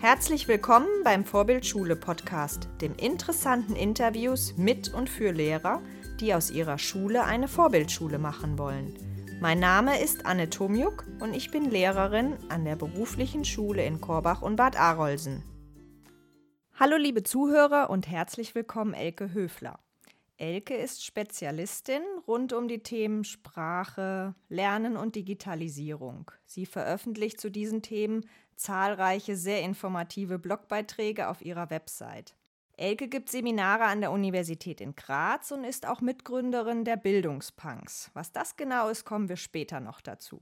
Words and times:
Herzlich 0.00 0.46
willkommen 0.46 0.86
beim 1.02 1.24
Vorbildschule 1.24 1.96
Podcast, 1.96 2.68
dem 2.80 2.94
interessanten 2.94 3.74
Interviews 3.74 4.56
mit 4.56 4.94
und 4.94 5.10
für 5.10 5.32
Lehrer, 5.32 5.82
die 6.20 6.34
aus 6.34 6.52
ihrer 6.52 6.78
Schule 6.78 7.24
eine 7.24 7.48
Vorbildschule 7.48 8.20
machen 8.20 8.58
wollen. 8.58 8.96
Mein 9.40 9.58
Name 9.58 10.00
ist 10.00 10.24
Anne 10.24 10.50
Tomjuk 10.50 11.04
und 11.18 11.34
ich 11.34 11.50
bin 11.50 11.68
Lehrerin 11.68 12.36
an 12.48 12.64
der 12.64 12.76
beruflichen 12.76 13.44
Schule 13.44 13.84
in 13.84 14.00
Korbach 14.00 14.40
und 14.40 14.54
Bad 14.54 14.78
Arolsen. 14.78 15.42
Hallo 16.78 16.96
liebe 16.96 17.24
Zuhörer 17.24 17.90
und 17.90 18.08
herzlich 18.08 18.54
willkommen 18.54 18.94
Elke 18.94 19.34
Höfler. 19.34 19.80
Elke 20.36 20.76
ist 20.76 21.04
Spezialistin 21.04 22.02
rund 22.28 22.52
um 22.52 22.68
die 22.68 22.84
Themen 22.84 23.24
Sprache, 23.24 24.36
Lernen 24.48 24.96
und 24.96 25.16
Digitalisierung. 25.16 26.30
Sie 26.44 26.66
veröffentlicht 26.66 27.40
zu 27.40 27.50
diesen 27.50 27.82
Themen 27.82 28.24
zahlreiche 28.58 29.36
sehr 29.36 29.62
informative 29.62 30.38
Blogbeiträge 30.38 31.28
auf 31.28 31.42
ihrer 31.42 31.70
Website. 31.70 32.34
Elke 32.76 33.08
gibt 33.08 33.28
Seminare 33.28 33.84
an 33.84 34.00
der 34.00 34.12
Universität 34.12 34.80
in 34.80 34.94
Graz 34.94 35.50
und 35.50 35.64
ist 35.64 35.86
auch 35.86 36.00
Mitgründerin 36.00 36.84
der 36.84 36.96
Bildungspunks. 36.96 38.10
Was 38.14 38.30
das 38.30 38.56
genau 38.56 38.88
ist, 38.88 39.04
kommen 39.04 39.28
wir 39.28 39.36
später 39.36 39.80
noch 39.80 40.00
dazu. 40.00 40.40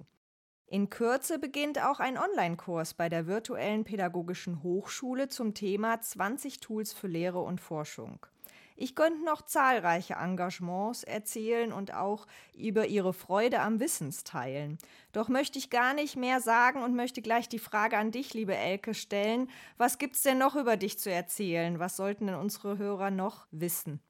In 0.66 0.91
Kürze 0.91 1.39
beginnt 1.39 1.83
auch 1.83 2.01
ein 2.01 2.19
Online-Kurs 2.19 2.95
bei 2.95 3.09
der 3.09 3.27
virtuellen 3.27 3.84
pädagogischen 3.84 4.62
Hochschule 4.62 5.28
zum 5.28 5.55
Thema 5.55 6.01
20 6.01 6.61
Tools 6.61 6.92
für 6.92 7.06
Lehre 7.06 7.41
und 7.41 7.61
Forschung. 7.61 8.27
Ich 8.76 8.94
könnte 8.94 9.24
noch 9.24 9.42
zahlreiche 9.42 10.14
Engagements 10.14 11.02
erzählen 11.02 11.72
und 11.72 11.94
auch 11.94 12.26
über 12.54 12.86
ihre 12.86 13.14
Freude 13.14 13.60
am 13.60 13.80
Wissensteilen. 13.80 14.78
Doch 15.12 15.28
möchte 15.28 15.58
ich 15.58 15.70
gar 15.70 15.94
nicht 15.94 16.16
mehr 16.16 16.40
sagen 16.40 16.82
und 16.82 16.94
möchte 16.94 17.22
gleich 17.22 17.48
die 17.48 17.58
Frage 17.58 17.96
an 17.96 18.10
dich, 18.10 18.34
liebe 18.34 18.54
Elke, 18.54 18.92
stellen. 18.92 19.50
Was 19.78 19.96
gibt's 19.96 20.22
denn 20.22 20.38
noch 20.38 20.56
über 20.56 20.77
dich 20.77 20.98
zu 20.98 21.10
erzählen? 21.10 21.78
Was 21.78 21.96
sollten 21.96 22.27
denn 22.27 22.36
unsere 22.36 22.77
Hörer 22.77 23.10
noch 23.10 23.46
wissen? 23.50 24.02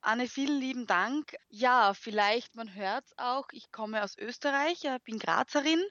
Anne, 0.00 0.26
vielen 0.26 0.58
lieben 0.58 0.86
Dank. 0.86 1.36
Ja, 1.50 1.92
vielleicht, 1.92 2.54
man 2.54 2.74
hört 2.74 3.04
es 3.04 3.18
auch, 3.18 3.48
ich 3.52 3.70
komme 3.72 4.02
aus 4.02 4.16
Österreich, 4.16 4.88
bin 5.04 5.18
Grazerin 5.18 5.82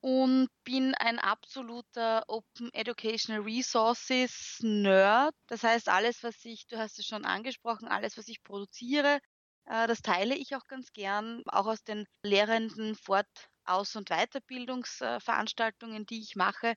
und 0.00 0.48
bin 0.64 0.94
ein 0.94 1.18
absoluter 1.18 2.24
Open 2.28 2.72
Educational 2.72 3.42
Resources 3.42 4.58
Nerd. 4.62 5.34
Das 5.48 5.62
heißt, 5.62 5.88
alles, 5.88 6.22
was 6.22 6.44
ich, 6.44 6.66
du 6.68 6.78
hast 6.78 6.98
es 6.98 7.06
schon 7.06 7.24
angesprochen, 7.24 7.88
alles, 7.88 8.16
was 8.16 8.28
ich 8.28 8.42
produziere, 8.42 9.18
äh, 9.66 9.86
das 9.86 10.00
teile 10.02 10.36
ich 10.36 10.54
auch 10.54 10.66
ganz 10.68 10.92
gern, 10.92 11.42
auch 11.46 11.66
aus 11.66 11.82
den 11.82 12.06
lehrenden 12.22 12.94
Fort-, 12.94 13.48
Aus- 13.64 13.96
und 13.96 14.10
Weiterbildungsveranstaltungen, 14.10 16.06
die 16.06 16.20
ich 16.20 16.36
mache. 16.36 16.74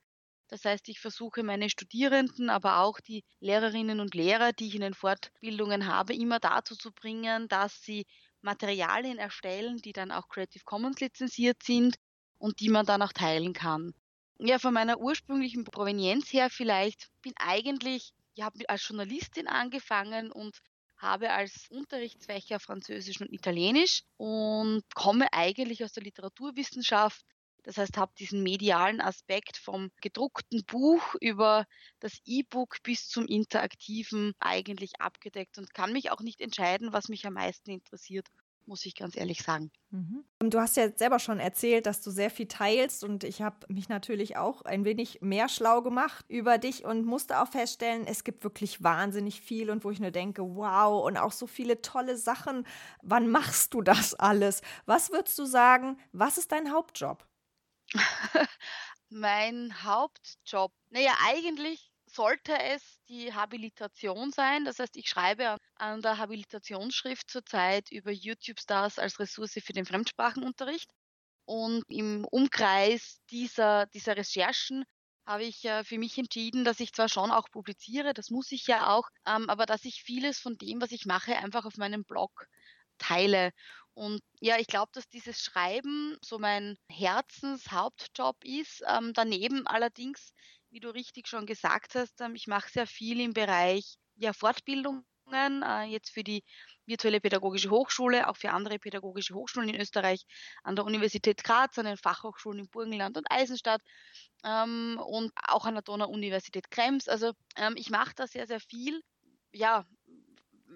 Das 0.48 0.66
heißt, 0.66 0.90
ich 0.90 1.00
versuche 1.00 1.44
meine 1.44 1.70
Studierenden, 1.70 2.50
aber 2.50 2.80
auch 2.80 3.00
die 3.00 3.24
Lehrerinnen 3.40 4.02
und 4.02 4.16
Lehrer, 4.16 4.52
die 4.52 4.68
ich 4.68 4.76
in 4.76 4.82
den 4.82 4.94
Fortbildungen 4.94 5.88
habe, 5.88 6.14
immer 6.14 6.40
dazu 6.40 6.76
zu 6.76 6.92
bringen, 6.92 7.48
dass 7.48 7.82
sie 7.82 8.06
Materialien 8.42 9.18
erstellen, 9.18 9.78
die 9.78 9.94
dann 9.94 10.12
auch 10.12 10.28
Creative 10.28 10.64
Commons 10.66 11.00
lizenziert 11.00 11.64
sind 11.64 11.96
und 12.42 12.60
die 12.60 12.70
man 12.70 12.86
dann 12.86 13.02
auch 13.02 13.14
teilen 13.14 13.54
kann. 13.54 13.94
Ja, 14.40 14.58
von 14.58 14.74
meiner 14.74 15.00
ursprünglichen 15.00 15.64
Provenienz 15.64 16.34
her 16.34 16.50
vielleicht 16.50 17.10
bin 17.22 17.34
eigentlich, 17.38 18.14
ich 18.34 18.44
habe 18.44 18.68
als 18.68 18.88
Journalistin 18.88 19.48
angefangen 19.48 20.32
und 20.32 20.58
habe 20.98 21.32
als 21.32 21.68
Unterrichtsfächer 21.70 22.60
Französisch 22.60 23.22
und 23.22 23.32
Italienisch 23.32 24.04
und 24.18 24.84
komme 24.96 25.32
eigentlich 25.32 25.84
aus 25.84 25.94
der 25.94 26.04
Literaturwissenschaft. 26.04 27.24
Das 27.64 27.78
heißt, 27.78 27.98
habe 27.98 28.12
diesen 28.18 28.42
medialen 28.42 29.02
Aspekt 29.02 29.58
vom 29.58 29.92
gedruckten 30.02 30.64
Buch 30.66 31.14
über 31.22 31.66
das 32.00 32.20
E-Book 32.26 32.78
bis 32.82 33.08
zum 33.08 33.28
interaktiven 33.28 34.34
eigentlich 34.40 35.00
abgedeckt 35.00 35.60
und 35.60 35.76
kann 35.76 35.94
mich 35.94 36.10
auch 36.10 36.22
nicht 36.22 36.42
entscheiden, 36.42 36.92
was 36.92 37.08
mich 37.08 37.28
am 37.28 37.34
meisten 37.34 37.70
interessiert 37.70 38.28
muss 38.66 38.86
ich 38.86 38.96
ganz 38.96 39.16
ehrlich 39.18 39.44
sagen. 39.44 39.72
Mhm. 39.92 40.26
Du 40.40 40.60
hast 40.60 40.76
ja 40.76 40.90
selber 40.90 41.20
schon 41.20 41.40
erzählt, 41.40 41.86
dass 41.86 42.02
du 42.02 42.10
sehr 42.10 42.32
viel 42.32 42.48
teilst 42.48 43.04
und 43.04 43.24
ich 43.24 43.44
habe 43.44 43.58
mich 43.72 43.90
natürlich 43.90 44.38
auch 44.38 44.64
ein 44.64 44.86
wenig 44.86 45.22
mehr 45.22 45.50
schlau 45.50 45.84
gemacht 45.84 46.26
über 46.30 46.58
dich 46.58 46.84
und 46.84 47.06
musste 47.06 47.40
auch 47.42 47.48
feststellen, 47.48 48.08
es 48.08 48.24
gibt 48.24 48.44
wirklich 48.44 48.82
wahnsinnig 48.84 49.42
viel 49.42 49.70
und 49.70 49.84
wo 49.84 49.92
ich 49.92 50.00
nur 50.00 50.10
denke, 50.10 50.42
wow, 50.56 51.06
und 51.06 51.18
auch 51.18 51.32
so 51.32 51.46
viele 51.46 51.82
tolle 51.84 52.18
Sachen. 52.18 52.66
Wann 53.04 53.30
machst 53.30 53.74
du 53.76 53.82
das 53.84 54.16
alles? 54.16 54.62
Was 54.88 55.12
würdest 55.12 55.38
du 55.38 55.46
sagen, 55.46 55.98
was 56.12 56.40
ist 56.40 56.52
dein 56.52 56.72
Hauptjob? 56.72 57.28
mein 59.10 59.84
Hauptjob, 59.84 60.74
naja, 60.90 61.14
eigentlich 61.26 61.91
sollte 62.14 62.58
es 62.60 63.00
die 63.10 63.34
Habilitation 63.34 64.32
sein. 64.32 64.66
Das 64.66 64.80
heißt, 64.80 64.98
ich 64.98 65.08
schreibe 65.10 65.58
an 65.76 66.02
der 66.02 66.18
Habilitationsschrift 66.18 67.30
zurzeit 67.30 67.92
über 67.92 68.12
YouTube-Stars 68.12 69.00
als 69.00 69.20
Ressource 69.20 69.60
für 69.64 69.74
den 69.74 69.86
Fremdsprachenunterricht. 69.86 70.90
Und 71.46 71.84
im 71.88 72.26
Umkreis 72.26 73.20
dieser, 73.30 73.88
dieser 73.88 74.16
Recherchen 74.18 74.84
habe 75.26 75.44
ich 75.44 75.66
äh, 75.66 75.84
für 75.84 75.98
mich 75.98 76.18
entschieden, 76.18 76.64
dass 76.66 76.80
ich 76.80 76.94
zwar 76.94 77.10
schon 77.10 77.32
auch 77.32 77.50
publiziere, 77.52 78.14
das 78.14 78.30
muss 78.30 78.52
ich 78.52 78.68
ja 78.68 78.90
auch, 78.94 79.08
ähm, 79.26 79.50
aber 79.50 79.66
dass 79.66 79.86
ich 79.86 80.04
vieles 80.04 80.40
von 80.40 80.58
dem, 80.58 80.82
was 80.82 80.92
ich 80.92 81.06
mache, 81.06 81.38
einfach 81.38 81.66
auf 81.66 81.78
meinem 81.78 82.04
Blog 82.04 82.48
teile. 82.98 83.52
Und 83.94 84.22
ja, 84.40 84.58
ich 84.58 84.68
glaube, 84.68 84.92
dass 84.94 85.10
dieses 85.10 85.42
Schreiben 85.42 86.18
so 86.22 86.40
mein 86.40 86.78
Herzenshauptjob 86.90 88.44
ist. 88.44 88.84
Ähm, 88.88 89.14
daneben 89.14 89.68
allerdings 89.68 90.34
wie 90.72 90.80
du 90.80 90.90
richtig 90.90 91.28
schon 91.28 91.46
gesagt 91.46 91.96
hast, 91.96 92.22
ähm, 92.22 92.36
ich 92.36 92.48
mache 92.48 92.70
sehr 92.70 92.88
viel 92.88 93.20
im 93.20 93.34
Bereich 93.34 93.96
ja, 94.16 94.34
Fortbildungen, 94.34 95.04
äh, 95.34 95.84
jetzt 95.84 96.12
für 96.12 96.24
die 96.24 96.44
virtuelle 96.86 97.22
pädagogische 97.22 97.70
Hochschule, 97.70 98.28
auch 98.28 98.38
für 98.38 98.52
andere 98.52 98.80
pädagogische 98.80 99.34
Hochschulen 99.34 99.70
in 99.70 99.80
Österreich, 99.80 100.26
an 100.64 100.76
der 100.76 100.86
Universität 100.86 101.44
Graz, 101.44 101.78
an 101.78 101.86
den 101.86 101.98
Fachhochschulen 101.98 102.60
in 102.60 102.70
Burgenland 102.70 103.18
und 103.18 103.28
Eisenstadt 103.30 103.82
ähm, 104.44 105.00
und 105.06 105.32
auch 105.36 105.66
an 105.66 105.76
der 105.76 105.84
Donau-Universität 105.84 106.72
Krems. 106.72 107.08
Also 107.08 107.34
ähm, 107.56 107.76
ich 107.78 107.90
mache 107.90 108.14
da 108.16 108.28
sehr, 108.28 108.48
sehr 108.48 108.60
viel. 108.60 109.02
Ja, 109.54 109.86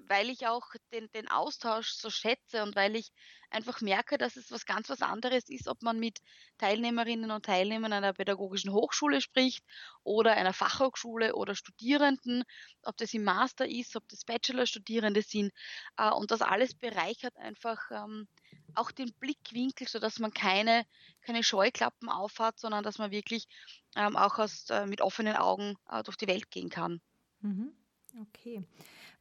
weil 0.08 0.30
ich 0.30 0.48
auch 0.48 0.68
den, 0.92 1.10
den 1.12 1.28
Austausch 1.30 1.92
so 1.92 2.10
schätze 2.10 2.64
und 2.64 2.76
weil 2.76 2.96
ich 2.96 3.12
einfach 3.50 3.82
merke, 3.82 4.18
dass 4.18 4.36
es 4.36 4.52
was 4.52 4.66
ganz 4.66 4.90
was 4.90 5.02
anderes 5.02 5.48
ist, 5.50 5.68
ob 5.68 5.82
man 5.82 6.00
mit 6.00 6.20
Teilnehmerinnen 6.58 7.32
und 7.32 7.46
Teilnehmern 7.46 7.94
einer 7.94 8.14
pädagogischen 8.14 8.72
Hochschule 8.72 9.22
spricht 9.22 9.64
oder 10.04 10.34
einer 10.34 10.54
Fachhochschule 10.54 11.36
oder 11.36 11.56
Studierenden, 11.56 12.44
ob 12.84 12.98
das 12.98 13.14
im 13.14 13.24
Master 13.24 13.68
ist, 13.68 13.96
ob 13.96 14.08
das 14.10 14.26
Bachelorstudierende 14.26 15.22
sind. 15.22 15.52
Äh, 15.98 16.12
und 16.12 16.32
das 16.32 16.42
alles 16.42 16.74
bereichert 16.74 17.38
einfach 17.38 17.80
ähm, 17.92 18.28
auch 18.74 18.92
den 18.92 19.14
Blickwinkel, 19.14 19.88
sodass 19.88 20.20
man 20.20 20.34
keine, 20.34 20.86
keine 21.22 21.44
Scheuklappen 21.44 22.10
aufhat, 22.10 22.60
sondern 22.60 22.84
dass 22.84 22.98
man 22.98 23.12
wirklich 23.12 23.48
ähm, 23.96 24.18
auch 24.18 24.40
aus, 24.40 24.70
äh, 24.70 24.86
mit 24.86 25.02
offenen 25.02 25.36
Augen 25.36 25.78
äh, 25.90 26.04
durch 26.04 26.18
die 26.18 26.28
Welt 26.28 26.52
gehen 26.52 26.70
kann. 26.70 27.02
Mhm. 27.40 27.74
Okay. 28.22 28.64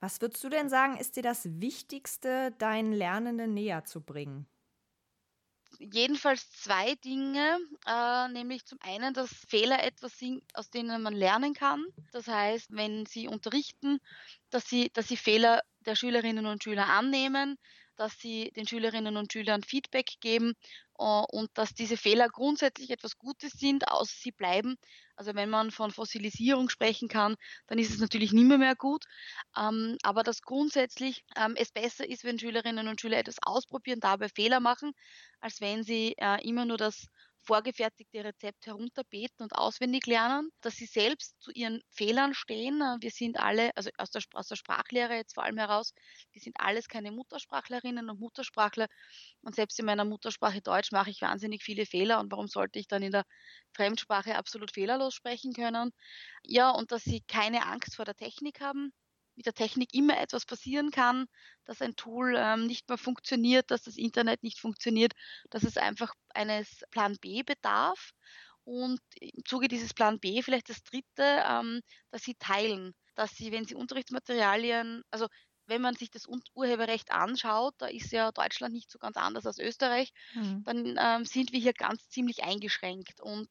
Was 0.00 0.20
würdest 0.20 0.42
du 0.44 0.48
denn 0.48 0.68
sagen, 0.68 0.96
ist 0.96 1.16
dir 1.16 1.22
das 1.22 1.60
Wichtigste, 1.60 2.52
deinen 2.58 2.92
Lernenden 2.92 3.54
näher 3.54 3.84
zu 3.84 4.00
bringen? 4.00 4.46
Jedenfalls 5.80 6.50
zwei 6.52 6.94
Dinge, 6.96 7.58
äh, 7.86 8.28
nämlich 8.28 8.64
zum 8.64 8.78
einen, 8.80 9.12
dass 9.12 9.30
Fehler 9.48 9.82
etwas 9.82 10.18
sind, 10.18 10.42
aus 10.54 10.70
denen 10.70 11.02
man 11.02 11.14
lernen 11.14 11.52
kann. 11.52 11.84
Das 12.12 12.28
heißt, 12.28 12.68
wenn 12.70 13.06
sie 13.06 13.26
unterrichten, 13.26 13.98
dass 14.50 14.68
sie, 14.68 14.90
dass 14.92 15.08
sie 15.08 15.16
Fehler 15.16 15.62
der 15.80 15.96
Schülerinnen 15.96 16.46
und 16.46 16.62
Schüler 16.62 16.88
annehmen, 16.88 17.58
dass 17.96 18.18
sie 18.18 18.50
den 18.56 18.66
Schülerinnen 18.66 19.16
und 19.16 19.32
Schülern 19.32 19.62
Feedback 19.62 20.12
geben 20.20 20.54
äh, 20.98 21.04
und 21.04 21.50
dass 21.54 21.74
diese 21.74 21.96
Fehler 21.96 22.28
grundsätzlich 22.28 22.90
etwas 22.90 23.18
Gutes 23.18 23.52
sind, 23.52 23.88
außer 23.88 24.14
sie 24.16 24.32
bleiben. 24.32 24.76
Also 25.16 25.34
wenn 25.34 25.50
man 25.50 25.70
von 25.70 25.90
Fossilisierung 25.90 26.68
sprechen 26.68 27.08
kann, 27.08 27.36
dann 27.66 27.78
ist 27.78 27.90
es 27.90 27.98
natürlich 27.98 28.32
nimmer 28.32 28.58
mehr 28.58 28.74
gut. 28.74 29.04
Ähm, 29.56 29.96
aber 30.02 30.22
dass 30.22 30.42
grundsätzlich 30.42 31.24
ähm, 31.36 31.54
es 31.56 31.70
besser 31.70 32.08
ist, 32.08 32.24
wenn 32.24 32.38
Schülerinnen 32.38 32.88
und 32.88 33.00
Schüler 33.00 33.18
etwas 33.18 33.36
ausprobieren, 33.42 34.00
dabei 34.00 34.28
Fehler 34.28 34.60
machen, 34.60 34.92
als 35.40 35.60
wenn 35.60 35.84
sie 35.84 36.14
äh, 36.18 36.46
immer 36.46 36.64
nur 36.64 36.78
das 36.78 37.06
vorgefertigte 37.44 38.24
Rezept 38.24 38.66
herunterbeten 38.66 39.42
und 39.44 39.54
auswendig 39.54 40.06
lernen, 40.06 40.50
dass 40.60 40.76
sie 40.76 40.86
selbst 40.86 41.40
zu 41.40 41.50
ihren 41.52 41.80
Fehlern 41.90 42.34
stehen. 42.34 42.80
Äh, 42.80 42.96
wir 43.00 43.10
sind 43.10 43.38
alle, 43.38 43.70
also 43.76 43.90
aus 43.98 44.10
der, 44.10 44.22
aus 44.32 44.48
der 44.48 44.56
Sprachlehre 44.56 45.14
jetzt 45.14 45.34
vor 45.34 45.44
allem 45.44 45.58
heraus, 45.58 45.92
wir 46.32 46.40
sind 46.42 46.56
alles 46.58 46.88
keine 46.88 47.12
Muttersprachlerinnen 47.12 48.10
und 48.10 48.20
Muttersprachler. 48.20 48.86
Und 49.42 49.54
selbst 49.54 49.78
in 49.78 49.86
meiner 49.86 50.04
Muttersprache 50.04 50.60
Deutsch 50.62 50.92
mache 50.92 51.10
ich 51.10 51.20
wahnsinnig 51.22 51.62
viele 51.62 51.86
Fehler. 51.86 52.20
Und 52.20 52.32
warum 52.32 52.48
sollte 52.48 52.78
ich 52.78 52.88
dann 52.88 53.02
in 53.02 53.12
der 53.12 53.24
Fremdsprache 53.72 54.36
absolut 54.36 54.72
fehlerlos 54.72 55.14
sprechen 55.14 55.52
können? 55.52 55.92
Ja, 56.42 56.70
und 56.70 56.92
dass 56.92 57.04
sie 57.04 57.22
keine 57.28 57.66
Angst 57.66 57.96
vor 57.96 58.04
der 58.04 58.16
Technik 58.16 58.60
haben, 58.60 58.92
mit 59.36 59.46
der 59.46 59.54
Technik 59.54 59.94
immer 59.94 60.18
etwas 60.20 60.46
passieren 60.46 60.90
kann, 60.90 61.26
dass 61.64 61.82
ein 61.82 61.96
Tool 61.96 62.34
ähm, 62.36 62.66
nicht 62.66 62.88
mehr 62.88 62.98
funktioniert, 62.98 63.70
dass 63.70 63.82
das 63.82 63.96
Internet 63.96 64.42
nicht 64.42 64.60
funktioniert, 64.60 65.12
dass 65.50 65.64
es 65.64 65.76
einfach 65.76 66.12
eines 66.34 66.82
Plan 66.90 67.16
B 67.20 67.42
bedarf 67.42 68.12
Und 68.64 69.00
im 69.20 69.44
Zuge 69.44 69.68
dieses 69.68 69.94
Plan 69.94 70.18
B 70.20 70.42
vielleicht 70.42 70.70
das 70.70 70.82
dritte, 70.82 71.44
ähm, 71.48 71.80
dass 72.10 72.22
sie 72.22 72.34
teilen, 72.38 72.94
dass 73.14 73.32
sie, 73.32 73.52
wenn 73.52 73.66
sie 73.66 73.74
Unterrichtsmaterialien, 73.74 75.02
also 75.10 75.28
wenn 75.66 75.82
man 75.82 75.96
sich 75.96 76.10
das 76.10 76.26
Urheberrecht 76.54 77.10
anschaut, 77.10 77.74
da 77.78 77.86
ist 77.86 78.12
ja 78.12 78.32
Deutschland 78.32 78.74
nicht 78.74 78.90
so 78.90 78.98
ganz 78.98 79.16
anders 79.16 79.46
als 79.46 79.58
Österreich, 79.58 80.12
mhm. 80.34 80.62
dann 80.64 80.96
ähm, 80.98 81.24
sind 81.24 81.52
wir 81.52 81.60
hier 81.60 81.72
ganz 81.72 82.08
ziemlich 82.08 82.44
eingeschränkt. 82.44 83.20
Und 83.20 83.48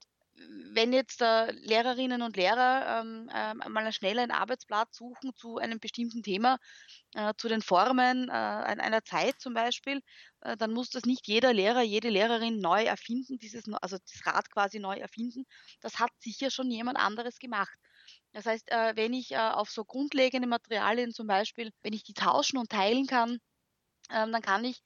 wenn 0.73 0.93
jetzt 0.93 1.21
äh, 1.21 1.51
Lehrerinnen 1.51 2.21
und 2.21 2.35
Lehrer 2.35 3.01
ähm, 3.01 3.29
äh, 3.33 3.53
mal 3.69 3.91
schnell 3.91 4.19
einen 4.19 4.31
Arbeitsplatz 4.31 4.97
suchen 4.97 5.35
zu 5.35 5.57
einem 5.57 5.79
bestimmten 5.79 6.23
Thema, 6.23 6.57
äh, 7.13 7.33
zu 7.37 7.47
den 7.47 7.61
Formen 7.61 8.29
äh, 8.29 8.31
einer 8.31 9.03
Zeit 9.03 9.39
zum 9.39 9.53
Beispiel, 9.53 10.01
äh, 10.41 10.57
dann 10.57 10.73
muss 10.73 10.89
das 10.89 11.05
nicht 11.05 11.27
jeder 11.27 11.53
Lehrer, 11.53 11.81
jede 11.81 12.09
Lehrerin 12.09 12.59
neu 12.59 12.83
erfinden, 12.83 13.37
dieses, 13.37 13.65
also 13.81 13.97
das 13.97 14.25
Rad 14.25 14.49
quasi 14.49 14.79
neu 14.79 14.97
erfinden. 14.97 15.45
Das 15.81 15.99
hat 15.99 16.11
sicher 16.19 16.49
schon 16.49 16.71
jemand 16.71 16.97
anderes 16.97 17.39
gemacht. 17.39 17.77
Das 18.31 18.45
heißt, 18.45 18.71
äh, 18.71 18.95
wenn 18.95 19.13
ich 19.13 19.37
auf 19.37 19.69
so 19.69 19.85
grundlegende 19.85 20.47
Materialien 20.47 21.11
zum 21.11 21.27
Beispiel, 21.27 21.71
wenn 21.83 21.93
ich 21.93 22.03
die 22.03 22.13
tauschen 22.13 22.57
und 22.57 22.69
teilen 22.69 23.05
kann, 23.05 23.39
ähm, 24.09 24.31
dann 24.31 24.41
kann 24.41 24.65
ich 24.65 24.81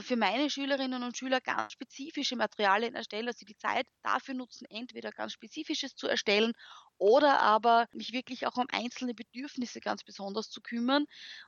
für 0.00 0.16
meine 0.16 0.50
Schülerinnen 0.50 1.02
und 1.02 1.16
Schüler 1.16 1.40
ganz 1.40 1.72
spezifische 1.72 2.36
Materialien 2.36 2.94
erstellen, 2.94 3.26
dass 3.26 3.38
sie 3.38 3.44
die 3.44 3.56
Zeit 3.56 3.86
dafür 4.02 4.34
nutzen, 4.34 4.66
entweder 4.70 5.10
ganz 5.10 5.32
spezifisches 5.32 5.94
zu 5.96 6.06
erstellen 6.06 6.52
oder 6.98 7.40
aber 7.40 7.86
mich 7.92 8.12
wirklich 8.12 8.46
auch 8.46 8.56
um 8.56 8.66
einzelne 8.70 9.14
Bedürfnisse 9.14 9.80
ganz 9.80 10.04
besonders 10.04 10.50
zu 10.50 10.60
kümmern. 10.60 11.06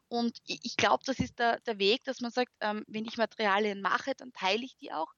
Und 0.08 0.38
ich 0.44 0.76
glaube, 0.76 1.04
das 1.06 1.18
ist 1.18 1.38
der, 1.38 1.60
der 1.60 1.78
Weg, 1.78 2.04
dass 2.04 2.20
man 2.20 2.30
sagt, 2.30 2.52
ähm, 2.60 2.84
wenn 2.88 3.04
ich 3.04 3.16
Materialien 3.16 3.80
mache, 3.80 4.14
dann 4.16 4.32
teile 4.32 4.64
ich 4.64 4.76
die 4.76 4.92
auch 4.92 5.12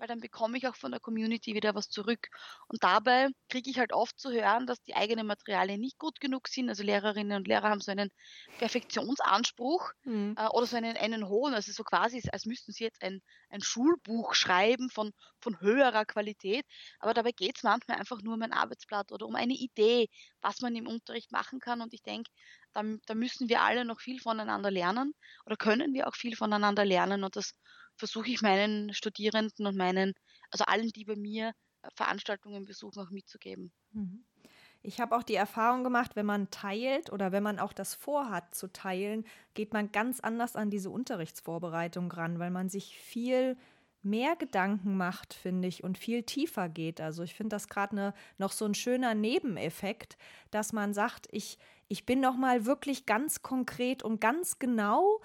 weil 0.00 0.08
dann 0.08 0.20
bekomme 0.20 0.56
ich 0.56 0.66
auch 0.66 0.76
von 0.76 0.90
der 0.90 1.00
Community 1.00 1.54
wieder 1.54 1.74
was 1.74 1.90
zurück. 1.90 2.28
Und 2.68 2.82
dabei 2.82 3.28
kriege 3.50 3.68
ich 3.68 3.78
halt 3.78 3.92
oft 3.92 4.18
zu 4.18 4.32
hören, 4.32 4.66
dass 4.66 4.80
die 4.82 4.96
eigenen 4.96 5.26
Materialien 5.26 5.78
nicht 5.78 5.98
gut 5.98 6.20
genug 6.20 6.48
sind. 6.48 6.70
Also 6.70 6.82
Lehrerinnen 6.82 7.36
und 7.36 7.46
Lehrer 7.46 7.68
haben 7.68 7.82
so 7.82 7.90
einen 7.92 8.10
Perfektionsanspruch 8.58 9.92
mhm. 10.04 10.34
äh, 10.38 10.46
oder 10.48 10.64
so 10.64 10.76
einen, 10.76 10.96
einen 10.96 11.28
hohen, 11.28 11.52
also 11.52 11.70
so 11.70 11.84
quasi, 11.84 12.22
als 12.32 12.46
müssten 12.46 12.72
sie 12.72 12.84
jetzt 12.84 13.02
ein, 13.02 13.20
ein 13.50 13.60
Schulbuch 13.60 14.32
schreiben 14.32 14.88
von, 14.88 15.12
von 15.38 15.60
höherer 15.60 16.06
Qualität. 16.06 16.64
Aber 16.98 17.12
dabei 17.12 17.32
geht 17.32 17.58
es 17.58 17.62
manchmal 17.62 17.98
einfach 17.98 18.22
nur 18.22 18.34
um 18.34 18.42
ein 18.42 18.54
Arbeitsblatt 18.54 19.12
oder 19.12 19.26
um 19.26 19.34
eine 19.34 19.54
Idee, 19.54 20.08
was 20.40 20.62
man 20.62 20.74
im 20.76 20.86
Unterricht 20.86 21.30
machen 21.30 21.60
kann. 21.60 21.82
Und 21.82 21.92
ich 21.92 22.02
denke, 22.02 22.30
da, 22.72 22.82
da 23.04 23.14
müssen 23.14 23.50
wir 23.50 23.60
alle 23.60 23.84
noch 23.84 24.00
viel 24.00 24.18
voneinander 24.18 24.70
lernen 24.70 25.12
oder 25.44 25.56
können 25.56 25.92
wir 25.92 26.08
auch 26.08 26.14
viel 26.14 26.36
voneinander 26.36 26.86
lernen. 26.86 27.22
Und 27.22 27.36
das 27.36 27.54
versuche 28.00 28.30
ich 28.30 28.42
meinen 28.42 28.92
Studierenden 28.92 29.66
und 29.66 29.76
meinen, 29.76 30.14
also 30.50 30.64
allen, 30.64 30.88
die 30.88 31.04
bei 31.04 31.16
mir 31.16 31.52
äh, 31.82 31.88
Veranstaltungen 31.94 32.64
besuchen, 32.64 33.00
auch 33.00 33.10
mitzugeben. 33.10 33.72
Mhm. 33.92 34.24
Ich 34.82 34.98
habe 35.00 35.14
auch 35.14 35.22
die 35.22 35.34
Erfahrung 35.34 35.84
gemacht, 35.84 36.16
wenn 36.16 36.24
man 36.24 36.50
teilt 36.50 37.12
oder 37.12 37.32
wenn 37.32 37.42
man 37.42 37.58
auch 37.58 37.74
das 37.74 37.94
vorhat 37.94 38.54
zu 38.54 38.72
teilen, 38.72 39.24
geht 39.52 39.74
man 39.74 39.92
ganz 39.92 40.20
anders 40.20 40.56
an 40.56 40.70
diese 40.70 40.88
Unterrichtsvorbereitung 40.88 42.10
ran, 42.10 42.38
weil 42.38 42.50
man 42.50 42.70
sich 42.70 42.98
viel 42.98 43.58
mehr 44.02 44.36
Gedanken 44.36 44.96
macht, 44.96 45.34
finde 45.34 45.68
ich, 45.68 45.84
und 45.84 45.98
viel 45.98 46.22
tiefer 46.22 46.70
geht. 46.70 47.02
Also 47.02 47.22
ich 47.22 47.34
finde 47.34 47.54
das 47.54 47.68
gerade 47.68 47.94
ne, 47.94 48.14
noch 48.38 48.52
so 48.52 48.64
ein 48.64 48.74
schöner 48.74 49.14
Nebeneffekt, 49.14 50.16
dass 50.50 50.72
man 50.72 50.94
sagt, 50.94 51.28
ich, 51.30 51.58
ich 51.88 52.06
bin 52.06 52.20
noch 52.20 52.36
mal 52.36 52.64
wirklich 52.64 53.04
ganz 53.04 53.42
konkret 53.42 54.02
und 54.02 54.18
ganz 54.18 54.58
genau 54.58 55.20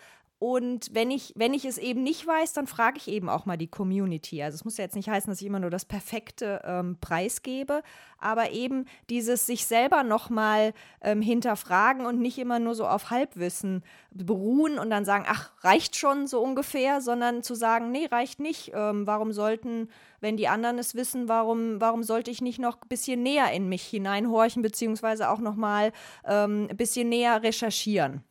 und 0.46 0.94
wenn 0.94 1.10
ich, 1.10 1.34
wenn 1.36 1.56
ich 1.56 1.66
es 1.66 1.80
eben 1.80 2.04
nicht 2.04 2.28
weiß, 2.28 2.54
dann 2.54 2.68
frage 2.68 3.00
ich 3.00 3.08
eben 3.08 3.30
auch 3.30 3.48
mal 3.48 3.58
die 3.58 3.66
Community. 3.66 4.44
Also 4.44 4.54
es 4.54 4.64
muss 4.64 4.78
ja 4.78 4.84
jetzt 4.84 4.96
nicht 4.96 5.10
heißen, 5.10 5.28
dass 5.28 5.42
ich 5.42 5.48
immer 5.48 5.60
nur 5.60 5.72
das 5.72 5.86
perfekte 5.86 6.62
ähm, 6.64 6.98
Preis 7.02 7.42
gebe, 7.42 7.82
aber 8.20 8.52
eben 8.52 8.86
dieses 9.10 9.48
sich 9.48 9.66
selber 9.66 10.04
nochmal 10.04 10.76
ähm, 11.02 11.24
hinterfragen 11.24 12.06
und 12.06 12.20
nicht 12.20 12.38
immer 12.38 12.60
nur 12.60 12.76
so 12.76 12.86
auf 12.86 13.10
Halbwissen 13.10 13.84
beruhen 14.12 14.78
und 14.78 14.92
dann 14.92 15.04
sagen, 15.04 15.26
ach, 15.28 15.52
reicht 15.64 15.96
schon 15.96 16.28
so 16.28 16.42
ungefähr, 16.42 17.02
sondern 17.02 17.42
zu 17.42 17.56
sagen, 17.56 17.90
nee, 17.90 18.06
reicht 18.06 18.40
nicht. 18.40 18.72
Ähm, 18.76 19.08
warum 19.08 19.32
sollten, 19.32 19.90
wenn 20.20 20.38
die 20.38 20.48
anderen 20.48 20.78
es 20.78 20.94
wissen, 20.94 21.28
warum, 21.28 21.82
warum 21.82 22.04
sollte 22.04 22.30
ich 22.30 22.42
nicht 22.42 22.60
noch 22.60 22.80
ein 22.84 22.88
bisschen 22.88 23.24
näher 23.24 23.52
in 23.52 23.68
mich 23.68 23.82
hineinhorchen, 23.82 24.62
beziehungsweise 24.62 25.32
auch 25.32 25.40
nochmal 25.40 25.92
ähm, 26.24 26.68
ein 26.70 26.78
bisschen 26.78 27.10
näher 27.10 27.42
recherchieren? 27.42 28.24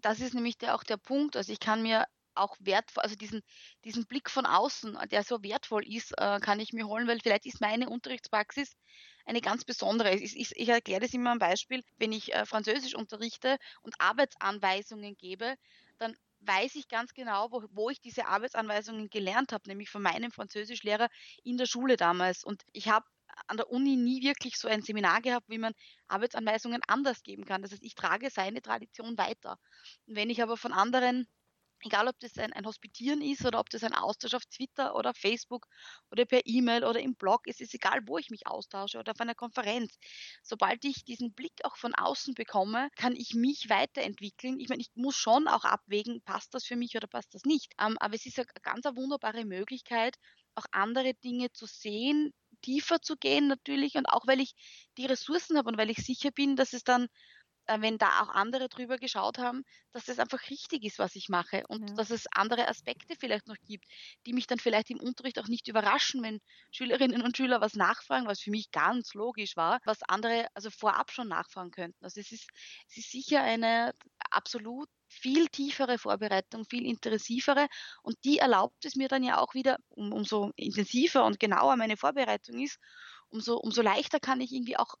Das 0.00 0.20
ist 0.20 0.34
nämlich 0.34 0.58
der, 0.58 0.74
auch 0.74 0.84
der 0.84 0.96
Punkt. 0.96 1.36
Also 1.36 1.52
ich 1.52 1.60
kann 1.60 1.82
mir 1.82 2.06
auch 2.34 2.56
wertvoll, 2.60 3.02
also 3.02 3.16
diesen, 3.16 3.42
diesen 3.84 4.06
Blick 4.06 4.30
von 4.30 4.46
außen, 4.46 4.96
der 5.10 5.24
so 5.24 5.42
wertvoll 5.42 5.86
ist, 5.86 6.12
äh, 6.18 6.38
kann 6.40 6.60
ich 6.60 6.72
mir 6.72 6.86
holen, 6.86 7.08
weil 7.08 7.20
vielleicht 7.20 7.46
ist 7.46 7.60
meine 7.60 7.88
Unterrichtspraxis 7.88 8.76
eine 9.26 9.40
ganz 9.40 9.64
besondere. 9.64 10.14
Ich, 10.14 10.36
ich, 10.36 10.52
ich 10.56 10.68
erkläre 10.68 11.00
das 11.00 11.12
immer 11.12 11.32
am 11.32 11.38
Beispiel, 11.38 11.82
wenn 11.98 12.12
ich 12.12 12.32
äh, 12.32 12.46
Französisch 12.46 12.94
unterrichte 12.94 13.58
und 13.82 13.94
Arbeitsanweisungen 14.00 15.16
gebe, 15.16 15.56
dann 15.98 16.16
weiß 16.40 16.76
ich 16.76 16.88
ganz 16.88 17.12
genau, 17.12 17.50
wo, 17.50 17.64
wo 17.72 17.90
ich 17.90 18.00
diese 18.00 18.26
Arbeitsanweisungen 18.26 19.10
gelernt 19.10 19.52
habe, 19.52 19.68
nämlich 19.68 19.90
von 19.90 20.02
meinem 20.02 20.30
Französischlehrer 20.30 21.08
in 21.42 21.58
der 21.58 21.66
Schule 21.66 21.96
damals. 21.96 22.44
Und 22.44 22.62
ich 22.72 22.88
habe 22.88 23.06
an 23.46 23.56
der 23.56 23.70
Uni 23.70 23.96
nie 23.96 24.22
wirklich 24.22 24.56
so 24.56 24.68
ein 24.68 24.82
Seminar 24.82 25.20
gehabt, 25.20 25.48
wie 25.48 25.58
man 25.58 25.74
Arbeitsanweisungen 26.08 26.82
anders 26.86 27.22
geben 27.22 27.44
kann. 27.44 27.62
Das 27.62 27.72
heißt, 27.72 27.82
ich 27.82 27.94
trage 27.94 28.30
seine 28.30 28.62
Tradition 28.62 29.16
weiter. 29.18 29.58
Und 30.06 30.16
wenn 30.16 30.30
ich 30.30 30.42
aber 30.42 30.56
von 30.56 30.72
anderen 30.72 31.26
egal 31.84 32.08
ob 32.08 32.18
das 32.20 32.38
ein, 32.38 32.52
ein, 32.52 32.66
Hospitieren 32.66 33.22
ist 33.22 33.44
oder 33.44 33.60
ob 33.60 33.70
das 33.70 33.84
ein 33.84 33.94
Austausch 33.94 34.34
auf 34.34 34.44
Twitter 34.46 34.94
oder 34.96 35.14
Facebook 35.14 35.66
oder 36.10 36.24
per 36.24 36.40
E-Mail 36.44 36.84
oder 36.84 37.00
im 37.00 37.14
Blog, 37.14 37.42
es 37.46 37.60
ist 37.60 37.74
egal, 37.74 38.00
wo 38.06 38.18
ich 38.18 38.30
mich 38.30 38.46
austausche 38.46 38.98
oder 38.98 39.12
auf 39.12 39.20
einer 39.20 39.34
Konferenz. 39.34 39.96
Sobald 40.42 40.84
ich 40.84 41.04
diesen 41.04 41.32
Blick 41.32 41.52
auch 41.64 41.76
von 41.76 41.94
außen 41.94 42.34
bekomme, 42.34 42.88
kann 42.96 43.14
ich 43.14 43.34
mich 43.34 43.68
weiterentwickeln. 43.68 44.60
Ich 44.60 44.68
meine, 44.68 44.80
ich 44.80 44.90
muss 44.94 45.16
schon 45.16 45.48
auch 45.48 45.64
abwägen, 45.64 46.20
passt 46.22 46.54
das 46.54 46.64
für 46.64 46.76
mich 46.76 46.96
oder 46.96 47.06
passt 47.06 47.34
das 47.34 47.44
nicht. 47.44 47.72
Ähm, 47.80 47.96
aber 47.98 48.14
es 48.14 48.26
ist 48.26 48.38
eine 48.38 48.46
ganz 48.62 48.84
wunderbare 48.84 49.44
Möglichkeit, 49.44 50.16
auch 50.54 50.66
andere 50.72 51.14
Dinge 51.14 51.52
zu 51.52 51.66
sehen, 51.66 52.32
tiefer 52.62 53.00
zu 53.00 53.16
gehen 53.16 53.48
natürlich 53.48 53.94
und 53.96 54.06
auch 54.06 54.26
weil 54.26 54.40
ich 54.40 54.54
die 54.96 55.06
Ressourcen 55.06 55.56
habe 55.58 55.68
und 55.68 55.78
weil 55.78 55.90
ich 55.90 55.98
sicher 55.98 56.30
bin, 56.30 56.56
dass 56.56 56.72
es 56.72 56.84
dann, 56.84 57.08
wenn 57.78 57.98
da 57.98 58.22
auch 58.22 58.30
andere 58.30 58.68
drüber 58.68 58.98
geschaut 58.98 59.38
haben, 59.38 59.64
dass 59.92 60.08
es 60.08 60.18
einfach 60.18 60.48
richtig 60.50 60.84
ist, 60.84 60.98
was 60.98 61.14
ich 61.16 61.28
mache 61.28 61.64
und 61.68 61.90
ja. 61.90 61.96
dass 61.96 62.10
es 62.10 62.26
andere 62.32 62.68
Aspekte 62.68 63.14
vielleicht 63.18 63.46
noch 63.46 63.56
gibt, 63.66 63.84
die 64.26 64.32
mich 64.32 64.46
dann 64.46 64.58
vielleicht 64.58 64.90
im 64.90 65.00
Unterricht 65.00 65.38
auch 65.38 65.48
nicht 65.48 65.68
überraschen, 65.68 66.22
wenn 66.22 66.40
Schülerinnen 66.70 67.22
und 67.22 67.36
Schüler 67.36 67.60
was 67.60 67.74
nachfragen, 67.74 68.26
was 68.26 68.40
für 68.40 68.50
mich 68.50 68.70
ganz 68.70 69.14
logisch 69.14 69.56
war, 69.56 69.80
was 69.84 70.02
andere 70.02 70.46
also 70.54 70.70
vorab 70.70 71.10
schon 71.10 71.28
nachfragen 71.28 71.70
könnten. 71.70 72.04
Also 72.04 72.20
es 72.20 72.32
ist, 72.32 72.48
es 72.88 72.98
ist 72.98 73.10
sicher 73.10 73.42
eine 73.42 73.92
absolut 74.30 74.88
viel 75.08 75.48
tiefere 75.48 75.98
Vorbereitung, 75.98 76.64
viel 76.64 76.86
intensivere 76.86 77.66
und 78.02 78.16
die 78.24 78.38
erlaubt 78.38 78.84
es 78.84 78.94
mir 78.94 79.08
dann 79.08 79.22
ja 79.22 79.38
auch 79.38 79.54
wieder, 79.54 79.78
um, 79.88 80.12
umso 80.12 80.52
intensiver 80.56 81.24
und 81.24 81.40
genauer 81.40 81.76
meine 81.76 81.96
Vorbereitung 81.96 82.58
ist, 82.58 82.78
umso, 83.30 83.56
umso 83.56 83.82
leichter 83.82 84.20
kann 84.20 84.40
ich 84.40 84.52
irgendwie 84.52 84.76
auch 84.76 84.94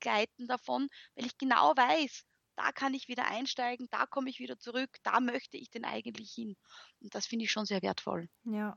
abgleiten 0.00 0.46
davon, 0.46 0.88
weil 1.14 1.26
ich 1.26 1.36
genau 1.38 1.72
weiß, 1.76 2.24
da 2.56 2.72
kann 2.72 2.94
ich 2.94 3.08
wieder 3.08 3.26
einsteigen, 3.26 3.88
da 3.90 4.06
komme 4.06 4.30
ich 4.30 4.38
wieder 4.38 4.58
zurück, 4.58 4.90
da 5.02 5.20
möchte 5.20 5.56
ich 5.56 5.70
denn 5.70 5.84
eigentlich 5.84 6.32
hin. 6.32 6.56
Und 7.00 7.14
das 7.14 7.26
finde 7.26 7.44
ich 7.44 7.52
schon 7.52 7.66
sehr 7.66 7.82
wertvoll. 7.82 8.28
Ja. 8.44 8.76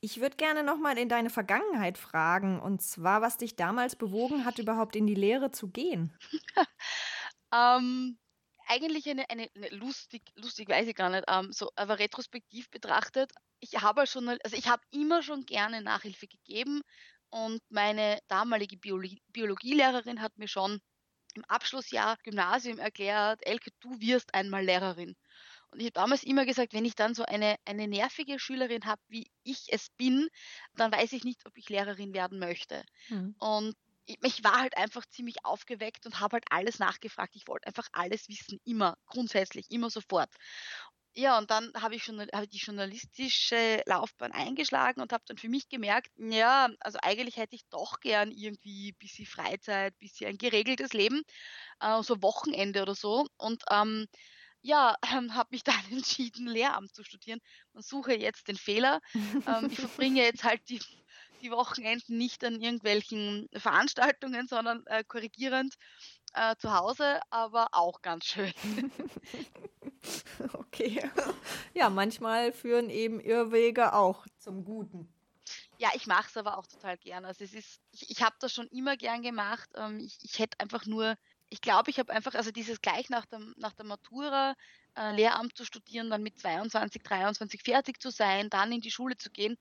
Ich 0.00 0.20
würde 0.20 0.36
gerne 0.36 0.62
nochmal 0.62 0.98
in 0.98 1.08
deine 1.08 1.30
Vergangenheit 1.30 1.96
fragen, 1.96 2.60
und 2.60 2.82
zwar, 2.82 3.22
was 3.22 3.38
dich 3.38 3.56
damals 3.56 3.96
bewogen 3.96 4.44
hat, 4.44 4.58
überhaupt 4.58 4.96
in 4.96 5.06
die 5.06 5.14
Lehre 5.14 5.50
zu 5.50 5.68
gehen. 5.68 6.16
ähm, 7.52 8.18
eigentlich 8.66 9.08
eine, 9.08 9.28
eine, 9.30 9.48
eine, 9.54 9.68
lustig, 9.70 10.22
lustig 10.36 10.68
weiß 10.68 10.86
ich 10.86 10.94
gar 10.94 11.08
nicht, 11.08 11.24
ähm, 11.28 11.52
so, 11.52 11.70
aber 11.74 11.98
retrospektiv 11.98 12.70
betrachtet, 12.70 13.32
ich 13.60 13.80
habe 13.80 14.06
schon, 14.06 14.28
also 14.28 14.56
ich 14.56 14.68
habe 14.68 14.82
immer 14.90 15.22
schon 15.22 15.46
gerne 15.46 15.80
Nachhilfe 15.80 16.26
gegeben 16.26 16.82
und 17.34 17.60
meine 17.68 18.20
damalige 18.28 18.76
Biologie, 18.76 19.20
Biologielehrerin 19.32 20.20
hat 20.20 20.38
mir 20.38 20.46
schon 20.46 20.80
im 21.34 21.44
Abschlussjahr 21.46 22.16
Gymnasium 22.22 22.78
erklärt, 22.78 23.44
Elke, 23.44 23.70
du 23.80 24.00
wirst 24.00 24.32
einmal 24.32 24.64
Lehrerin. 24.64 25.16
Und 25.70 25.80
ich 25.80 25.86
habe 25.86 25.94
damals 25.94 26.22
immer 26.22 26.46
gesagt, 26.46 26.74
wenn 26.74 26.84
ich 26.84 26.94
dann 26.94 27.12
so 27.12 27.24
eine, 27.24 27.56
eine 27.64 27.88
nervige 27.88 28.38
Schülerin 28.38 28.84
habe, 28.84 29.02
wie 29.08 29.28
ich 29.42 29.66
es 29.72 29.90
bin, 29.96 30.28
dann 30.76 30.92
weiß 30.92 31.12
ich 31.12 31.24
nicht, 31.24 31.44
ob 31.44 31.58
ich 31.58 31.68
Lehrerin 31.68 32.14
werden 32.14 32.38
möchte. 32.38 32.84
Hm. 33.08 33.34
Und 33.40 33.74
ich 34.06 34.44
war 34.44 34.60
halt 34.60 34.76
einfach 34.76 35.04
ziemlich 35.06 35.44
aufgeweckt 35.44 36.06
und 36.06 36.20
habe 36.20 36.34
halt 36.34 36.44
alles 36.50 36.78
nachgefragt. 36.78 37.34
Ich 37.34 37.48
wollte 37.48 37.66
einfach 37.66 37.88
alles 37.90 38.28
wissen, 38.28 38.60
immer, 38.64 38.96
grundsätzlich, 39.06 39.72
immer 39.72 39.90
sofort. 39.90 40.30
Ja, 41.16 41.38
und 41.38 41.50
dann 41.50 41.72
habe 41.74 41.94
ich 41.94 42.02
schon 42.02 42.20
hab 42.20 42.50
die 42.50 42.58
journalistische 42.58 43.82
Laufbahn 43.86 44.32
eingeschlagen 44.32 45.00
und 45.00 45.12
habe 45.12 45.22
dann 45.26 45.38
für 45.38 45.48
mich 45.48 45.68
gemerkt, 45.68 46.10
ja, 46.16 46.68
also 46.80 46.98
eigentlich 47.02 47.36
hätte 47.36 47.54
ich 47.54 47.62
doch 47.70 48.00
gern 48.00 48.32
irgendwie 48.32 48.90
ein 48.90 48.96
bisschen 48.98 49.26
Freizeit, 49.26 49.94
ein 49.94 49.98
bisschen 49.98 50.26
ein 50.30 50.38
geregeltes 50.38 50.92
Leben, 50.92 51.22
äh, 51.80 52.02
so 52.02 52.20
Wochenende 52.22 52.82
oder 52.82 52.94
so. 52.96 53.26
Und 53.36 53.62
ähm, 53.70 54.06
ja, 54.62 54.96
ähm, 55.12 55.34
habe 55.36 55.50
mich 55.52 55.64
dann 55.64 55.76
entschieden, 55.92 56.46
Lehramt 56.48 56.94
zu 56.94 57.04
studieren 57.04 57.40
und 57.72 57.84
suche 57.84 58.14
jetzt 58.16 58.48
den 58.48 58.56
Fehler. 58.56 59.00
ähm, 59.46 59.68
ich 59.70 59.80
verbringe 59.80 60.22
jetzt 60.22 60.44
halt 60.44 60.68
die 60.68 60.80
die 61.40 61.50
Wochenenden 61.50 62.16
nicht 62.16 62.42
an 62.44 62.60
irgendwelchen 62.60 63.48
Veranstaltungen, 63.54 64.46
sondern 64.48 64.84
äh, 64.86 65.04
korrigierend 65.04 65.74
äh, 66.34 66.56
zu 66.56 66.74
Hause, 66.74 67.20
aber 67.30 67.68
auch 67.72 68.02
ganz 68.02 68.26
schön. 68.26 68.52
okay. 70.54 71.10
Ja, 71.74 71.90
manchmal 71.90 72.52
führen 72.52 72.88
eben 72.88 73.18
Irrwege 73.18 73.94
auch 73.94 74.26
zum 74.38 74.64
Guten. 74.64 75.12
Ja, 75.78 75.90
ich 75.94 76.06
mache 76.06 76.28
es 76.28 76.36
aber 76.36 76.56
auch 76.56 76.66
total 76.66 76.96
gern. 76.98 77.24
Also 77.24 77.42
es 77.42 77.52
ist, 77.52 77.80
ich, 77.90 78.10
ich 78.10 78.22
habe 78.22 78.36
das 78.38 78.52
schon 78.52 78.68
immer 78.68 78.96
gern 78.96 79.22
gemacht. 79.22 79.68
Ähm, 79.74 79.98
ich, 79.98 80.16
ich 80.22 80.38
hätte 80.38 80.60
einfach 80.60 80.86
nur, 80.86 81.16
ich 81.50 81.60
glaube, 81.60 81.90
ich 81.90 81.98
habe 81.98 82.12
einfach, 82.12 82.34
also 82.34 82.52
dieses 82.52 82.80
gleich 82.80 83.10
nach 83.10 83.26
der, 83.26 83.40
nach 83.56 83.74
der 83.74 83.84
Matura 83.84 84.54
äh, 84.96 85.12
Lehramt 85.14 85.56
zu 85.56 85.64
studieren, 85.64 86.10
dann 86.10 86.22
mit 86.22 86.38
22, 86.38 87.02
23 87.02 87.62
fertig 87.62 88.00
zu 88.00 88.10
sein, 88.10 88.50
dann 88.50 88.72
in 88.72 88.80
die 88.80 88.90
Schule 88.92 89.16
zu 89.16 89.30
gehen. 89.30 89.58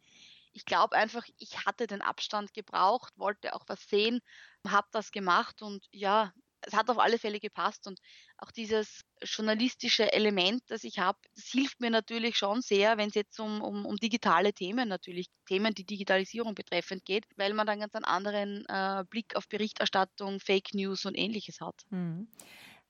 Ich 0.53 0.65
glaube 0.65 0.95
einfach, 0.95 1.25
ich 1.39 1.65
hatte 1.65 1.87
den 1.87 2.03
Abstand 2.03 2.53
gebraucht, 2.53 3.13
wollte 3.17 3.55
auch 3.55 3.63
was 3.67 3.89
sehen, 3.89 4.21
habe 4.67 4.87
das 4.91 5.11
gemacht 5.11 5.63
und 5.63 5.87
ja, 5.91 6.31
es 6.65 6.73
hat 6.73 6.89
auf 6.89 6.99
alle 6.99 7.19
Fälle 7.19 7.39
gepasst 7.39 7.87
und 7.87 7.99
auch 8.37 8.51
dieses 8.51 9.01
journalistische 9.21 10.11
Element, 10.11 10.61
das 10.67 10.83
ich 10.83 10.99
habe, 10.99 11.17
das 11.35 11.45
hilft 11.45 11.79
mir 11.79 11.89
natürlich 11.89 12.37
schon 12.37 12.61
sehr, 12.61 12.97
wenn 12.97 13.09
es 13.09 13.15
jetzt 13.15 13.39
um, 13.39 13.61
um, 13.61 13.85
um, 13.85 13.95
digitale 13.97 14.53
Themen 14.53 14.89
natürlich, 14.89 15.27
Themen, 15.47 15.73
die 15.73 15.85
Digitalisierung 15.85 16.55
betreffend 16.55 17.05
geht, 17.05 17.25
weil 17.37 17.53
man 17.53 17.67
dann 17.67 17.79
ganz 17.79 17.95
einen 17.95 18.05
anderen 18.05 18.65
äh, 18.67 19.03
Blick 19.09 19.35
auf 19.35 19.47
Berichterstattung, 19.47 20.39
Fake 20.39 20.73
News 20.73 21.05
und 21.05 21.17
ähnliches 21.17 21.61
hat. 21.61 21.75
Hm. 21.89 22.27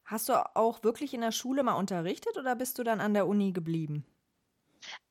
Hast 0.06 0.30
du 0.30 0.34
auch 0.56 0.84
wirklich 0.84 1.14
in 1.14 1.22
der 1.22 1.32
Schule 1.32 1.64
mal 1.64 1.74
unterrichtet 1.74 2.38
oder 2.38 2.56
bist 2.56 2.78
du 2.78 2.84
dann 2.84 3.00
an 3.00 3.14
der 3.14 3.28
Uni 3.28 3.54
geblieben? 3.54 4.06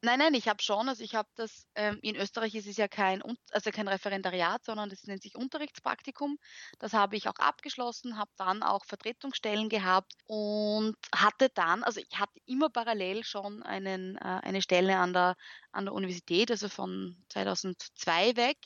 Nein, 0.00 0.18
nein, 0.18 0.34
ich 0.34 0.48
habe 0.48 0.62
schon, 0.62 0.88
also 0.88 1.02
ich 1.02 1.14
habe 1.14 1.28
das, 1.36 1.66
ähm, 1.74 1.98
in 2.02 2.16
Österreich 2.16 2.54
ist 2.54 2.66
es 2.66 2.76
ja 2.76 2.88
kein, 2.88 3.22
also 3.50 3.70
kein 3.70 3.88
Referendariat, 3.88 4.64
sondern 4.64 4.90
das 4.90 5.04
nennt 5.04 5.22
sich 5.22 5.36
Unterrichtspraktikum. 5.36 6.38
Das 6.78 6.92
habe 6.92 7.16
ich 7.16 7.28
auch 7.28 7.36
abgeschlossen, 7.36 8.18
habe 8.18 8.30
dann 8.36 8.62
auch 8.62 8.84
Vertretungsstellen 8.84 9.68
gehabt 9.68 10.12
und 10.26 10.96
hatte 11.14 11.48
dann, 11.50 11.84
also 11.84 12.00
ich 12.00 12.18
hatte 12.18 12.40
immer 12.46 12.70
parallel 12.70 13.24
schon 13.24 13.62
einen, 13.62 14.16
äh, 14.16 14.40
eine 14.42 14.62
Stelle 14.62 14.98
an 14.98 15.12
der, 15.12 15.36
an 15.70 15.84
der 15.84 15.94
Universität, 15.94 16.50
also 16.50 16.68
von 16.68 17.16
2002 17.28 18.36
weg. 18.36 18.58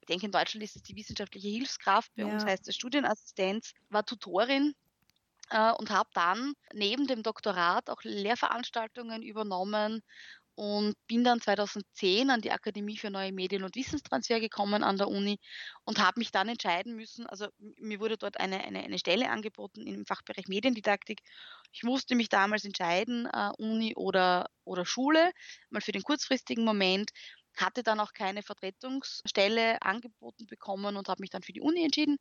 Ich 0.00 0.06
denke, 0.06 0.26
in 0.26 0.32
Deutschland 0.32 0.62
ist 0.62 0.76
es 0.76 0.82
die 0.82 0.96
wissenschaftliche 0.96 1.48
Hilfskraft, 1.48 2.12
bei 2.14 2.24
ja. 2.24 2.28
uns 2.28 2.44
heißt 2.44 2.68
es 2.68 2.76
Studienassistenz, 2.76 3.72
war 3.88 4.04
Tutorin 4.04 4.74
äh, 5.50 5.72
und 5.72 5.90
habe 5.90 6.10
dann 6.12 6.54
neben 6.72 7.06
dem 7.06 7.22
Doktorat 7.22 7.88
auch 7.90 8.02
Lehrveranstaltungen 8.02 9.22
übernommen 9.22 10.02
und 10.56 10.94
bin 11.06 11.24
dann 11.24 11.40
2010 11.40 12.30
an 12.30 12.40
die 12.40 12.52
Akademie 12.52 12.96
für 12.96 13.10
neue 13.10 13.32
Medien 13.32 13.64
und 13.64 13.74
Wissenstransfer 13.74 14.40
gekommen 14.40 14.84
an 14.84 14.96
der 14.96 15.08
Uni 15.08 15.38
und 15.84 15.98
habe 15.98 16.20
mich 16.20 16.30
dann 16.30 16.48
entscheiden 16.48 16.94
müssen, 16.94 17.26
also 17.26 17.48
mir 17.58 18.00
wurde 18.00 18.16
dort 18.16 18.38
eine, 18.38 18.62
eine, 18.64 18.80
eine 18.80 18.98
Stelle 18.98 19.30
angeboten 19.30 19.86
im 19.86 20.06
Fachbereich 20.06 20.46
Mediendidaktik. 20.48 21.20
Ich 21.72 21.82
musste 21.82 22.14
mich 22.14 22.28
damals 22.28 22.64
entscheiden, 22.64 23.26
äh, 23.26 23.50
Uni 23.58 23.94
oder, 23.96 24.46
oder 24.64 24.86
Schule, 24.86 25.30
mal 25.70 25.80
für 25.80 25.92
den 25.92 26.02
kurzfristigen 26.02 26.64
Moment, 26.64 27.10
hatte 27.56 27.82
dann 27.82 28.00
auch 28.00 28.12
keine 28.12 28.42
Vertretungsstelle 28.42 29.80
angeboten 29.82 30.46
bekommen 30.46 30.96
und 30.96 31.08
habe 31.08 31.20
mich 31.20 31.30
dann 31.30 31.42
für 31.42 31.52
die 31.52 31.60
Uni 31.60 31.84
entschieden 31.84 32.16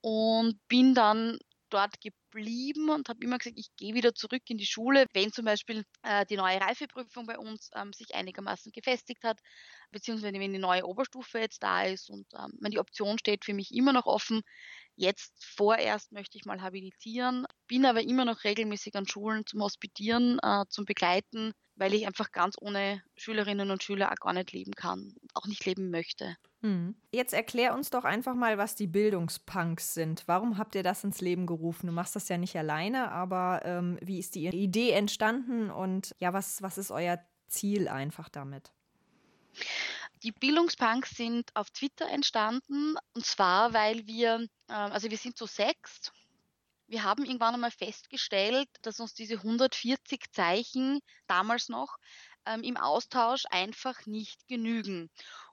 und 0.00 0.58
bin 0.68 0.94
dann 0.94 1.38
dort 1.70 2.00
geblieben 2.00 2.90
und 2.90 3.08
habe 3.08 3.24
immer 3.24 3.38
gesagt, 3.38 3.58
ich 3.58 3.74
gehe 3.76 3.94
wieder 3.94 4.14
zurück 4.14 4.42
in 4.48 4.58
die 4.58 4.66
Schule, 4.66 5.06
wenn 5.12 5.32
zum 5.32 5.44
Beispiel 5.44 5.84
äh, 6.02 6.24
die 6.26 6.36
neue 6.36 6.60
Reifeprüfung 6.60 7.26
bei 7.26 7.38
uns 7.38 7.70
ähm, 7.74 7.92
sich 7.92 8.14
einigermaßen 8.14 8.72
gefestigt 8.72 9.24
hat, 9.24 9.38
beziehungsweise 9.90 10.38
wenn 10.38 10.52
die 10.52 10.58
neue 10.58 10.86
Oberstufe 10.86 11.38
jetzt 11.38 11.62
da 11.62 11.84
ist 11.84 12.10
und 12.10 12.26
ähm, 12.34 12.52
die 12.70 12.78
Option 12.78 13.18
steht 13.18 13.44
für 13.44 13.54
mich 13.54 13.72
immer 13.72 13.92
noch 13.92 14.06
offen. 14.06 14.42
Jetzt 14.94 15.34
vorerst 15.56 16.12
möchte 16.12 16.38
ich 16.38 16.46
mal 16.46 16.62
habilitieren, 16.62 17.46
bin 17.66 17.84
aber 17.84 18.02
immer 18.02 18.24
noch 18.24 18.44
regelmäßig 18.44 18.94
an 18.94 19.06
Schulen 19.06 19.44
zum 19.46 19.62
Hospitieren, 19.62 20.38
äh, 20.42 20.64
zum 20.68 20.84
Begleiten, 20.86 21.52
weil 21.76 21.94
ich 21.94 22.06
einfach 22.06 22.32
ganz 22.32 22.56
ohne 22.60 23.02
Schülerinnen 23.16 23.70
und 23.70 23.82
Schüler 23.82 24.10
auch 24.10 24.16
gar 24.16 24.32
nicht 24.32 24.52
leben 24.52 24.72
kann, 24.72 25.14
auch 25.34 25.46
nicht 25.46 25.64
leben 25.64 25.90
möchte. 25.90 26.36
Hm. 26.62 26.96
Jetzt 27.12 27.34
erklär 27.34 27.74
uns 27.74 27.90
doch 27.90 28.04
einfach 28.04 28.34
mal, 28.34 28.58
was 28.58 28.74
die 28.74 28.86
Bildungspunks 28.86 29.94
sind. 29.94 30.24
Warum 30.26 30.58
habt 30.58 30.74
ihr 30.74 30.82
das 30.82 31.04
ins 31.04 31.20
Leben 31.20 31.46
gerufen? 31.46 31.86
Du 31.86 31.92
machst 31.92 32.16
das 32.16 32.28
ja 32.28 32.38
nicht 32.38 32.56
alleine, 32.56 33.12
aber 33.12 33.60
ähm, 33.64 33.98
wie 34.00 34.18
ist 34.18 34.34
die 34.34 34.46
Idee 34.48 34.90
entstanden 34.92 35.70
und 35.70 36.14
ja, 36.18 36.32
was, 36.32 36.62
was 36.62 36.78
ist 36.78 36.90
euer 36.90 37.20
Ziel 37.46 37.88
einfach 37.88 38.28
damit? 38.28 38.72
Die 40.22 40.32
Bildungspunks 40.32 41.10
sind 41.10 41.50
auf 41.54 41.70
Twitter 41.70 42.08
entstanden 42.08 42.96
und 43.14 43.24
zwar, 43.24 43.72
weil 43.74 44.06
wir, 44.06 44.46
äh, 44.68 44.72
also 44.72 45.10
wir 45.10 45.18
sind 45.18 45.36
so 45.36 45.46
sechs 45.46 46.10
wir 46.88 47.02
haben 47.02 47.24
irgendwann 47.24 47.54
einmal 47.54 47.70
festgestellt, 47.70 48.68
dass 48.82 49.00
uns 49.00 49.14
diese 49.14 49.34
140 49.34 50.30
Zeichen 50.32 51.00
damals 51.26 51.68
noch 51.68 51.96
ähm, 52.46 52.62
im 52.62 52.76
Austausch 52.76 53.44
einfach 53.50 54.06
nicht 54.06 54.46
genügen 54.48 55.10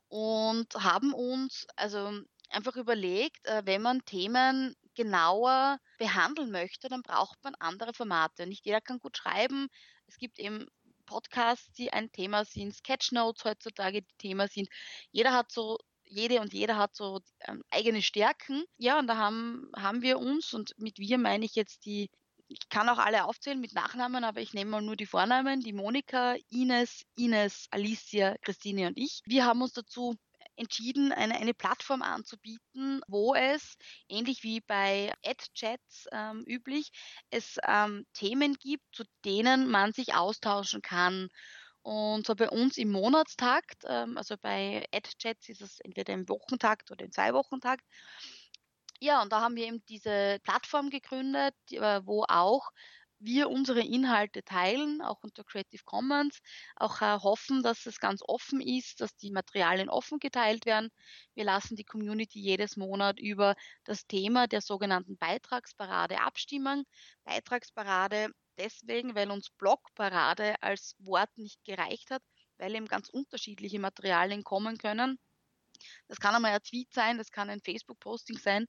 und 0.07 0.73
haben 0.75 1.13
uns 1.13 1.65
also 1.75 2.21
einfach 2.51 2.75
überlegt, 2.75 3.45
äh, 3.47 3.63
wenn 3.65 3.81
man 3.81 4.05
Themen 4.05 4.75
genauer 4.95 5.79
behandeln 5.97 6.51
möchte, 6.51 6.87
dann 6.87 7.01
braucht 7.01 7.43
man 7.43 7.55
andere 7.55 7.93
Formate. 7.93 8.45
Nicht 8.45 8.65
jeder 8.65 8.79
kann 8.79 8.99
gut 8.99 9.17
schreiben. 9.17 9.69
Es 10.05 10.17
gibt 10.17 10.37
eben 10.37 10.67
Podcasts, 11.05 11.71
die 11.73 11.91
ein 11.91 12.11
Thema 12.11 12.45
sind, 12.45 12.75
Sketchnotes 12.75 13.43
heutzutage, 13.43 14.03
die 14.03 14.17
Thema 14.17 14.47
sind. 14.47 14.69
Jeder 15.11 15.33
hat 15.33 15.51
so 15.51 15.79
jede 16.13 16.41
und 16.41 16.53
jeder 16.53 16.77
hat 16.77 16.95
so 16.95 17.19
ähm, 17.47 17.63
eigene 17.71 18.01
Stärken. 18.01 18.63
Ja, 18.77 18.99
und 18.99 19.07
da 19.07 19.17
haben, 19.17 19.69
haben 19.75 20.01
wir 20.01 20.19
uns, 20.19 20.53
und 20.53 20.73
mit 20.77 20.99
wir 20.99 21.17
meine 21.17 21.45
ich 21.45 21.55
jetzt 21.55 21.85
die, 21.85 22.09
ich 22.47 22.69
kann 22.69 22.89
auch 22.89 22.99
alle 22.99 23.25
aufzählen 23.25 23.59
mit 23.59 23.73
Nachnamen, 23.73 24.23
aber 24.23 24.41
ich 24.41 24.53
nehme 24.53 24.71
mal 24.71 24.81
nur 24.81 24.95
die 24.95 25.05
Vornamen, 25.05 25.61
die 25.61 25.73
Monika, 25.73 26.35
Ines, 26.49 27.03
Ines, 27.15 27.67
Alicia, 27.71 28.35
Christine 28.41 28.87
und 28.87 28.97
ich. 28.97 29.21
Wir 29.25 29.45
haben 29.45 29.61
uns 29.61 29.73
dazu 29.73 30.15
entschieden, 30.55 31.11
eine, 31.11 31.35
eine 31.35 31.53
Plattform 31.53 32.01
anzubieten, 32.01 33.01
wo 33.07 33.33
es, 33.33 33.75
ähnlich 34.07 34.43
wie 34.43 34.61
bei 34.61 35.11
Ad-Chats 35.25 36.07
ähm, 36.11 36.43
üblich, 36.47 36.91
es 37.29 37.57
ähm, 37.67 38.05
Themen 38.13 38.55
gibt, 38.55 38.83
zu 38.91 39.03
denen 39.25 39.69
man 39.69 39.93
sich 39.93 40.13
austauschen 40.13 40.81
kann. 40.81 41.29
Und 41.83 42.25
so 42.25 42.35
bei 42.35 42.49
uns 42.49 42.77
im 42.77 42.91
Monatstakt, 42.91 43.83
ähm, 43.85 44.17
also 44.17 44.35
bei 44.41 44.85
AdChats 44.93 45.49
ist 45.49 45.61
es 45.61 45.79
entweder 45.81 46.13
im 46.13 46.27
Wochentakt 46.29 46.91
oder 46.91 47.05
im 47.05 47.11
Zwei-Wochentakt. 47.11 47.85
Ja, 48.99 49.21
und 49.21 49.33
da 49.33 49.41
haben 49.41 49.57
wir 49.57 49.67
eben 49.67 49.83
diese 49.87 50.39
Plattform 50.43 50.89
gegründet, 50.89 51.55
äh, 51.71 52.01
wo 52.05 52.23
auch 52.29 52.71
wir 53.23 53.49
unsere 53.49 53.81
Inhalte 53.81 54.43
teilen, 54.43 55.01
auch 55.01 55.23
unter 55.23 55.43
Creative 55.43 55.83
Commons, 55.85 56.39
auch 56.75 57.01
äh, 57.01 57.19
hoffen, 57.19 57.63
dass 57.63 57.85
es 57.85 57.99
ganz 57.99 58.21
offen 58.25 58.61
ist, 58.61 59.01
dass 59.01 59.15
die 59.15 59.31
Materialien 59.31 59.89
offen 59.89 60.19
geteilt 60.19 60.65
werden. 60.65 60.89
Wir 61.33 61.45
lassen 61.45 61.75
die 61.75 61.85
Community 61.85 62.39
jedes 62.39 62.77
Monat 62.77 63.19
über 63.19 63.55
das 63.83 64.05
Thema 64.07 64.47
der 64.47 64.61
sogenannten 64.61 65.17
Beitragsparade 65.17 66.19
abstimmen. 66.19 66.83
Beitragsparade 67.23 68.29
deswegen, 68.57 69.15
weil 69.15 69.31
uns 69.31 69.49
Blogparade 69.49 70.55
als 70.61 70.95
Wort 70.99 71.29
nicht 71.37 71.63
gereicht 71.63 72.11
hat, 72.11 72.21
weil 72.57 72.75
eben 72.75 72.87
ganz 72.87 73.09
unterschiedliche 73.09 73.79
Materialien 73.79 74.43
kommen 74.43 74.77
können. 74.77 75.17
Das 76.07 76.19
kann 76.19 76.35
einmal 76.35 76.51
ein 76.51 76.61
Tweet 76.63 76.93
sein, 76.93 77.17
das 77.17 77.31
kann 77.31 77.49
ein 77.49 77.61
Facebook-Posting 77.61 78.37
sein, 78.37 78.65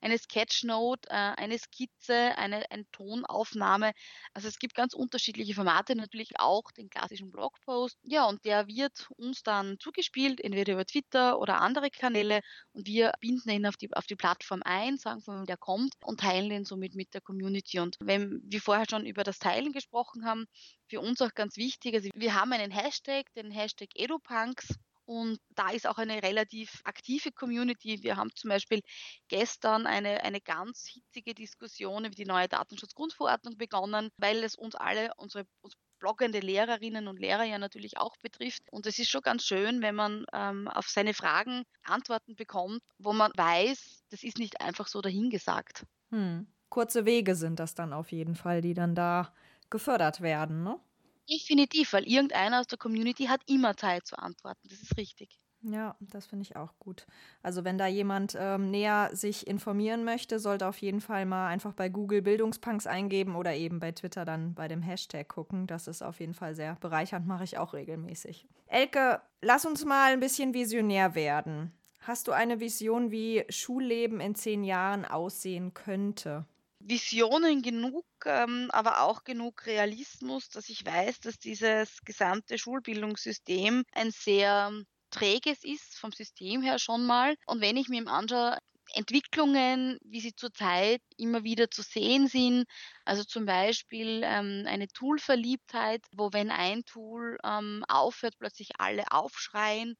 eine 0.00 0.18
Sketchnote, 0.18 1.08
äh, 1.10 1.14
eine 1.14 1.58
Skizze, 1.58 2.36
eine, 2.36 2.70
eine 2.70 2.88
Tonaufnahme. 2.92 3.92
Also 4.32 4.48
es 4.48 4.58
gibt 4.58 4.74
ganz 4.74 4.94
unterschiedliche 4.94 5.54
Formate, 5.54 5.94
natürlich 5.96 6.38
auch 6.38 6.70
den 6.72 6.90
klassischen 6.90 7.30
Blogpost. 7.30 7.98
Ja, 8.02 8.26
und 8.26 8.44
der 8.44 8.66
wird 8.66 9.08
uns 9.16 9.42
dann 9.42 9.78
zugespielt, 9.78 10.40
entweder 10.40 10.74
über 10.74 10.84
Twitter 10.84 11.38
oder 11.38 11.60
andere 11.60 11.90
Kanäle 11.90 12.40
und 12.72 12.86
wir 12.86 13.12
binden 13.20 13.50
ihn 13.50 13.66
auf 13.66 13.76
die, 13.76 13.92
auf 13.94 14.06
die 14.06 14.16
Plattform 14.16 14.62
ein, 14.64 14.96
sagen 14.96 15.22
von 15.22 15.38
wem 15.38 15.46
der 15.46 15.56
kommt 15.56 15.94
und 16.02 16.20
teilen 16.20 16.48
den 16.48 16.64
somit 16.64 16.94
mit 16.94 17.14
der 17.14 17.20
Community. 17.20 17.80
Und 17.80 17.96
wenn 18.00 18.40
wir 18.44 18.60
vorher 18.60 18.86
schon 18.88 19.06
über 19.06 19.24
das 19.24 19.38
Teilen 19.38 19.72
gesprochen 19.72 20.24
haben, 20.24 20.46
für 20.88 21.00
uns 21.00 21.20
auch 21.20 21.34
ganz 21.34 21.56
wichtig, 21.56 21.94
also 21.94 22.08
wir 22.14 22.34
haben 22.34 22.52
einen 22.52 22.70
Hashtag, 22.70 23.32
den 23.34 23.50
Hashtag 23.50 23.88
EduPunks 23.94 24.74
und 25.08 25.38
da 25.54 25.70
ist 25.70 25.86
auch 25.86 25.96
eine 25.96 26.22
relativ 26.22 26.82
aktive 26.84 27.32
Community. 27.32 28.02
Wir 28.02 28.16
haben 28.16 28.30
zum 28.36 28.50
Beispiel 28.50 28.82
gestern 29.28 29.86
eine, 29.86 30.22
eine 30.22 30.42
ganz 30.42 30.86
hitzige 30.86 31.32
Diskussion 31.32 32.04
über 32.04 32.14
die 32.14 32.26
neue 32.26 32.46
Datenschutzgrundverordnung 32.46 33.56
begonnen, 33.56 34.10
weil 34.18 34.44
es 34.44 34.54
uns 34.54 34.74
alle, 34.74 35.10
unsere 35.16 35.46
uns 35.62 35.74
bloggende 35.98 36.40
Lehrerinnen 36.40 37.08
und 37.08 37.18
Lehrer 37.18 37.44
ja 37.44 37.58
natürlich 37.58 37.96
auch 37.96 38.16
betrifft. 38.18 38.62
Und 38.70 38.86
es 38.86 38.98
ist 38.98 39.08
schon 39.08 39.22
ganz 39.22 39.44
schön, 39.44 39.80
wenn 39.80 39.94
man 39.94 40.26
ähm, 40.34 40.68
auf 40.68 40.88
seine 40.88 41.14
Fragen 41.14 41.64
Antworten 41.84 42.36
bekommt, 42.36 42.82
wo 42.98 43.14
man 43.14 43.32
weiß, 43.34 44.02
das 44.10 44.22
ist 44.22 44.38
nicht 44.38 44.60
einfach 44.60 44.88
so 44.88 45.00
dahingesagt. 45.00 45.84
Hm. 46.10 46.46
Kurze 46.68 47.06
Wege 47.06 47.34
sind 47.34 47.60
das 47.60 47.74
dann 47.74 47.94
auf 47.94 48.12
jeden 48.12 48.34
Fall, 48.34 48.60
die 48.60 48.74
dann 48.74 48.94
da 48.94 49.32
gefördert 49.70 50.20
werden, 50.20 50.62
ne? 50.62 50.78
Definitiv, 51.30 51.92
weil 51.92 52.08
irgendeiner 52.08 52.58
aus 52.58 52.66
der 52.66 52.76
Community 52.76 53.26
hat 53.26 53.42
immer 53.46 53.76
Zeit 53.76 54.04
zu 54.04 54.18
antworten. 54.18 54.66
Das 54.68 54.82
ist 54.82 54.96
richtig. 54.96 55.38
Ja, 55.62 55.96
das 56.00 56.26
finde 56.26 56.44
ich 56.44 56.54
auch 56.56 56.78
gut. 56.78 57.06
Also 57.42 57.64
wenn 57.64 57.78
da 57.78 57.86
jemand 57.88 58.36
ähm, 58.38 58.70
näher 58.70 59.10
sich 59.12 59.46
informieren 59.46 60.04
möchte, 60.04 60.38
sollte 60.38 60.68
auf 60.68 60.78
jeden 60.78 61.00
Fall 61.00 61.26
mal 61.26 61.48
einfach 61.48 61.72
bei 61.72 61.88
Google 61.88 62.22
Bildungspunks 62.22 62.86
eingeben 62.86 63.34
oder 63.34 63.54
eben 63.54 63.80
bei 63.80 63.90
Twitter 63.90 64.24
dann 64.24 64.54
bei 64.54 64.68
dem 64.68 64.82
Hashtag 64.82 65.28
gucken. 65.28 65.66
Das 65.66 65.88
ist 65.88 66.02
auf 66.02 66.20
jeden 66.20 66.34
Fall 66.34 66.54
sehr 66.54 66.76
bereichernd, 66.76 67.26
mache 67.26 67.42
ich 67.44 67.58
auch 67.58 67.74
regelmäßig. 67.74 68.46
Elke, 68.66 69.20
lass 69.40 69.64
uns 69.66 69.84
mal 69.84 70.12
ein 70.12 70.20
bisschen 70.20 70.54
visionär 70.54 71.14
werden. 71.16 71.72
Hast 72.00 72.28
du 72.28 72.32
eine 72.32 72.60
Vision, 72.60 73.10
wie 73.10 73.44
Schulleben 73.48 74.20
in 74.20 74.34
zehn 74.36 74.62
Jahren 74.62 75.04
aussehen 75.04 75.74
könnte? 75.74 76.46
Visionen 76.80 77.62
genug, 77.62 78.06
ähm, 78.24 78.70
aber 78.72 79.02
auch 79.02 79.24
genug 79.24 79.66
Realismus, 79.66 80.48
dass 80.48 80.68
ich 80.68 80.84
weiß, 80.84 81.20
dass 81.20 81.38
dieses 81.38 82.00
gesamte 82.04 82.58
Schulbildungssystem 82.58 83.84
ein 83.92 84.10
sehr 84.10 84.72
träges 85.10 85.64
ist, 85.64 85.98
vom 85.98 86.12
System 86.12 86.62
her 86.62 86.78
schon 86.78 87.04
mal. 87.06 87.34
Und 87.46 87.60
wenn 87.60 87.76
ich 87.76 87.88
mir 87.88 88.06
anschaue, 88.06 88.58
Entwicklungen, 88.94 89.98
wie 90.02 90.20
sie 90.20 90.34
zurzeit 90.34 91.02
immer 91.16 91.44
wieder 91.44 91.70
zu 91.70 91.82
sehen 91.82 92.26
sind. 92.28 92.64
Also 93.04 93.24
zum 93.24 93.44
Beispiel 93.44 94.22
ähm, 94.24 94.64
eine 94.66 94.88
Toolverliebtheit, 94.88 96.04
wo 96.12 96.32
wenn 96.32 96.50
ein 96.50 96.84
Tool 96.84 97.38
ähm, 97.44 97.84
aufhört, 97.88 98.38
plötzlich 98.38 98.70
alle 98.78 99.04
aufschreien. 99.10 99.96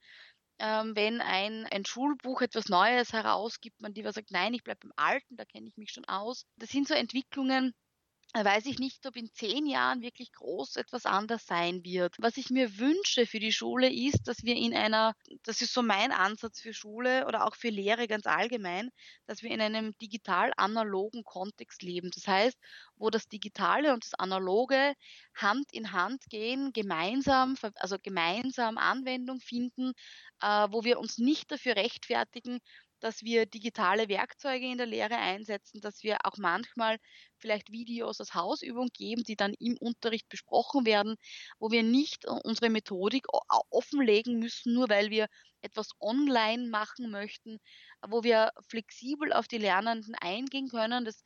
Ähm, 0.59 0.97
wenn 0.97 1.21
ein, 1.21 1.67
ein 1.67 1.85
Schulbuch 1.85 2.41
etwas 2.43 2.69
Neues 2.69 3.13
herausgibt, 3.13 3.81
man 3.81 3.95
lieber 3.95 4.13
sagt, 4.13 4.31
nein, 4.31 4.55
ich 4.55 4.65
bleibe 4.65 4.81
beim 4.83 4.93
Alten, 4.97 5.37
da 5.37 5.45
kenne 5.45 5.69
ich 5.69 5.77
mich 5.77 5.91
schon 5.91 6.05
aus. 6.07 6.47
Das 6.57 6.71
sind 6.71 6.89
so 6.89 6.95
Entwicklungen, 6.95 7.75
weiß 8.35 8.67
ich 8.67 8.79
nicht, 8.79 9.07
ob 9.07 9.17
in 9.17 9.33
zehn 9.33 9.67
Jahren 9.67 10.03
wirklich 10.03 10.33
groß 10.33 10.77
etwas 10.77 11.07
anders 11.07 11.47
sein 11.47 11.83
wird. 11.85 12.15
Was 12.19 12.37
ich 12.37 12.51
mir 12.51 12.79
wünsche 12.79 13.27
für 13.27 13.41
die 13.41 13.53
Schule 13.53 13.91
ist, 13.91 14.29
dass 14.29 14.45
wir 14.45 14.55
in 14.55 14.75
einer, 14.77 15.15
das 15.45 15.63
ist 15.63 15.73
so 15.73 15.83
mein 15.83 16.13
Ansatz 16.13 16.61
für 16.61 16.75
Schule 16.75 17.27
oder 17.27 17.47
auch 17.47 17.57
für 17.57 17.71
Lehre 17.71 18.07
ganz 18.07 18.27
allgemein, 18.27 18.91
dass 19.27 19.43
wir 19.43 19.51
in 19.51 19.61
einem 19.63 19.97
digital-analogen 19.99 21.25
Kontext 21.25 21.83
leben. 21.83 22.11
Das 22.15 22.27
heißt, 22.27 22.59
wo 22.97 23.09
das 23.09 23.29
Digitale 23.29 23.95
und 23.95 24.05
das 24.05 24.15
Analoge 24.15 24.95
Hand 25.35 25.73
in 25.73 25.93
Hand 25.93 26.25
gehen, 26.29 26.73
gemeinsam, 26.75 27.57
also 27.77 27.97
gemeinsam 28.03 28.77
Anwendung 28.77 29.41
finden, 29.41 29.93
äh, 30.43 30.69
wo 30.71 30.85
wir 30.85 30.99
uns 30.99 31.19
nicht 31.19 31.51
dafür 31.51 31.77
rechtfertigen, 31.77 32.61
dass 33.01 33.23
wir 33.23 33.47
digitale 33.47 34.09
Werkzeuge 34.09 34.67
in 34.67 34.79
der 34.79 34.87
Lehre 34.87 35.17
einsetzen, 35.17 35.81
dass 35.81 36.03
wir 36.03 36.19
auch 36.25 36.37
manchmal 36.37 36.99
vielleicht 37.37 37.71
Videos 37.71 38.21
als 38.21 38.35
Hausübung 38.35 38.89
geben, 38.93 39.23
die 39.25 39.37
dann 39.37 39.55
im 39.59 39.77
Unterricht 39.79 40.29
besprochen 40.29 40.85
werden, 40.87 41.17
wo 41.59 41.71
wir 41.71 41.83
nicht 41.83 42.25
äh, 42.25 42.31
unsere 42.45 42.71
Methodik 42.71 43.27
offenlegen 43.71 44.39
müssen, 44.39 44.75
nur 44.75 44.89
weil 44.89 45.11
wir 45.11 45.29
etwas 45.61 45.91
online 46.01 46.69
machen 46.69 47.11
möchten, 47.11 47.59
wo 48.07 48.23
wir 48.23 48.53
flexibel 48.69 49.33
auf 49.33 49.49
die 49.49 49.59
Lernenden 49.59 50.15
eingehen 50.15 50.69
können. 50.69 51.05
Das 51.05 51.25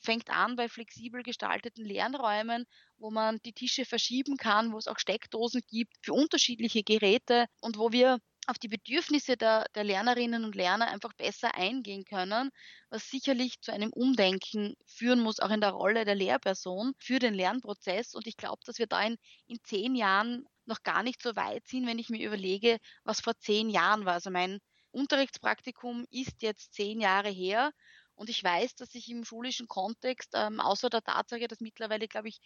fängt 0.00 0.30
an 0.30 0.56
bei 0.56 0.68
flexibel 0.68 1.22
gestalteten 1.22 1.84
Lernräumen, 1.84 2.66
wo 2.98 3.10
man 3.10 3.40
die 3.44 3.52
Tische 3.52 3.84
verschieben 3.84 4.36
kann, 4.36 4.72
wo 4.72 4.78
es 4.78 4.86
auch 4.86 4.98
Steckdosen 4.98 5.62
gibt 5.68 5.94
für 6.02 6.12
unterschiedliche 6.12 6.82
Geräte 6.82 7.46
und 7.60 7.78
wo 7.78 7.90
wir 7.92 8.18
auf 8.46 8.58
die 8.58 8.68
Bedürfnisse 8.68 9.36
der, 9.36 9.66
der 9.74 9.84
Lernerinnen 9.84 10.44
und 10.44 10.54
Lerner 10.54 10.88
einfach 10.88 11.12
besser 11.14 11.54
eingehen 11.54 12.04
können, 12.04 12.50
was 12.90 13.08
sicherlich 13.10 13.60
zu 13.60 13.72
einem 13.72 13.90
Umdenken 13.92 14.74
führen 14.86 15.20
muss, 15.20 15.40
auch 15.40 15.50
in 15.50 15.60
der 15.60 15.70
Rolle 15.70 16.04
der 16.04 16.14
Lehrperson 16.14 16.94
für 16.98 17.18
den 17.18 17.34
Lernprozess. 17.34 18.14
Und 18.14 18.26
ich 18.26 18.36
glaube, 18.36 18.62
dass 18.64 18.78
wir 18.78 18.86
da 18.86 19.02
in, 19.02 19.16
in 19.46 19.58
zehn 19.64 19.94
Jahren 19.94 20.46
noch 20.66 20.82
gar 20.82 21.02
nicht 21.02 21.22
so 21.22 21.36
weit 21.36 21.66
sind, 21.66 21.86
wenn 21.86 21.98
ich 21.98 22.08
mir 22.08 22.26
überlege, 22.26 22.78
was 23.04 23.20
vor 23.20 23.36
zehn 23.38 23.68
Jahren 23.68 24.04
war. 24.04 24.14
Also 24.14 24.30
mein 24.30 24.60
Unterrichtspraktikum 24.90 26.06
ist 26.10 26.42
jetzt 26.42 26.74
zehn 26.74 27.00
Jahre 27.00 27.30
her 27.30 27.72
und 28.14 28.30
ich 28.30 28.42
weiß, 28.42 28.76
dass 28.76 28.94
ich 28.94 29.08
im 29.10 29.24
schulischen 29.24 29.68
Kontext, 29.68 30.30
ähm, 30.34 30.60
außer 30.60 30.88
der 30.88 31.02
Tatsache, 31.02 31.48
dass 31.48 31.60
mittlerweile, 31.60 32.06
glaube 32.08 32.28
ich, 32.28 32.40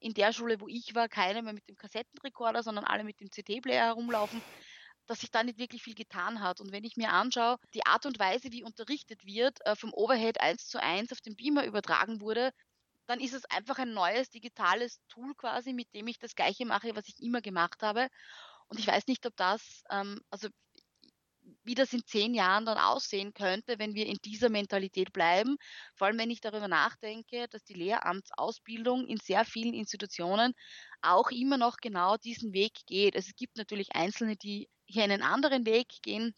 in 0.00 0.12
der 0.12 0.32
Schule, 0.32 0.60
wo 0.60 0.68
ich 0.68 0.94
war, 0.94 1.08
keine 1.08 1.42
mehr 1.42 1.52
mit 1.52 1.68
dem 1.68 1.76
Kassettenrekorder, 1.76 2.62
sondern 2.62 2.84
alle 2.84 3.04
mit 3.04 3.20
dem 3.20 3.30
CD-Player 3.30 3.86
herumlaufen, 3.86 4.42
dass 5.06 5.20
sich 5.20 5.30
da 5.30 5.42
nicht 5.42 5.58
wirklich 5.58 5.82
viel 5.82 5.94
getan 5.94 6.40
hat. 6.40 6.60
Und 6.60 6.72
wenn 6.72 6.84
ich 6.84 6.96
mir 6.96 7.12
anschaue, 7.12 7.58
die 7.74 7.86
Art 7.86 8.06
und 8.06 8.18
Weise, 8.18 8.52
wie 8.52 8.64
unterrichtet 8.64 9.24
wird, 9.24 9.64
äh, 9.66 9.76
vom 9.76 9.92
Overhead 9.92 10.40
1 10.40 10.68
zu 10.68 10.80
1 10.82 11.12
auf 11.12 11.20
den 11.20 11.36
Beamer 11.36 11.64
übertragen 11.64 12.20
wurde, 12.20 12.52
dann 13.06 13.20
ist 13.20 13.34
es 13.34 13.44
einfach 13.46 13.78
ein 13.78 13.92
neues 13.92 14.30
digitales 14.30 15.00
Tool 15.08 15.34
quasi, 15.34 15.72
mit 15.72 15.94
dem 15.94 16.06
ich 16.08 16.18
das 16.18 16.34
Gleiche 16.34 16.64
mache, 16.66 16.96
was 16.96 17.08
ich 17.08 17.20
immer 17.22 17.42
gemacht 17.42 17.82
habe. 17.82 18.08
Und 18.68 18.78
ich 18.78 18.86
weiß 18.86 19.06
nicht, 19.06 19.26
ob 19.26 19.36
das, 19.36 19.84
ähm, 19.90 20.20
also 20.30 20.48
wie 21.62 21.74
das 21.74 21.92
in 21.92 22.04
zehn 22.04 22.34
Jahren 22.34 22.66
dann 22.66 22.78
aussehen 22.78 23.34
könnte, 23.34 23.78
wenn 23.78 23.94
wir 23.94 24.06
in 24.06 24.18
dieser 24.24 24.48
Mentalität 24.48 25.12
bleiben. 25.12 25.56
Vor 25.94 26.06
allem, 26.06 26.18
wenn 26.18 26.30
ich 26.30 26.40
darüber 26.40 26.68
nachdenke, 26.68 27.48
dass 27.48 27.64
die 27.64 27.74
Lehramtsausbildung 27.74 29.06
in 29.06 29.18
sehr 29.18 29.44
vielen 29.44 29.74
Institutionen 29.74 30.54
auch 31.02 31.30
immer 31.30 31.58
noch 31.58 31.76
genau 31.78 32.16
diesen 32.16 32.52
Weg 32.52 32.72
geht. 32.86 33.16
Also 33.16 33.28
es 33.28 33.36
gibt 33.36 33.56
natürlich 33.56 33.94
Einzelne, 33.94 34.36
die 34.36 34.68
hier 34.86 35.04
einen 35.04 35.22
anderen 35.22 35.66
Weg 35.66 35.88
gehen, 36.02 36.34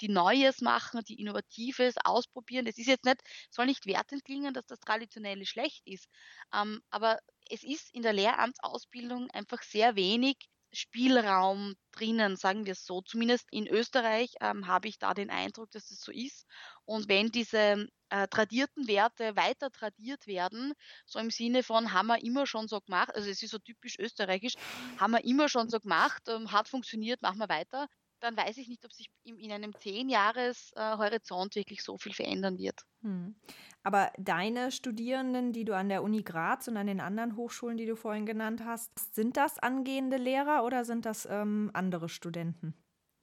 die 0.00 0.08
Neues 0.08 0.60
machen, 0.60 1.02
die 1.06 1.20
Innovatives 1.20 1.94
ausprobieren. 2.04 2.64
Das 2.64 2.78
ist 2.78 2.86
jetzt 2.86 3.04
nicht, 3.04 3.20
soll 3.50 3.66
nicht 3.66 3.86
wertend 3.86 4.24
klingen, 4.24 4.54
dass 4.54 4.66
das 4.66 4.80
Traditionelle 4.80 5.44
schlecht 5.44 5.86
ist. 5.86 6.08
Ähm, 6.54 6.80
aber 6.90 7.18
es 7.50 7.62
ist 7.62 7.92
in 7.94 8.02
der 8.02 8.12
Lehramtsausbildung 8.12 9.30
einfach 9.30 9.62
sehr 9.62 9.96
wenig 9.96 10.36
Spielraum 10.72 11.74
drinnen, 11.92 12.36
sagen 12.36 12.66
wir 12.66 12.72
es 12.72 12.84
so. 12.84 13.02
Zumindest 13.02 13.46
in 13.50 13.66
Österreich 13.66 14.34
ähm, 14.40 14.66
habe 14.66 14.88
ich 14.88 14.98
da 14.98 15.14
den 15.14 15.30
Eindruck, 15.30 15.70
dass 15.70 15.90
es 15.90 16.00
so 16.00 16.12
ist. 16.12 16.46
Und 16.84 17.08
wenn 17.08 17.30
diese 17.30 17.88
äh, 18.10 18.28
tradierten 18.28 18.86
Werte 18.86 19.36
weiter 19.36 19.70
tradiert 19.70 20.26
werden, 20.26 20.72
so 21.06 21.18
im 21.18 21.30
Sinne 21.30 21.62
von, 21.62 21.92
haben 21.92 22.08
wir 22.08 22.22
immer 22.22 22.46
schon 22.46 22.68
so 22.68 22.80
gemacht, 22.80 23.14
also 23.14 23.28
es 23.28 23.42
ist 23.42 23.50
so 23.50 23.58
typisch 23.58 23.98
österreichisch, 23.98 24.54
haben 24.96 25.12
wir 25.12 25.24
immer 25.24 25.48
schon 25.48 25.68
so 25.68 25.80
gemacht, 25.80 26.22
ähm, 26.28 26.52
hat 26.52 26.68
funktioniert, 26.68 27.22
machen 27.22 27.38
wir 27.38 27.48
weiter, 27.48 27.88
dann 28.20 28.36
weiß 28.36 28.58
ich 28.58 28.68
nicht, 28.68 28.84
ob 28.84 28.92
sich 28.92 29.10
in, 29.24 29.38
in 29.38 29.52
einem 29.52 29.74
Zehn-Jahres-Horizont 29.74 31.56
äh, 31.56 31.60
wirklich 31.60 31.82
so 31.82 31.98
viel 31.98 32.12
verändern 32.12 32.58
wird. 32.58 32.84
Hm. 33.02 33.34
Aber 33.82 34.12
deine 34.18 34.70
Studierenden, 34.70 35.52
die 35.52 35.64
du 35.64 35.74
an 35.74 35.88
der 35.88 36.02
Uni 36.02 36.22
Graz 36.22 36.68
und 36.68 36.76
an 36.76 36.86
den 36.86 37.00
anderen 37.00 37.36
Hochschulen, 37.36 37.78
die 37.78 37.86
du 37.86 37.96
vorhin 37.96 38.26
genannt 38.26 38.62
hast, 38.64 39.14
sind 39.14 39.36
das 39.36 39.58
angehende 39.58 40.18
Lehrer 40.18 40.64
oder 40.64 40.84
sind 40.84 41.06
das 41.06 41.26
ähm, 41.30 41.70
andere 41.72 42.08
Studenten? 42.08 42.74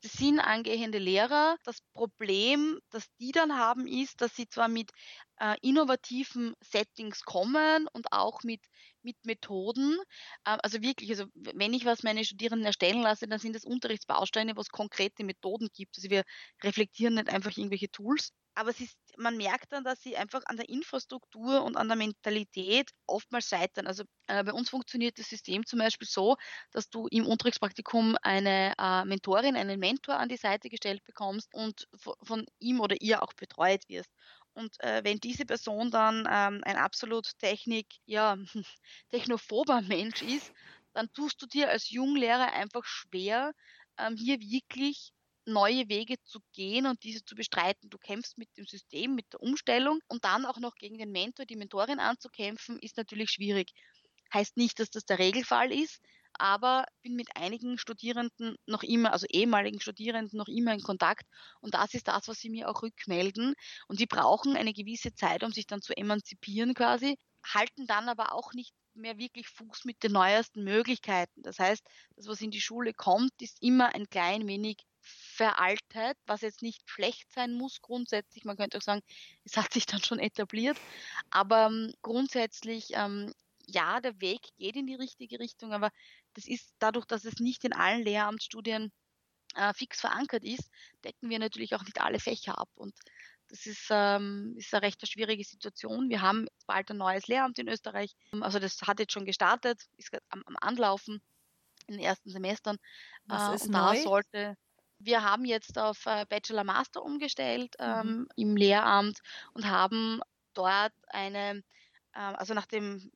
Das 0.02 0.14
sind 0.14 0.40
angehende 0.40 1.00
Lehrer. 1.00 1.58
Das 1.64 1.82
Problem, 1.94 2.80
das 2.92 3.08
die 3.20 3.32
dann 3.32 3.58
haben, 3.58 3.88
ist, 3.88 4.22
dass 4.22 4.36
sie 4.36 4.48
zwar 4.48 4.68
mit 4.68 4.92
äh, 5.40 5.56
innovativen 5.62 6.54
Settings 6.62 7.24
kommen 7.24 7.88
und 7.94 8.12
auch 8.12 8.44
mit, 8.44 8.62
mit 9.08 9.17
Methoden. 9.26 9.98
Äh, 10.46 10.58
also 10.62 10.82
wirklich, 10.82 11.10
also 11.10 11.26
wenn 11.34 11.74
ich 11.74 11.86
was 11.86 12.04
meine 12.04 12.26
Studierenden 12.26 12.65
erstellen 12.65 13.02
lasse, 13.02 13.28
dann 13.28 13.39
sind 13.39 13.56
das 13.56 13.63
Unterrichtsbausteine, 13.65 14.56
wo 14.56 14.62
es 14.62 14.70
konkrete 14.70 15.24
Methoden 15.24 15.70
gibt. 15.74 15.98
Also 15.98 16.10
wir 16.10 16.24
reflektieren 16.63 17.15
nicht 17.15 17.30
einfach 17.30 17.56
irgendwelche 17.58 17.89
Tools, 17.89 18.34
aber 18.58 18.72
es 18.72 18.80
ist, 18.80 18.98
man 19.17 19.38
merkt 19.38 19.72
dann, 19.72 19.84
dass 19.84 20.02
sie 20.02 20.17
einfach 20.17 20.41
an 20.48 20.58
der 20.58 20.67
Infrastruktur 20.67 21.63
und 21.63 21.78
an 21.78 21.88
der 21.89 21.96
Mentalität 21.96 22.89
oftmals 23.06 23.50
scheitern. 23.50 23.86
Also 23.86 24.04
äh, 24.26 24.43
bei 24.43 24.52
uns 24.52 24.72
funktioniert 24.72 25.20
das 25.20 25.30
System 25.30 25.63
zum 25.63 25.78
Beispiel 25.78 26.08
so, 26.08 26.38
dass 26.72 26.89
du 26.89 27.06
im 27.12 27.28
Unterrichtspraktikum 27.28 28.17
eine 28.24 28.74
äh, 28.80 29.06
Mentorin, 29.06 29.56
einen 29.56 29.80
Mentor 29.80 30.17
an 30.17 30.28
die 30.28 30.38
Seite 30.38 30.70
gestellt 30.70 31.04
bekommst 31.04 31.54
und 31.54 31.88
von 32.24 32.48
ihm 32.58 32.80
oder 32.80 32.96
ihr 33.00 33.22
auch 33.22 33.34
betreut 33.34 33.84
wirst. 33.89 34.10
Und 34.58 34.84
äh, 34.84 35.04
wenn 35.04 35.20
diese 35.20 35.46
Person 35.46 35.91
dann 35.91 36.28
ähm, 36.30 36.62
ein 36.63 36.78
absolut 36.78 37.38
Technik, 37.38 37.86
ja, 38.08 38.38
technophober 39.12 39.82
Mensch 39.84 40.24
ist, 40.24 40.52
dann 40.93 41.13
tust 41.13 41.39
du 41.39 41.46
dir 41.46 41.70
als 41.70 41.91
Junglehrer 41.91 42.54
einfach 42.54 42.84
schwer, 42.84 43.54
ähm, 44.00 44.15
hier 44.15 44.39
wirklich 44.41 45.13
neue 45.46 45.88
Wege 45.89 46.15
zu 46.24 46.39
gehen 46.54 46.88
und 46.88 47.04
diese 47.04 47.24
zu 47.24 47.36
bestreiten. 47.36 47.91
Du 47.91 48.00
kämpfst 48.00 48.39
mit 48.39 48.50
dem 48.58 48.65
System, 48.65 49.13
mit 49.13 49.32
der 49.32 49.41
Umstellung 49.41 50.00
und 50.08 50.26
dann 50.26 50.43
auch 50.48 50.58
noch 50.58 50.74
gegen 50.74 50.98
den 50.98 51.12
Mentor, 51.12 51.46
die 51.46 51.56
Mentorin 51.56 52.00
anzukämpfen, 52.00 52.80
ist 52.80 52.98
natürlich 52.98 53.30
schwierig. 53.30 53.74
Heißt 54.34 54.58
nicht, 54.58 54.80
dass 54.80 54.89
das 54.89 55.06
der 55.06 55.20
Regelfall 55.20 55.72
ist, 55.72 56.02
aber 56.39 56.86
bin 57.02 57.15
mit 57.15 57.30
einigen 57.36 57.78
Studierenden 57.78 58.56
noch 58.65 58.84
immer, 58.84 59.13
also 59.13 59.26
ehemaligen 59.30 59.80
Studierenden 59.80 60.38
noch 60.38 60.47
immer 60.47 60.73
in 60.73 60.82
Kontakt 60.82 61.26
und 61.62 61.73
das 61.73 61.93
ist 61.93 62.08
das, 62.08 62.28
was 62.28 62.39
sie 62.39 62.50
mir 62.50 62.69
auch 62.69 62.82
rückmelden 62.82 63.54
und 63.88 63.97
sie 63.97 64.06
brauchen 64.06 64.56
eine 64.56 64.73
gewisse 64.73 65.13
Zeit, 65.13 65.43
um 65.43 65.52
sich 65.52 65.67
dann 65.67 65.82
zu 65.82 65.95
emanzipieren 65.95 66.73
quasi, 66.73 67.17
halten 67.43 67.88
dann 67.88 68.10
aber 68.10 68.34
auch 68.34 68.54
nicht 68.54 68.73
mehr 68.97 69.17
wirklich 69.17 69.47
Fuß 69.50 69.86
mit 69.86 70.04
den 70.04 70.12
neuesten 70.12 70.63
Möglichkeiten. 70.63 71.43
Das 71.43 71.60
heißt, 71.60 71.84
das, 72.15 72.28
was 72.28 72.41
in 72.41 72.52
die 72.52 72.62
Schule 72.62 72.93
kommt, 72.93 73.32
ist 73.41 73.62
immer 73.62 73.93
ein 73.93 74.10
klein 74.10 74.47
wenig 74.47 74.78
veraltet, 75.02 76.17
was 76.26 76.41
jetzt 76.41 76.62
nicht 76.62 76.82
schlecht 76.89 77.32
sein 77.32 77.54
muss 77.54 77.82
grundsätzlich. 77.82 78.43
Man 78.43 78.58
könnte 78.58 78.78
auch 78.78 78.82
sagen, 78.82 79.02
es 79.45 79.56
hat 79.56 79.71
sich 79.73 79.86
dann 79.86 80.04
schon 80.04 80.19
etabliert. 80.19 80.78
Aber 81.30 81.67
ähm, 81.67 81.93
grundsätzlich, 82.02 82.89
ähm, 82.91 83.34
ja, 83.67 84.00
der 84.02 84.19
Weg 84.21 84.41
geht 84.58 84.76
in 84.76 84.88
die 84.88 84.95
richtige 84.95 85.39
Richtung, 85.39 85.73
aber 85.73 85.91
das 86.38 86.47
ist 86.47 86.76
dadurch, 86.80 87.06
dass 87.06 87.26
es 87.26 87.39
nicht 87.39 87.65
in 87.65 87.73
allen 87.73 88.04
Lehramtsstudien 88.04 88.91
äh, 89.56 89.73
fix 89.73 90.00
verankert 90.02 90.43
ist, 90.43 90.69
decken 91.04 91.32
wir 91.32 91.39
natürlich 91.39 91.73
auch 91.76 91.84
nicht 91.84 92.00
alle 92.00 92.19
Fächer 92.19 92.60
ab. 92.60 92.69
Und 92.76 92.93
das 93.50 93.65
ist, 93.65 93.88
ähm, 93.89 94.54
ist 94.56 94.71
eine 94.73 94.84
recht 94.84 95.08
schwierige 95.08 95.43
Situation. 95.43 96.10
Wir 96.10 96.21
haben 96.21 96.47
bald 96.67 96.91
ein 96.91 96.97
neues 96.97 97.28
Lehramt 97.28 97.58
in 97.58 97.67
Österreich. 97.67 98.15
Also 98.39 98.60
das 98.60 98.80
hat 98.84 99.00
jetzt 99.00 99.13
schon 99.13 99.26
gestartet, 99.26 99.82
ist 99.97 100.13
am, 100.30 100.43
am 100.45 100.58
Anlaufen 100.62 101.21
in 101.88 101.95
den 101.95 102.04
ersten 102.04 102.30
Semestern. 102.30 102.78
Was 103.26 103.47
äh, 103.47 103.56
ist 103.56 103.63
und 103.63 103.71
neu? 103.71 103.80
da 103.80 103.95
sollte 103.95 104.58
wir 105.00 105.23
haben 105.23 105.45
jetzt 105.45 105.78
auf 105.80 106.06
äh, 106.06 106.26
Bachelor 106.30 106.63
Master 106.63 107.04
umgestellt 107.04 107.76
Mhm. 107.80 107.86
ähm, 107.86 108.28
im 108.36 108.56
Lehramt 108.56 109.19
und 109.54 109.67
haben 109.69 110.21
dort 110.54 110.93
eine, 111.10 111.63
also 112.20 112.54
nach 112.54 112.66
dem, 112.66 113.12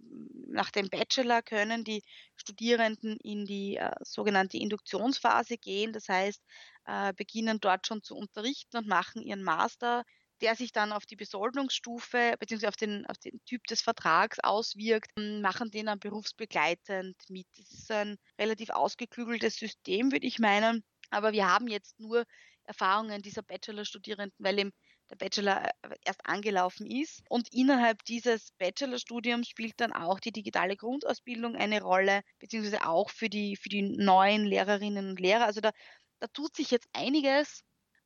nach 0.48 0.72
dem 0.72 0.90
Bachelor 0.90 1.42
können 1.42 1.84
die 1.84 2.04
Studierenden 2.36 3.18
in 3.18 3.46
die 3.46 3.78
äh, 3.78 3.92
sogenannte 4.02 4.58
Induktionsphase 4.58 5.58
gehen. 5.58 5.94
Das 5.94 6.08
heißt, 6.10 6.42
äh, 6.86 7.14
beginnen 7.14 7.60
dort 7.60 7.88
schon 7.88 8.04
zu 8.04 8.16
unterrichten 8.16 8.78
und 8.78 8.88
machen 8.88 9.22
ihren 9.24 9.44
Master, 9.44 10.04
der 10.42 10.56
sich 10.56 10.72
dann 10.72 10.92
auf 10.92 11.06
die 11.06 11.16
Besoldungsstufe 11.16 12.36
bzw. 12.40 12.68
Auf 12.68 12.76
den, 12.76 13.06
auf 13.08 13.18
den 13.18 13.40
Typ 13.46 13.64
des 13.66 13.82
Vertrags 13.82 14.40
auswirkt, 14.40 15.12
m, 15.16 15.42
machen 15.42 15.72
den 15.72 15.86
dann 15.88 16.00
berufsbegleitend 16.00 17.16
mit. 17.30 17.48
Das 17.58 17.72
ist 17.72 17.92
ein 17.92 18.18
relativ 18.40 18.70
ausgeklügeltes 18.72 19.56
System, 19.56 20.12
würde 20.12 20.28
ich 20.28 20.40
meinen. 20.40 20.84
Aber 21.12 21.32
wir 21.32 21.48
haben 21.48 21.68
jetzt 21.68 22.00
nur 22.00 22.26
Erfahrungen 22.64 23.22
dieser 23.22 23.44
Bachelorstudierenden, 23.44 24.34
weil 24.40 24.60
eben 24.60 24.72
der 25.12 25.18
Bachelor 25.18 25.66
äh, 25.66 25.96
erst 26.06 26.26
angelaufen 26.26 26.88
ist. 26.88 27.22
Und 27.30 27.54
innerhalb 27.54 28.04
dieses 28.06 28.52
Bachelorstudiums 28.58 29.48
spielt 29.48 29.80
dann 29.80 29.92
auch 29.92 30.20
die 30.20 30.32
digitale 30.32 30.76
Grundausbildung 30.76 31.56
eine 31.56 31.82
Rolle, 31.82 32.22
beziehungsweise 32.40 32.88
auch 32.88 33.10
für 33.10 33.30
die, 33.30 33.56
für 33.56 33.70
die 33.70 33.84
neuen 33.84 34.46
Lehrerinnen 34.46 35.10
und 35.10 35.20
Lehrer. 35.20 35.46
Also 35.46 35.62
da, 35.62 35.72
da 36.20 36.28
tut 36.28 36.56
sich 36.56 36.72
jetzt 36.72 36.88
einiges 36.94 37.64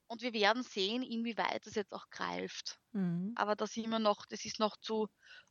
und 0.08 0.22
wir 0.22 0.34
werden 0.34 0.64
sehen, 0.64 1.04
inwieweit 1.04 1.66
das 1.66 1.76
jetzt 1.76 1.94
auch 1.94 2.10
greift. 2.10 2.80
Mhm. 2.92 3.34
Aber 3.36 3.56
da 3.56 3.68
sind 3.68 3.90
wir 3.90 4.00
noch, 4.00 4.26
das 4.26 4.44
ist 4.44 4.60
noch 4.60 4.78
zu 4.78 5.08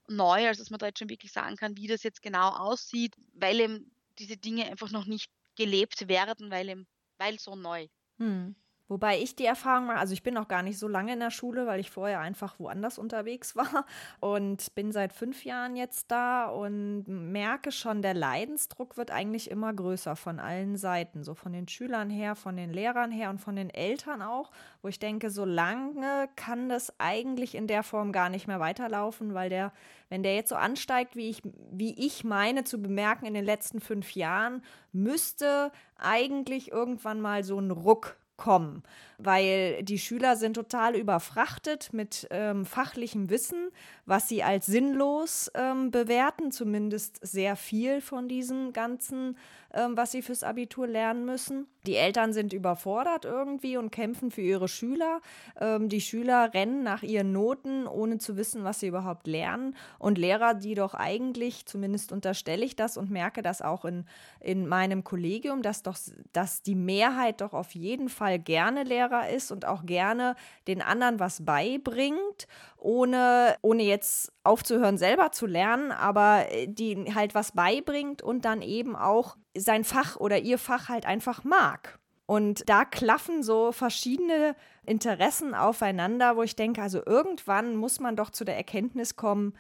neu, 0.09 0.49
als 0.49 0.59
dass 0.59 0.71
man 0.71 0.79
da 0.79 0.87
jetzt 0.87 0.99
schon 0.99 1.09
wirklich 1.09 1.33
sagen 1.33 1.57
kann, 1.57 1.77
wie 1.77 1.87
das 1.87 2.03
jetzt 2.03 2.23
genau 2.23 2.51
aussieht, 2.51 3.15
weil 3.33 3.61
eben 3.61 3.97
diese 4.19 4.37
Dinge 4.37 4.67
einfach 4.67 4.91
noch 4.91 5.07
nicht 5.07 5.31
gelebt 5.57 6.09
werden, 6.09 6.51
weil 6.51 6.69
eben, 6.69 6.87
weil 7.19 7.39
so 7.39 7.57
neu. 7.57 7.87
Hm. 8.19 8.55
Wobei 8.87 9.19
ich 9.19 9.35
die 9.35 9.47
Erfahrung 9.47 9.87
mache, 9.87 9.99
also 9.99 10.13
ich 10.13 10.23
bin 10.23 10.35
noch 10.35 10.47
gar 10.47 10.63
nicht 10.63 10.79
so 10.79 10.89
lange 10.89 11.15
in 11.15 11.21
der 11.21 11.31
Schule, 11.31 11.67
weil 11.67 11.81
ich 11.81 11.91
vorher 11.91 12.21
einfach 12.21 12.59
woanders 12.59 12.99
unterwegs 12.99 13.57
war 13.57 13.87
und 14.21 14.75
bin 14.75 14.93
seit 14.93 15.15
fünf 15.15 15.45
Jahren 15.45 15.75
jetzt 15.75 16.11
da 16.11 16.47
und 16.47 17.05
merke 17.07 17.73
schon, 17.73 18.03
der 18.03 18.13
Leidensdruck 18.13 18.99
wird 18.99 19.11
eigentlich 19.11 19.51
immer 19.51 19.73
größer 19.73 20.17
von 20.17 20.39
allen 20.39 20.77
Seiten, 20.77 21.25
so 21.25 21.35
von 21.35 21.53
den 21.53 21.67
Schülern 21.67 22.11
her, 22.11 22.35
von 22.35 22.57
den 22.57 22.75
Lehrern 22.75 23.11
her 23.11 23.31
und 23.31 23.39
von 23.39 23.57
den 23.57 23.71
Eltern 23.71 24.21
auch, 24.21 24.51
wo 24.83 24.89
ich 24.89 24.99
denke, 24.99 25.31
so 25.31 25.47
lange 25.47 26.29
kann 26.37 26.69
das 26.69 26.93
eigentlich 27.01 27.55
in 27.55 27.67
der 27.67 27.85
Form 27.85 28.13
gar 28.13 28.29
nicht 28.29 28.47
mehr 28.47 28.61
weiterlaufen, 28.61 29.33
weil 29.33 29.49
der, 29.49 29.73
wenn 30.11 30.23
der 30.23 30.35
jetzt 30.35 30.51
so 30.51 30.57
ansteigt, 30.57 31.17
wie 31.17 31.31
ich, 31.31 31.43
wie 31.71 31.99
ich 31.99 32.23
meine 32.23 32.65
zu 32.65 32.83
bemerken 32.83 33.25
in 33.25 33.33
den 33.33 33.47
letzten 33.47 33.81
fünf 33.81 34.15
Jahren, 34.15 34.63
müsste 34.93 35.73
eigentlich 35.97 36.71
irgendwann 36.71 37.23
mal 37.23 37.45
so 37.45 37.59
ein 37.59 37.71
Ruck 37.71 38.19
kommen, 38.37 38.83
weil 39.19 39.83
die 39.85 39.99
Schüler 39.99 40.37
sind 40.37 40.55
total 40.55 40.97
überfrachtet 40.97 41.93
mit 41.93 42.27
ähm, 42.31 42.65
fachlichem 42.65 43.31
Wissen, 43.31 43.69
was 44.07 44.29
sie 44.29 44.43
als 44.43 44.67
sinnlos 44.67 45.51
ähm, 45.55 45.91
bewerten, 45.91 46.51
zumindest 46.51 47.25
sehr 47.25 47.57
viel 47.57 48.01
von 48.01 48.29
diesem 48.29 48.73
ganzen, 48.73 49.39
ähm, 49.73 49.97
was 49.97 50.13
sie 50.13 50.23
fürs 50.23 50.43
Abitur 50.43 50.87
lernen 50.87 51.25
müssen. 51.25 51.67
Die 51.87 51.97
Eltern 51.97 52.33
sind 52.33 52.53
überfordert 52.53 53.25
irgendwie 53.25 53.77
und 53.77 53.91
kämpfen 53.91 54.31
für 54.31 54.41
ihre 54.41 54.69
Schüler. 54.69 55.21
Ähm, 55.61 55.89
die 55.89 56.01
Schüler 56.01 56.53
rennen 56.53 56.83
nach 56.83 57.03
ihren 57.03 57.33
Noten, 57.33 57.87
ohne 57.87 58.19
zu 58.19 58.37
wissen, 58.37 58.65
was 58.65 58.81
sie 58.81 58.89
überhaupt 58.89 59.27
lernen. 59.27 59.77
Und 59.99 60.19
Lehrer, 60.19 60.55
die 60.55 60.75
doch 60.75 60.95
eigentlich, 60.95 61.67
zumindest 61.67 62.11
unterstelle 62.11 62.65
ich 62.65 62.75
das 62.75 62.97
und 62.97 63.11
merke 63.11 63.43
das 63.43 63.63
auch 63.63 63.85
in, 63.85 64.07
in 64.41 64.67
meinem 64.67 65.05
Kollegium, 65.05 65.63
dass 65.63 65.83
doch, 65.83 65.97
dass 66.33 66.63
die 66.63 66.75
Mehrheit 66.75 67.41
doch 67.41 67.53
auf 67.53 67.75
jeden 67.75 68.09
Fall 68.09 68.24
gerne 68.39 68.83
Lehrer 68.83 69.29
ist 69.29 69.51
und 69.51 69.67
auch 69.67 69.87
gerne 69.87 70.37
den 70.67 70.83
anderen 70.83 71.21
was 71.21 71.45
beibringt, 71.45 72.47
ohne, 72.79 73.57
ohne 73.63 73.83
jetzt 73.83 74.33
aufzuhören, 74.43 74.99
selber 74.99 75.33
zu 75.33 75.47
lernen, 75.47 75.93
aber 75.93 76.51
äh, 76.51 76.67
die 76.69 77.15
halt 77.15 77.35
was 77.35 77.53
beibringt 77.53 78.23
und 78.23 78.45
dann 78.45 78.63
eben 78.63 78.97
auch 78.97 79.37
sein 79.57 79.85
Fach 79.85 80.17
oder 80.17 80.39
ihr 80.39 80.59
Fach 80.59 80.89
halt 80.89 81.07
einfach 81.07 81.45
mag. 81.45 81.99
Und 82.27 82.69
da 82.69 82.85
klaffen 82.85 83.43
so 83.43 83.73
verschiedene 83.73 84.57
Interessen 84.87 85.55
aufeinander, 85.55 86.37
wo 86.37 86.43
ich 86.43 86.57
denke, 86.57 86.81
also 86.81 87.03
irgendwann 87.05 87.77
muss 87.77 88.01
man 88.01 88.17
doch 88.17 88.31
zu 88.31 88.45
der 88.45 88.57
Erkenntnis 88.57 89.17
kommen, 89.17 89.55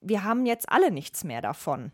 wir 0.00 0.24
haben 0.24 0.44
jetzt 0.44 0.68
alle 0.68 0.90
nichts 0.90 1.24
mehr 1.24 1.40
davon. 1.40 1.92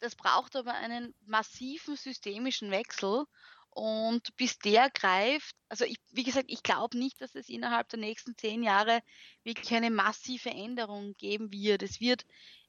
Das 0.00 0.14
braucht 0.14 0.54
aber 0.54 0.74
einen 0.74 1.14
massiven 1.26 1.96
systemischen 1.96 2.70
Wechsel. 2.70 3.24
Und 3.70 4.36
bis 4.36 4.58
der 4.58 4.90
greift, 4.90 5.54
also 5.68 5.84
ich, 5.84 5.98
wie 6.10 6.24
gesagt, 6.24 6.46
ich 6.48 6.62
glaube 6.62 6.98
nicht, 6.98 7.20
dass 7.20 7.34
es 7.34 7.48
innerhalb 7.48 7.88
der 7.88 7.98
nächsten 7.98 8.36
zehn 8.36 8.62
Jahre 8.62 9.00
wirklich 9.44 9.72
eine 9.72 9.90
massive 9.90 10.50
Änderung 10.50 11.14
geben 11.16 11.52
wird. 11.52 11.82
Es 11.82 12.00
wird 12.00 12.24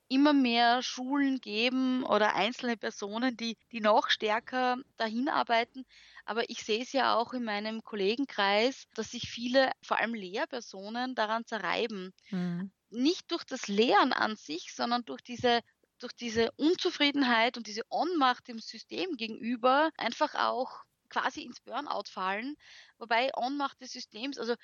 immer 0.09 0.33
mehr 0.33 0.81
Schulen 0.81 1.39
geben 1.39 2.03
oder 2.03 2.35
einzelne 2.35 2.77
Personen, 2.77 3.37
die, 3.37 3.57
die 3.71 3.79
noch 3.79 4.09
stärker 4.09 4.77
dahin 4.97 5.29
arbeiten. 5.29 5.85
Aber 6.25 6.49
ich 6.49 6.63
sehe 6.63 6.81
es 6.81 6.91
ja 6.91 7.15
auch 7.15 7.33
in 7.33 7.43
meinem 7.43 7.83
Kollegenkreis, 7.83 8.85
dass 8.95 9.11
sich 9.11 9.29
viele, 9.29 9.71
vor 9.83 9.97
allem 9.97 10.13
Lehrpersonen, 10.13 11.15
daran 11.15 11.45
zerreiben. 11.45 12.11
Hm. 12.29 12.71
Nicht 12.89 13.31
durch 13.31 13.43
das 13.43 13.67
Lehren 13.67 14.13
an 14.13 14.35
sich, 14.35 14.73
sondern 14.73 15.05
durch 15.05 15.21
diese 15.21 15.61
durch 15.99 16.13
diese 16.13 16.51
Unzufriedenheit 16.53 17.57
und 17.57 17.67
diese 17.67 17.81
Ohnmacht 17.89 18.47
dem 18.47 18.59
System 18.59 19.17
gegenüber 19.17 19.89
einfach 19.97 20.33
auch 20.35 20.85
quasi 21.09 21.41
ins 21.43 21.59
Burnout 21.61 22.09
fallen. 22.09 22.55
Wobei 22.97 23.31
Ohnmacht 23.35 23.81
des 23.81 23.91
Systems, 23.91 24.37
also 24.37 24.55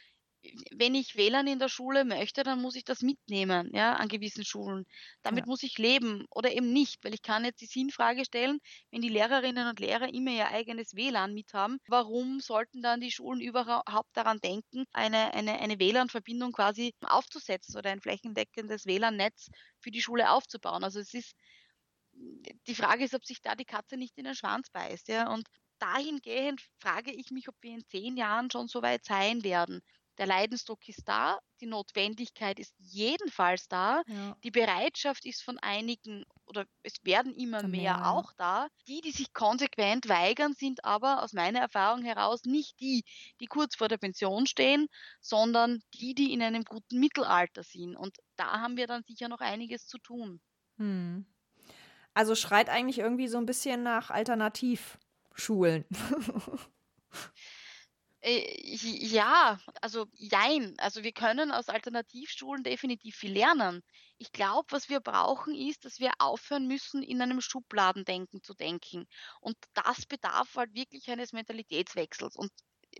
wenn 0.71 0.93
ich 0.93 1.15
WLAN 1.15 1.47
in 1.47 1.57
der 1.59 1.69
Schule 1.69 2.05
möchte, 2.05 2.43
dann 2.43 2.61
muss 2.61 2.75
ich 2.75 2.83
das 2.83 3.01
mitnehmen, 3.01 3.71
ja, 3.73 3.93
an 3.95 4.07
gewissen 4.07 4.45
Schulen. 4.45 4.85
Damit 5.23 5.45
Ja. 5.45 5.47
muss 5.47 5.63
ich 5.63 5.79
leben 5.79 6.25
oder 6.29 6.51
eben 6.51 6.71
nicht, 6.71 7.03
weil 7.03 7.15
ich 7.15 7.23
kann 7.23 7.45
jetzt 7.45 7.61
die 7.61 7.65
Sinnfrage 7.65 8.25
stellen, 8.25 8.59
wenn 8.91 9.01
die 9.01 9.09
Lehrerinnen 9.09 9.67
und 9.67 9.79
Lehrer 9.79 10.13
immer 10.13 10.29
ihr 10.31 10.47
eigenes 10.49 10.93
WLAN 10.95 11.33
mithaben, 11.33 11.79
warum 11.87 12.39
sollten 12.41 12.81
dann 12.83 13.01
die 13.01 13.11
Schulen 13.11 13.41
überhaupt 13.41 14.09
daran 14.15 14.39
denken, 14.39 14.85
eine, 14.91 15.33
eine, 15.33 15.59
eine 15.59 15.79
WLAN-Verbindung 15.79 16.51
quasi 16.51 16.93
aufzusetzen 17.01 17.75
oder 17.77 17.89
ein 17.89 18.01
flächendeckendes 18.01 18.85
WLAN-Netz 18.85 19.47
für 19.79 19.89
die 19.89 20.01
Schule 20.01 20.29
aufzubauen? 20.29 20.83
Also 20.83 20.99
es 20.99 21.13
ist, 21.15 21.33
die 22.67 22.75
Frage 22.75 23.03
ist, 23.03 23.13
ob 23.13 23.25
sich 23.25 23.41
da 23.41 23.55
die 23.55 23.65
Katze 23.65 23.97
nicht 23.97 24.17
in 24.17 24.25
den 24.25 24.35
Schwanz 24.35 24.69
beißt, 24.69 25.07
ja, 25.09 25.31
und 25.31 25.47
dahingehend 25.79 26.61
frage 26.79 27.11
ich 27.11 27.31
mich, 27.31 27.47
ob 27.49 27.55
wir 27.61 27.71
in 27.73 27.85
zehn 27.87 28.17
Jahren 28.17 28.49
schon 28.51 28.67
so 28.67 28.81
weit 28.81 29.05
sein 29.05 29.43
werden. 29.43 29.81
Der 30.17 30.27
Leidensdruck 30.27 30.87
ist 30.87 31.07
da, 31.07 31.39
die 31.61 31.65
Notwendigkeit 31.65 32.59
ist 32.59 32.73
jedenfalls 32.79 33.67
da, 33.67 34.03
Ja. 34.07 34.37
die 34.43 34.51
Bereitschaft 34.51 35.25
ist 35.25 35.43
von 35.43 35.57
einigen 35.59 36.23
oder 36.45 36.65
es 36.83 36.93
werden 37.03 37.33
immer 37.33 37.61
Für 37.61 37.67
mehr, 37.67 38.07
auch 38.07 38.31
da. 38.37 38.67
Die, 38.87 39.01
die 39.01 39.11
sich 39.11 39.33
konsequent 39.33 40.07
weigern, 40.07 40.53
sind 40.53 40.85
aber 40.85 41.23
aus 41.23 41.33
meiner 41.33 41.59
Erfahrung 41.59 42.03
heraus 42.03 42.43
nicht 42.43 42.79
die, 42.79 43.03
die 43.41 43.47
kurz 43.47 43.75
vor 43.75 43.87
der 43.89 43.97
Pension 43.97 44.45
stehen, 44.47 44.87
sondern 45.21 45.81
die, 45.93 46.13
die 46.15 46.33
in 46.33 46.41
einem 46.41 46.63
guten 46.63 46.99
Mittelalter 46.99 47.63
sind. 47.63 47.95
Und 47.97 48.17
da 48.37 48.59
haben 48.61 48.77
wir 48.77 48.87
dann 48.87 49.03
sicher 49.03 49.27
noch 49.27 49.41
einiges 49.41 49.87
zu 49.87 49.97
tun. 49.97 50.39
Hm. 50.77 51.25
Also 52.13 52.35
schreit 52.35 52.69
eigentlich 52.69 52.99
irgendwie 52.99 53.27
so 53.27 53.37
ein 53.39 53.45
bisschen 53.45 53.83
nach 53.83 54.09
Alternativschulen. 54.11 55.04
Äh, 58.21 58.75
Ja, 59.05 59.59
also 59.81 60.07
jein. 60.13 60.75
Also 60.79 61.03
wir 61.03 61.11
können 61.13 61.51
aus 61.51 61.69
Alternativschulen 61.69 62.63
definitiv 62.63 63.15
viel 63.15 63.33
lernen. 63.33 63.81
Ich 64.17 64.31
glaube, 64.31 64.67
was 64.71 64.89
wir 64.89 64.99
brauchen, 64.99 65.53
ist, 65.55 65.85
dass 65.85 65.99
wir 65.99 66.11
aufhören 66.19 66.67
müssen, 66.67 67.03
in 67.03 67.21
einem 67.21 67.41
Schubladendenken 67.41 68.41
zu 68.41 68.53
denken. 68.53 69.05
Und 69.41 69.57
das 69.73 70.05
bedarf 70.05 70.55
halt 70.55 70.73
wirklich 70.73 71.09
eines 71.09 71.33
Mentalitätswechsels. 71.33 72.35
Und 72.35 72.51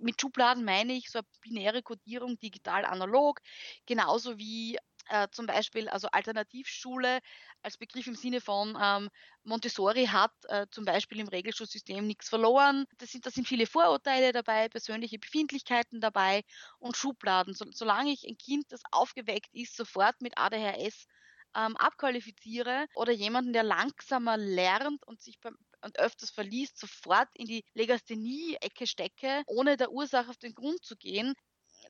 mit 0.02 0.20
Schubladen 0.22 0.66
meine 0.66 0.94
ich 0.94 1.10
so 1.10 1.20
eine 1.20 1.28
binäre 1.42 1.82
Kodierung 1.82 2.38
digital-analog, 2.40 3.40
genauso 3.86 4.38
wie 4.38 4.78
äh, 5.10 5.28
zum 5.32 5.46
Beispiel 5.46 5.90
also 5.90 6.08
Alternativschule 6.12 7.20
als 7.62 7.78
Begriff 7.78 8.08
im 8.08 8.16
Sinne 8.16 8.42
von 8.42 8.78
ähm, 8.82 9.10
Montessori 9.44 10.06
hat 10.08 10.34
äh, 10.48 10.68
zum 10.72 10.86
Beispiel 10.86 11.20
im 11.20 11.28
Regelschulsystem 11.28 12.06
nichts 12.06 12.30
verloren. 12.30 12.86
Das 12.98 13.12
sind, 13.12 13.26
da 13.26 13.32
sind 13.32 13.48
viele 13.48 13.68
Vorurteile 13.68 14.32
dabei, 14.32 14.70
persönliche 14.70 15.20
Befindlichkeiten 15.20 16.02
dabei 16.02 16.44
und 16.80 16.98
Schubladen. 16.98 17.54
So, 17.54 17.66
solange 17.72 18.12
ich 18.12 18.28
ein 18.28 18.38
Kind, 18.38 18.66
das 18.72 18.82
aufgeweckt 18.92 19.54
ist, 19.54 19.76
sofort 19.76 20.22
mit 20.22 20.38
ADHS 20.38 21.08
ähm, 21.56 21.78
abqualifiziere 21.78 22.88
oder 22.94 23.12
jemanden, 23.12 23.54
der 23.54 23.64
langsamer 23.64 24.38
lernt 24.38 25.06
und 25.08 25.22
sich 25.22 25.40
beim, 25.40 25.58
und 25.82 26.00
öfters 26.00 26.32
verliest, 26.32 26.80
sofort 26.80 27.30
in 27.36 27.46
die 27.46 27.64
Legasthenie-Ecke 27.76 28.88
stecke, 28.88 29.44
ohne 29.46 29.78
der 29.78 29.92
Ursache 29.92 30.30
auf 30.30 30.38
den 30.38 30.56
Grund 30.56 30.84
zu 30.84 30.96
gehen, 30.98 31.36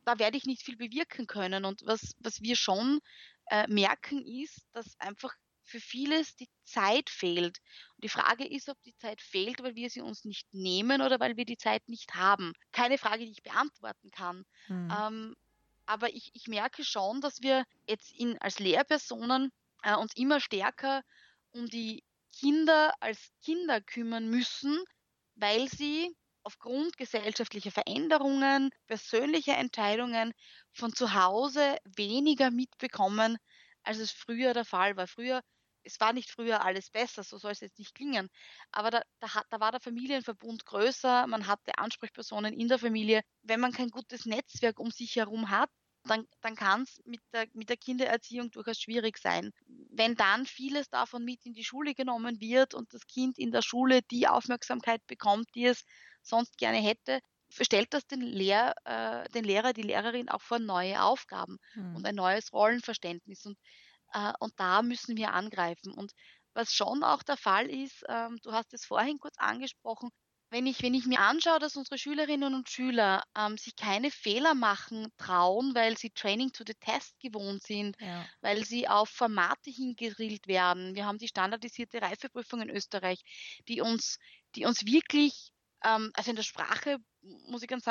da 0.05 0.19
werde 0.19 0.37
ich 0.37 0.45
nicht 0.45 0.63
viel 0.63 0.77
bewirken 0.77 1.27
können. 1.27 1.65
Und 1.65 1.81
was, 1.85 2.15
was 2.19 2.41
wir 2.41 2.55
schon 2.55 2.99
äh, 3.47 3.67
merken, 3.67 4.25
ist, 4.25 4.67
dass 4.73 4.99
einfach 4.99 5.33
für 5.63 5.79
vieles 5.79 6.35
die 6.35 6.47
Zeit 6.63 7.09
fehlt. 7.09 7.59
Und 7.95 8.03
die 8.03 8.09
Frage 8.09 8.47
ist, 8.47 8.69
ob 8.69 8.81
die 8.83 8.95
Zeit 8.95 9.21
fehlt, 9.21 9.61
weil 9.63 9.75
wir 9.75 9.89
sie 9.89 10.01
uns 10.01 10.23
nicht 10.23 10.47
nehmen 10.53 11.01
oder 11.01 11.19
weil 11.19 11.37
wir 11.37 11.45
die 11.45 11.57
Zeit 11.57 11.87
nicht 11.89 12.13
haben. 12.13 12.53
Keine 12.71 12.97
Frage, 12.97 13.25
die 13.25 13.31
ich 13.31 13.43
beantworten 13.43 14.11
kann. 14.11 14.45
Mhm. 14.67 14.93
Ähm, 14.97 15.35
aber 15.87 16.13
ich, 16.13 16.31
ich 16.33 16.47
merke 16.47 16.83
schon, 16.83 17.21
dass 17.21 17.41
wir 17.41 17.65
jetzt 17.87 18.11
in, 18.13 18.39
als 18.41 18.59
Lehrpersonen 18.59 19.51
äh, 19.83 19.95
uns 19.95 20.15
immer 20.15 20.39
stärker 20.39 21.01
um 21.51 21.67
die 21.67 22.03
Kinder 22.37 22.93
als 22.99 23.31
Kinder 23.43 23.81
kümmern 23.81 24.29
müssen, 24.29 24.77
weil 25.35 25.69
sie 25.69 26.15
aufgrund 26.45 26.97
gesellschaftlicher 26.97 27.71
Veränderungen, 27.71 28.69
persönlicher 28.87 29.57
Entscheidungen 29.57 30.33
von 30.71 30.93
zu 30.93 31.13
Hause 31.13 31.77
weniger 31.83 32.51
mitbekommen, 32.51 33.37
als 33.83 33.97
es 33.99 34.11
früher 34.11 34.53
der 34.53 34.65
Fall 34.65 34.95
war. 34.95 35.07
Früher, 35.07 35.41
es 35.83 35.99
war 35.99 36.13
nicht 36.13 36.31
früher 36.31 36.63
alles 36.63 36.89
besser, 36.91 37.23
so 37.23 37.37
soll 37.37 37.51
es 37.51 37.59
jetzt 37.61 37.79
nicht 37.79 37.95
klingen, 37.95 38.29
aber 38.71 38.91
da, 38.91 39.01
da, 39.19 39.27
da 39.49 39.59
war 39.59 39.71
der 39.71 39.81
Familienverbund 39.81 40.65
größer, 40.65 41.27
man 41.27 41.47
hatte 41.47 41.77
Ansprechpersonen 41.77 42.53
in 42.53 42.67
der 42.67 42.79
Familie. 42.79 43.21
Wenn 43.43 43.59
man 43.59 43.71
kein 43.73 43.89
gutes 43.89 44.25
Netzwerk 44.25 44.79
um 44.79 44.91
sich 44.91 45.15
herum 45.15 45.49
hat, 45.49 45.69
dann, 46.07 46.27
dann 46.41 46.55
kann 46.55 46.83
es 46.83 47.01
mit 47.05 47.21
der, 47.33 47.47
mit 47.53 47.69
der 47.69 47.77
Kindererziehung 47.77 48.51
durchaus 48.51 48.79
schwierig 48.79 49.17
sein. 49.17 49.51
Wenn 49.89 50.15
dann 50.15 50.45
vieles 50.45 50.89
davon 50.89 51.23
mit 51.25 51.45
in 51.45 51.53
die 51.53 51.63
Schule 51.63 51.95
genommen 51.95 52.39
wird 52.39 52.73
und 52.73 52.93
das 52.93 53.07
Kind 53.07 53.37
in 53.39 53.51
der 53.51 53.61
Schule 53.63 54.01
die 54.03 54.27
Aufmerksamkeit 54.27 55.05
bekommt, 55.07 55.47
die 55.55 55.65
es 55.65 55.83
sonst 56.25 56.57
gerne 56.57 56.77
hätte, 56.77 57.19
stellt 57.49 57.93
das 57.93 58.05
den, 58.07 58.21
Lehr, 58.21 58.75
äh, 58.85 59.29
den 59.29 59.45
Lehrer, 59.45 59.73
die 59.73 59.83
Lehrerin 59.83 60.29
auch 60.29 60.41
vor 60.41 60.59
neue 60.59 61.01
Aufgaben 61.01 61.57
mhm. 61.75 61.95
und 61.95 62.05
ein 62.05 62.15
neues 62.15 62.51
Rollenverständnis. 62.51 63.45
Und, 63.45 63.57
äh, 64.13 64.33
und 64.39 64.53
da 64.59 64.81
müssen 64.81 65.15
wir 65.17 65.33
angreifen. 65.33 65.93
Und 65.93 66.11
was 66.53 66.73
schon 66.73 67.03
auch 67.03 67.23
der 67.23 67.37
Fall 67.37 67.69
ist, 67.69 68.03
ähm, 68.09 68.39
du 68.43 68.51
hast 68.51 68.73
es 68.73 68.85
vorhin 68.85 69.19
kurz 69.19 69.35
angesprochen, 69.37 70.09
wenn 70.51 70.67
ich, 70.67 70.81
wenn 70.83 70.93
ich 70.93 71.05
mir 71.05 71.19
anschaue, 71.19 71.59
dass 71.59 71.75
unsere 71.75 71.97
Schülerinnen 71.97 72.53
und 72.53 72.69
Schüler 72.69 73.23
ähm, 73.37 73.57
sich 73.57 73.75
keine 73.75 74.11
Fehler 74.11 74.53
machen 74.53 75.11
trauen, 75.17 75.73
weil 75.75 75.97
sie 75.97 76.11
Training 76.11 76.51
to 76.53 76.63
the 76.65 76.75
Test 76.75 77.19
gewohnt 77.19 77.63
sind, 77.63 77.97
ja. 77.99 78.25
weil 78.41 78.63
sie 78.63 78.87
auf 78.87 79.09
Formate 79.09 79.69
hingedrillt 79.69 80.47
werden. 80.47 80.95
Wir 80.95 81.05
haben 81.05 81.17
die 81.17 81.27
standardisierte 81.27 82.01
Reifeprüfung 82.01 82.61
in 82.61 82.69
Österreich, 82.69 83.21
die 83.67 83.81
uns, 83.81 84.17
die 84.55 84.65
uns 84.65 84.85
wirklich 84.85 85.51
ähm, 85.85 86.11
also 86.13 86.31
in 86.31 86.35
der 86.35 86.43
Sprache, 86.43 86.97
muss 87.21 87.61
ich 87.61 87.67
ganz, 87.67 87.85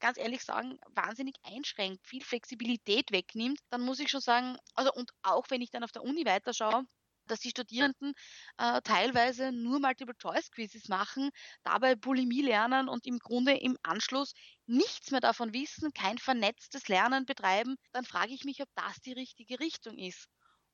ganz 0.00 0.18
ehrlich 0.18 0.42
sagen, 0.42 0.78
wahnsinnig 0.94 1.36
einschränkt, 1.42 2.06
viel 2.06 2.22
Flexibilität 2.22 3.10
wegnimmt, 3.12 3.60
dann 3.70 3.82
muss 3.82 4.00
ich 4.00 4.10
schon 4.10 4.20
sagen, 4.20 4.56
also 4.74 4.92
und 4.92 5.10
auch 5.22 5.46
wenn 5.50 5.62
ich 5.62 5.70
dann 5.70 5.84
auf 5.84 5.92
der 5.92 6.02
Uni 6.02 6.24
weiterschaue, 6.26 6.84
dass 7.26 7.40
die 7.40 7.50
Studierenden 7.50 8.14
äh, 8.56 8.80
teilweise 8.82 9.52
nur 9.52 9.80
Multiple-Choice-Quizzes 9.80 10.88
machen, 10.88 11.30
dabei 11.62 11.94
Bulimie 11.94 12.42
lernen 12.42 12.88
und 12.88 13.06
im 13.06 13.18
Grunde 13.18 13.52
im 13.52 13.76
Anschluss 13.82 14.32
nichts 14.66 15.10
mehr 15.10 15.20
davon 15.20 15.52
wissen, 15.52 15.92
kein 15.92 16.18
vernetztes 16.18 16.88
Lernen 16.88 17.26
betreiben, 17.26 17.76
dann 17.92 18.04
frage 18.04 18.32
ich 18.32 18.44
mich, 18.44 18.62
ob 18.62 18.68
das 18.74 19.00
die 19.00 19.12
richtige 19.12 19.60
Richtung 19.60 19.98
ist. 19.98 20.26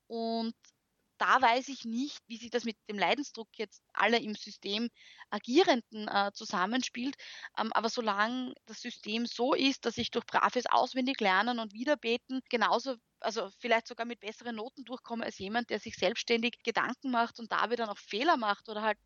Und 0.07 0.55
da 1.18 1.40
weiß 1.40 1.68
ich 1.68 1.85
nicht, 1.85 2.18
wie 2.27 2.37
sich 2.37 2.50
das 2.50 2.64
mit 2.64 2.77
dem 2.88 2.98
Leidensdruck 2.98 3.48
jetzt 3.57 3.83
alle 3.92 4.18
im 4.18 4.35
System 4.35 4.88
Agierenden 5.31 6.09
äh, 6.09 6.31
zusammenspielt. 6.33 7.16
Ähm, 7.59 7.72
aber 7.72 7.88
solange 7.88 8.55
das 8.66 8.81
System 8.81 9.27
so 9.27 9.55
ist, 9.55 9.87
dass 9.87 9.98
ich 9.98 10.11
durch 10.11 10.27
braves 10.27 10.66
Auswendiglernen 10.66 11.59
und 11.59 11.72
Wiederbeten 11.72 12.40
genauso, 12.50 12.96
also 13.20 13.48
vielleicht 13.59 13.88
sogar 13.88 14.07
mit 14.07 14.20
besseren 14.20 14.57
Noten 14.57 14.85
durchkomme 14.85 15.24
als 15.24 15.38
jemand, 15.38 15.70
der 15.70 15.81
sich 15.81 15.96
selbstständig 15.96 16.62
Gedanken 16.62 17.11
macht 17.11 17.38
und 17.38 17.50
dabei 17.53 17.77
dann 17.77 17.88
auch 17.88 17.98
Fehler 17.98 18.37
macht 18.37 18.68
oder 18.68 18.83
halt 18.83 18.98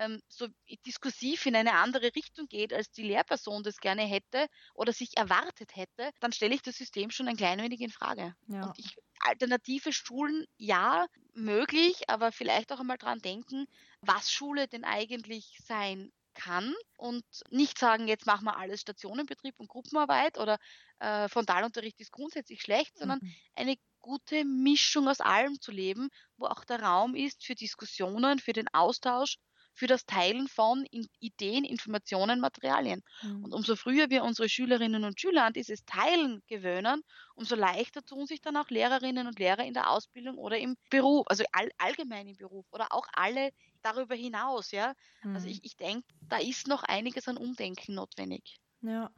ähm, 0.00 0.20
so 0.28 0.48
diskursiv 0.86 1.46
in 1.46 1.54
eine 1.54 1.74
andere 1.74 2.14
Richtung 2.16 2.48
geht, 2.48 2.72
als 2.72 2.90
die 2.90 3.02
Lehrperson 3.02 3.62
das 3.62 3.76
gerne 3.78 4.02
hätte 4.02 4.46
oder 4.74 4.92
sich 4.92 5.16
erwartet 5.16 5.76
hätte, 5.76 6.10
dann 6.20 6.32
stelle 6.32 6.54
ich 6.54 6.62
das 6.62 6.76
System 6.76 7.10
schon 7.10 7.28
ein 7.28 7.36
klein 7.36 7.60
wenig 7.60 7.80
in 7.80 7.90
Frage. 7.90 8.34
Ja. 8.48 8.66
Und 8.66 8.78
ich, 8.78 8.96
alternative 9.20 9.92
Schulen, 9.92 10.46
ja, 10.56 11.06
möglich, 11.34 12.08
aber 12.08 12.32
vielleicht 12.32 12.72
auch 12.72 12.80
einmal 12.80 12.98
dran 12.98 13.20
denken, 13.20 13.66
was 14.00 14.32
Schule 14.32 14.66
denn 14.66 14.84
eigentlich 14.84 15.58
sein 15.62 16.10
kann 16.32 16.74
und 16.96 17.24
nicht 17.50 17.78
sagen, 17.78 18.08
jetzt 18.08 18.24
machen 18.24 18.46
wir 18.46 18.56
alles 18.56 18.80
Stationenbetrieb 18.80 19.54
und 19.58 19.68
Gruppenarbeit 19.68 20.38
oder 20.38 20.58
äh, 20.98 21.28
Frontalunterricht 21.28 22.00
ist 22.00 22.12
grundsätzlich 22.12 22.62
schlecht, 22.62 22.96
sondern 22.96 23.18
mhm. 23.20 23.34
eine 23.54 23.76
gute 24.00 24.44
Mischung 24.44 25.08
aus 25.08 25.20
allem 25.20 25.60
zu 25.60 25.72
leben, 25.72 26.08
wo 26.38 26.46
auch 26.46 26.64
der 26.64 26.80
Raum 26.80 27.14
ist 27.14 27.44
für 27.44 27.54
Diskussionen, 27.54 28.38
für 28.38 28.54
den 28.54 28.68
Austausch 28.72 29.36
für 29.80 29.86
das 29.86 30.04
Teilen 30.04 30.46
von 30.46 30.84
Ideen, 31.20 31.64
Informationen, 31.64 32.38
Materialien. 32.38 33.02
Mhm. 33.22 33.44
Und 33.44 33.54
umso 33.54 33.76
früher 33.76 34.10
wir 34.10 34.24
unsere 34.24 34.50
Schülerinnen 34.50 35.04
und 35.04 35.18
Schüler 35.18 35.46
an 35.46 35.54
dieses 35.54 35.86
Teilen 35.86 36.42
gewöhnen, 36.48 37.00
umso 37.34 37.54
leichter 37.54 38.04
tun 38.04 38.26
sich 38.26 38.42
dann 38.42 38.58
auch 38.58 38.68
Lehrerinnen 38.68 39.26
und 39.26 39.38
Lehrer 39.38 39.64
in 39.64 39.72
der 39.72 39.88
Ausbildung 39.88 40.36
oder 40.36 40.58
im 40.58 40.76
Beruf, 40.90 41.26
also 41.28 41.44
all, 41.52 41.70
allgemein 41.78 42.28
im 42.28 42.36
Beruf 42.36 42.66
oder 42.72 42.88
auch 42.90 43.06
alle 43.14 43.52
darüber 43.80 44.14
hinaus. 44.14 44.70
Ja? 44.70 44.88
Also 44.88 45.28
mhm. 45.28 45.34
Also 45.36 45.48
ich, 45.48 45.64
ich 45.64 45.76
denke, 45.78 46.06
da 46.28 46.36
ist 46.36 46.68
noch 46.68 46.82
einiges 46.82 47.26
an 47.26 47.38
Umdenken 47.38 47.94
notwendig. 47.94 48.60
Ja. 48.82 49.10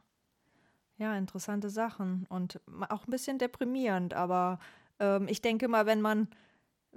Ja, 0.96 1.16
interessante 1.16 1.70
Sachen 1.70 2.24
und 2.28 2.60
auch 2.88 3.08
ein 3.08 3.10
bisschen 3.10 3.38
deprimierend, 3.38 4.14
aber 4.14 4.60
ähm, 5.00 5.26
ich 5.26 5.42
denke 5.42 5.66
mal, 5.66 5.86
wenn 5.86 6.00
man 6.00 6.28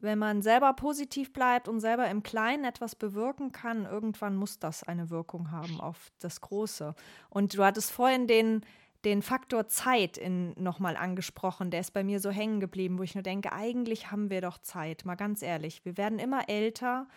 wenn 0.02 0.20
man 0.20 0.42
selber 0.42 0.74
positiv 0.74 1.32
bleibt 1.32 1.68
und 1.68 1.80
selber 1.80 2.10
im 2.10 2.24
Kleinen 2.24 2.66
etwas 2.66 2.96
bewirken 2.96 3.52
kann, 3.52 3.86
irgendwann 3.86 4.36
muss 4.36 4.60
das 4.60 4.84
eine 4.84 5.10
Wirkung 5.10 5.52
haben 5.52 5.80
auf 5.80 6.12
das 6.20 6.42
Große. 6.42 6.96
Und 7.30 7.58
du 7.58 7.64
hattest 7.64 7.92
vorhin 7.92 8.28
den, 8.28 8.62
den 9.06 9.22
Faktor 9.22 9.68
Zeit 9.68 10.20
nochmal 10.58 10.98
angesprochen, 10.98 11.72
der 11.72 11.80
ist 11.80 11.94
bei 11.94 12.04
mir 12.04 12.20
so 12.20 12.30
hängen 12.30 12.60
geblieben, 12.60 13.00
wo 13.00 13.04
ich 13.04 13.16
nur 13.16 13.24
denke, 13.24 13.54
eigentlich 13.54 14.12
haben 14.12 14.30
wir 14.30 14.42
doch 14.42 14.58
Zeit, 14.58 15.06
mal 15.06 15.16
ganz 15.16 15.42
ehrlich. 15.42 15.86
Wir 15.86 15.98
werden 15.98 16.20
immer 16.20 16.50
älter. 16.50 17.08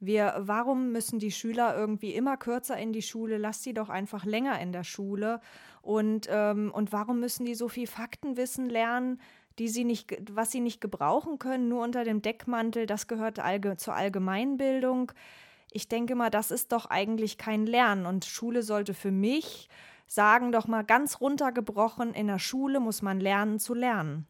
Wir, 0.00 0.34
warum 0.38 0.92
müssen 0.92 1.18
die 1.18 1.32
Schüler 1.32 1.76
irgendwie 1.76 2.14
immer 2.14 2.36
kürzer 2.36 2.76
in 2.76 2.92
die 2.92 3.02
Schule? 3.02 3.36
Lass 3.36 3.64
sie 3.64 3.74
doch 3.74 3.88
einfach 3.88 4.24
länger 4.24 4.60
in 4.60 4.70
der 4.70 4.84
Schule. 4.84 5.40
Und, 5.82 6.28
ähm, 6.30 6.70
und 6.72 6.92
warum 6.92 7.18
müssen 7.18 7.46
die 7.46 7.56
so 7.56 7.68
viel 7.68 7.88
Faktenwissen 7.88 8.68
lernen? 8.68 9.20
Die 9.58 9.68
sie 9.68 9.84
nicht, 9.84 10.16
was 10.30 10.50
sie 10.50 10.60
nicht 10.60 10.80
gebrauchen 10.80 11.38
können, 11.38 11.68
nur 11.68 11.82
unter 11.82 12.04
dem 12.04 12.22
Deckmantel, 12.22 12.86
das 12.86 13.06
gehört 13.06 13.38
allge 13.38 13.76
zur 13.76 13.94
Allgemeinbildung. 13.94 15.12
Ich 15.70 15.88
denke 15.88 16.14
mal, 16.14 16.30
das 16.30 16.50
ist 16.50 16.72
doch 16.72 16.86
eigentlich 16.86 17.38
kein 17.38 17.66
Lernen 17.66 18.06
und 18.06 18.24
Schule 18.24 18.62
sollte 18.62 18.94
für 18.94 19.10
mich 19.10 19.68
sagen 20.08 20.52
doch 20.52 20.66
mal 20.66 20.82
ganz 20.82 21.20
runtergebrochen, 21.20 22.14
in 22.14 22.26
der 22.26 22.38
Schule 22.38 22.80
muss 22.80 23.02
man 23.02 23.20
lernen 23.20 23.60
zu 23.60 23.74
lernen. 23.74 24.26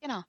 Genau. 0.00 0.22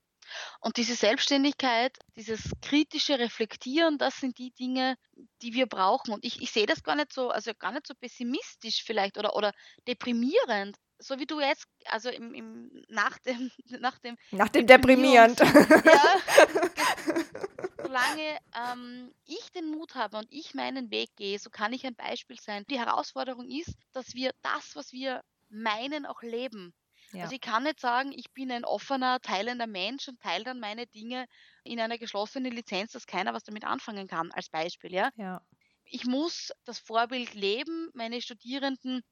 Und 0.60 0.76
diese 0.76 0.94
Selbstständigkeit, 0.94 1.96
dieses 2.16 2.52
kritische 2.62 3.18
Reflektieren, 3.18 3.98
das 3.98 4.20
sind 4.20 4.38
die 4.38 4.52
Dinge, 4.52 4.96
die 5.42 5.52
wir 5.54 5.66
brauchen. 5.66 6.14
Und 6.14 6.24
ich, 6.24 6.40
ich 6.40 6.50
sehe 6.50 6.66
das 6.66 6.82
gar 6.82 6.96
nicht 6.96 7.12
so, 7.12 7.30
also 7.30 7.52
gar 7.58 7.72
nicht 7.72 7.86
so 7.86 7.94
pessimistisch 7.94 8.84
vielleicht 8.84 9.18
oder, 9.18 9.36
oder 9.36 9.52
deprimierend, 9.86 10.76
so 11.04 11.18
wie 11.18 11.26
du 11.26 11.40
jetzt, 11.40 11.66
also 11.86 12.08
im, 12.08 12.34
im, 12.34 12.84
nach 12.88 13.18
dem, 13.18 13.50
nach 13.80 13.98
dem, 13.98 14.16
nach 14.30 14.48
dem 14.48 14.66
deprimierend. 14.66 15.38
Ja, 15.38 15.46
solange 17.82 18.38
ähm, 18.54 19.14
ich 19.26 19.52
den 19.52 19.70
Mut 19.70 19.94
habe 19.94 20.16
und 20.16 20.26
ich 20.30 20.54
meinen 20.54 20.90
Weg 20.90 21.14
gehe, 21.16 21.38
so 21.38 21.50
kann 21.50 21.72
ich 21.72 21.86
ein 21.86 21.94
Beispiel 21.94 22.40
sein. 22.40 22.64
Die 22.70 22.78
Herausforderung 22.78 23.48
ist, 23.48 23.74
dass 23.92 24.14
wir 24.14 24.32
das, 24.42 24.74
was 24.74 24.92
wir 24.92 25.22
meinen, 25.48 26.06
auch 26.06 26.22
leben. 26.22 26.74
Ja. 27.12 27.24
Also 27.24 27.34
ich 27.34 27.40
kann 27.40 27.62
nicht 27.62 27.78
sagen, 27.78 28.12
ich 28.12 28.32
bin 28.32 28.50
ein 28.50 28.64
offener, 28.64 29.20
teilender 29.20 29.68
Mensch 29.68 30.08
und 30.08 30.20
teile 30.20 30.44
dann 30.44 30.58
meine 30.58 30.86
Dinge 30.86 31.26
in 31.62 31.78
einer 31.78 31.98
geschlossenen 31.98 32.50
Lizenz, 32.50 32.92
dass 32.92 33.06
keiner 33.06 33.34
was 33.34 33.44
damit 33.44 33.64
anfangen 33.64 34.08
kann, 34.08 34.32
als 34.32 34.48
Beispiel. 34.48 34.92
Ja? 34.92 35.10
ja. 35.16 35.40
Ich 35.84 36.06
muss 36.06 36.52
das 36.64 36.78
Vorbild 36.80 37.34
leben. 37.34 37.90
Meine 37.94 38.20
Studierenden 38.20 39.02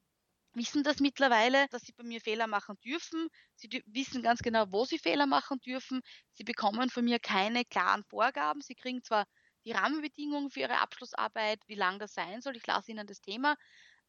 wissen 0.55 0.83
das 0.85 1.01
mittlerweile, 1.01 1.67
dass 1.71 1.83
sie 1.83 1.93
bei 1.93 2.05
mir 2.05 2.21
Fehler 2.21 2.47
machen 2.47 2.77
dürfen. 2.85 3.29
Sie 3.55 3.83
wissen 3.87 4.23
ganz 4.23 4.41
genau, 4.41 4.67
wo 4.71 4.85
sie 4.85 4.99
Fehler 4.99 5.27
machen 5.27 5.61
dürfen. 5.61 6.01
Sie 6.33 6.45
bekommen 6.45 6.91
von 6.91 7.05
mir 7.05 7.19
keine 7.19 7.65
klaren 7.65 8.05
Vorgaben. 8.05 8.61
Sie 8.61 8.75
kriegen 8.75 9.03
zwar 9.03 9.27
die 9.65 9.73
Rahmenbedingungen 9.73 10.51
für 10.51 10.61
ihre 10.61 10.79
Abschlussarbeit, 10.81 11.61
wie 11.67 11.75
lang 11.75 11.99
das 11.99 12.15
sein 12.15 12.41
soll. 12.43 12.57
Ich 12.57 12.67
lasse 12.67 12.91
ihnen 12.91 13.07
das 13.07 13.21
Thema 13.21 13.57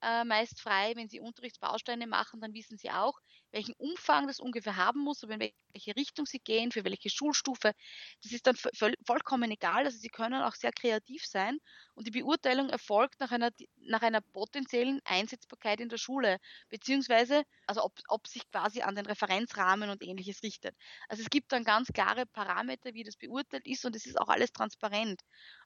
äh, 0.02 0.24
meist 0.26 0.60
frei. 0.60 0.94
Wenn 0.96 1.10
sie 1.10 1.20
Unterrichtsbausteine 1.20 2.08
machen, 2.08 2.42
dann 2.42 2.54
wissen 2.54 2.78
sie 2.78 2.92
auch, 2.92 3.20
welchen 3.54 3.74
Umfang 3.78 4.28
das 4.28 4.40
ungefähr 4.40 4.76
haben 4.76 5.00
muss, 5.02 5.24
in 5.24 5.30
welche 5.30 5.96
Richtung 5.96 6.26
sie 6.26 6.40
gehen, 6.40 6.72
für 6.72 6.84
welche 6.84 7.10
Schulstufe. 7.10 7.74
Das 8.22 8.32
ist 8.32 8.46
dann 8.48 8.58
vollkommen 9.06 9.52
egal. 9.52 9.86
Also 9.86 9.98
sie 9.98 10.10
können 10.10 10.42
auch 10.42 10.56
sehr 10.56 10.72
kreativ 10.72 11.26
sein 11.26 11.60
und 11.96 12.08
die 12.08 12.12
Beurteilung 12.12 12.70
erfolgt 12.70 13.20
nach 13.20 13.32
einer, 13.32 13.52
nach 13.78 14.02
einer 14.02 14.22
potenziellen 14.22 15.00
Einsetzbarkeit 15.06 15.80
in 15.80 15.90
der 15.90 15.98
Schule, 15.98 16.40
beziehungsweise 16.70 17.44
also 17.68 17.84
ob, 17.84 17.94
ob 18.10 18.28
sich 18.28 18.50
quasi 18.52 18.82
an 18.82 18.96
den 18.96 19.06
Referenzrahmen 19.06 19.90
und 19.90 20.04
ähnliches 20.04 20.44
richtet. 20.44 20.76
Also 21.08 21.24
es 21.24 21.30
gibt 21.30 21.52
dann 21.52 21.64
ganz 21.64 21.90
klare 21.94 22.26
Parameter, 22.26 22.94
wie 22.94 23.04
das 23.04 23.16
beurteilt 23.16 23.68
ist 23.68 23.86
und 23.86 23.96
es 23.96 24.06
ist 24.06 24.20
auch 24.20 24.30
alles 24.30 24.52
transparent. 24.52 25.22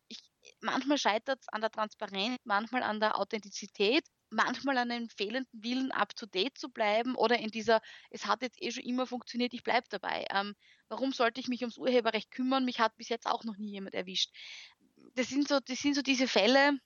Ich, 0.09 0.19
manchmal 0.61 0.97
scheitert 0.97 1.39
es 1.41 1.47
an 1.49 1.61
der 1.61 1.71
Transparenz, 1.71 2.37
manchmal 2.43 2.83
an 2.83 2.99
der 2.99 3.17
Authentizität 3.17 4.05
manchmal 4.29 4.77
an 4.77 4.91
einem 4.91 5.09
fehlenden 5.09 5.63
Willen 5.63 5.91
up-to-date 5.91 6.57
zu 6.57 6.69
bleiben 6.69 7.15
oder 7.15 7.39
in 7.39 7.49
dieser, 7.49 7.81
es 8.09 8.25
hat 8.25 8.41
jetzt 8.41 8.61
eh 8.61 8.71
schon 8.71 8.83
immer 8.83 9.07
funktioniert, 9.07 9.53
ich 9.53 9.63
bleibe 9.63 9.87
dabei. 9.89 10.25
Ähm, 10.31 10.55
warum 10.89 11.13
sollte 11.13 11.39
ich 11.39 11.47
mich 11.47 11.61
ums 11.61 11.77
Urheberrecht 11.77 12.31
kümmern? 12.31 12.65
Mich 12.65 12.79
hat 12.79 12.95
bis 12.97 13.09
jetzt 13.09 13.27
auch 13.27 13.43
noch 13.43 13.57
nie 13.57 13.71
jemand 13.71 13.95
erwischt. 13.95 14.31
Das 15.13 15.29
sind 15.29 15.47
so, 15.47 15.59
das 15.59 15.79
sind 15.79 15.95
so 15.95 16.01
diese 16.01 16.27
Fälle, 16.27 16.79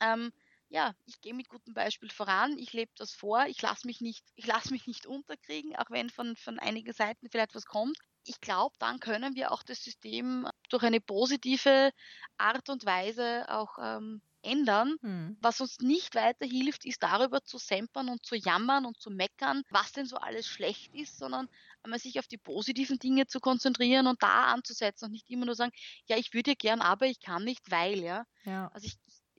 ähm, 0.00 0.32
ja, 0.68 0.94
ich 1.04 1.20
gehe 1.20 1.34
mit 1.34 1.48
gutem 1.48 1.74
Beispiel 1.74 2.10
voran, 2.10 2.56
ich 2.58 2.72
lebe 2.72 2.90
das 2.96 3.12
vor, 3.12 3.46
ich 3.46 3.60
lasse 3.60 3.86
mich 3.86 4.00
nicht, 4.00 4.24
mich 4.70 4.86
nicht 4.86 5.06
unterkriegen, 5.06 5.76
auch 5.76 5.90
wenn 5.90 6.08
von, 6.08 6.34
von 6.36 6.58
einigen 6.58 6.92
Seiten 6.94 7.28
vielleicht 7.30 7.54
was 7.54 7.66
kommt. 7.66 7.98
Ich 8.24 8.40
glaube, 8.40 8.74
dann 8.78 8.98
können 8.98 9.34
wir 9.34 9.52
auch 9.52 9.62
das 9.62 9.82
System 9.82 10.48
durch 10.70 10.82
eine 10.82 11.00
positive 11.00 11.92
Art 12.38 12.70
und 12.70 12.86
Weise 12.86 13.44
auch 13.48 13.76
ähm, 13.82 14.22
ändern. 14.42 14.96
Hm. 15.00 15.36
Was 15.40 15.60
uns 15.60 15.80
nicht 15.80 16.14
weiterhilft, 16.14 16.84
ist 16.84 17.02
darüber 17.02 17.42
zu 17.42 17.58
sempern 17.58 18.08
und 18.08 18.24
zu 18.24 18.34
jammern 18.34 18.84
und 18.84 19.00
zu 19.00 19.10
meckern, 19.10 19.62
was 19.70 19.92
denn 19.92 20.06
so 20.06 20.16
alles 20.16 20.46
schlecht 20.46 20.94
ist, 20.94 21.18
sondern 21.18 21.48
einmal 21.82 21.98
sich 21.98 22.18
auf 22.18 22.26
die 22.26 22.38
positiven 22.38 22.98
Dinge 22.98 23.26
zu 23.26 23.40
konzentrieren 23.40 24.06
und 24.06 24.22
da 24.22 24.52
anzusetzen 24.52 25.06
und 25.06 25.12
nicht 25.12 25.30
immer 25.30 25.46
nur 25.46 25.54
sagen, 25.54 25.72
ja, 26.06 26.16
ich 26.16 26.34
würde 26.34 26.56
gern, 26.56 26.80
aber 26.80 27.06
ich 27.06 27.20
kann 27.20 27.44
nicht, 27.44 27.70
weil, 27.70 27.98
ja. 28.00 28.26
ja. 28.44 28.70
Also 28.72 28.86
ich, 28.86 28.96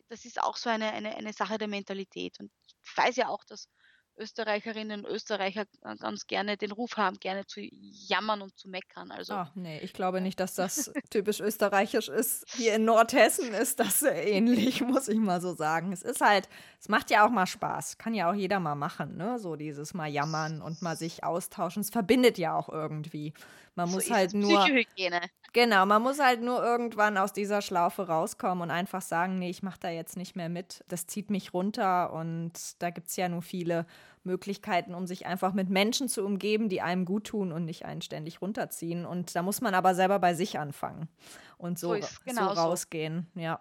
das 0.09 0.25
ist 0.25 0.41
auch 0.41 0.57
so 0.57 0.69
eine, 0.69 0.91
eine, 0.91 1.15
eine 1.15 1.33
Sache 1.33 1.57
der 1.57 1.67
Mentalität. 1.67 2.39
Und 2.39 2.51
ich 2.83 2.97
weiß 2.97 3.15
ja 3.15 3.29
auch, 3.29 3.43
dass 3.43 3.69
Österreicherinnen 4.17 5.05
und 5.05 5.11
Österreicher 5.11 5.65
äh, 5.83 5.95
ganz 5.97 6.27
gerne 6.27 6.57
den 6.57 6.71
Ruf 6.71 6.97
haben, 6.97 7.19
gerne 7.19 7.45
zu 7.45 7.61
jammern 7.61 8.41
und 8.41 8.57
zu 8.57 8.69
meckern. 8.69 9.11
Also, 9.11 9.33
Ach 9.33 9.51
nee, 9.55 9.79
ich 9.79 9.93
glaube 9.93 10.21
nicht, 10.21 10.39
dass 10.39 10.55
das 10.55 10.91
typisch 11.09 11.39
österreichisch 11.39 12.09
ist. 12.09 12.45
Hier 12.55 12.75
in 12.75 12.85
Nordhessen 12.85 13.53
ist 13.53 13.79
das 13.79 14.03
ähnlich, 14.03 14.81
muss 14.85 15.07
ich 15.07 15.17
mal 15.17 15.41
so 15.41 15.53
sagen. 15.53 15.91
Es 15.91 16.03
ist 16.03 16.21
halt, 16.21 16.47
es 16.79 16.89
macht 16.89 17.09
ja 17.09 17.25
auch 17.25 17.31
mal 17.31 17.47
Spaß. 17.47 17.97
Kann 17.97 18.13
ja 18.13 18.29
auch 18.29 18.35
jeder 18.35 18.59
mal 18.59 18.75
machen, 18.75 19.17
ne? 19.17 19.39
So 19.39 19.55
dieses 19.55 19.93
mal 19.93 20.07
jammern 20.07 20.61
und 20.61 20.81
mal 20.81 20.95
sich 20.95 21.23
austauschen. 21.23 21.81
Es 21.81 21.89
verbindet 21.89 22.37
ja 22.37 22.55
auch 22.55 22.69
irgendwie. 22.69 23.33
Man 23.75 23.87
so 23.89 23.95
muss 23.95 24.11
halt 24.11 24.33
nur. 24.33 24.63
Psychohygiene. 24.63 25.21
Genau, 25.53 25.85
man 25.85 26.01
muss 26.01 26.19
halt 26.19 26.41
nur 26.41 26.63
irgendwann 26.63 27.15
aus 27.15 27.31
dieser 27.31 27.61
Schlaufe 27.61 28.07
rauskommen 28.07 28.63
und 28.63 28.71
einfach 28.71 29.03
sagen, 29.03 29.37
nee, 29.37 29.51
ich 29.51 29.61
mache 29.61 29.79
da 29.79 29.89
jetzt 29.89 30.17
nicht 30.17 30.35
mehr 30.35 30.49
mit. 30.49 30.83
Das 30.87 31.05
zieht 31.05 31.29
mich 31.29 31.53
runter 31.53 32.11
und 32.11 32.53
da 32.79 32.89
gibt 32.89 33.09
es 33.09 33.15
ja 33.15 33.29
nur 33.29 33.43
viele 33.43 33.85
Möglichkeiten, 34.25 34.93
um 34.93 35.07
sich 35.07 35.25
einfach 35.25 35.53
mit 35.53 35.69
Menschen 35.69 36.07
zu 36.07 36.25
umgeben, 36.25 36.69
die 36.69 36.81
einem 36.81 37.05
gut 37.05 37.25
tun 37.25 37.51
und 37.51 37.65
nicht 37.65 37.85
einen 37.85 38.01
ständig 38.01 38.41
runterziehen. 38.41 39.05
Und 39.05 39.35
da 39.35 39.41
muss 39.41 39.61
man 39.61 39.73
aber 39.73 39.95
selber 39.95 40.19
bei 40.19 40.33
sich 40.33 40.59
anfangen 40.59 41.09
und 41.57 41.79
so, 41.79 41.95
so, 41.95 42.07
genau 42.25 42.53
so 42.53 42.61
rausgehen. 42.61 43.27
So. 43.33 43.41
Ja. 43.41 43.59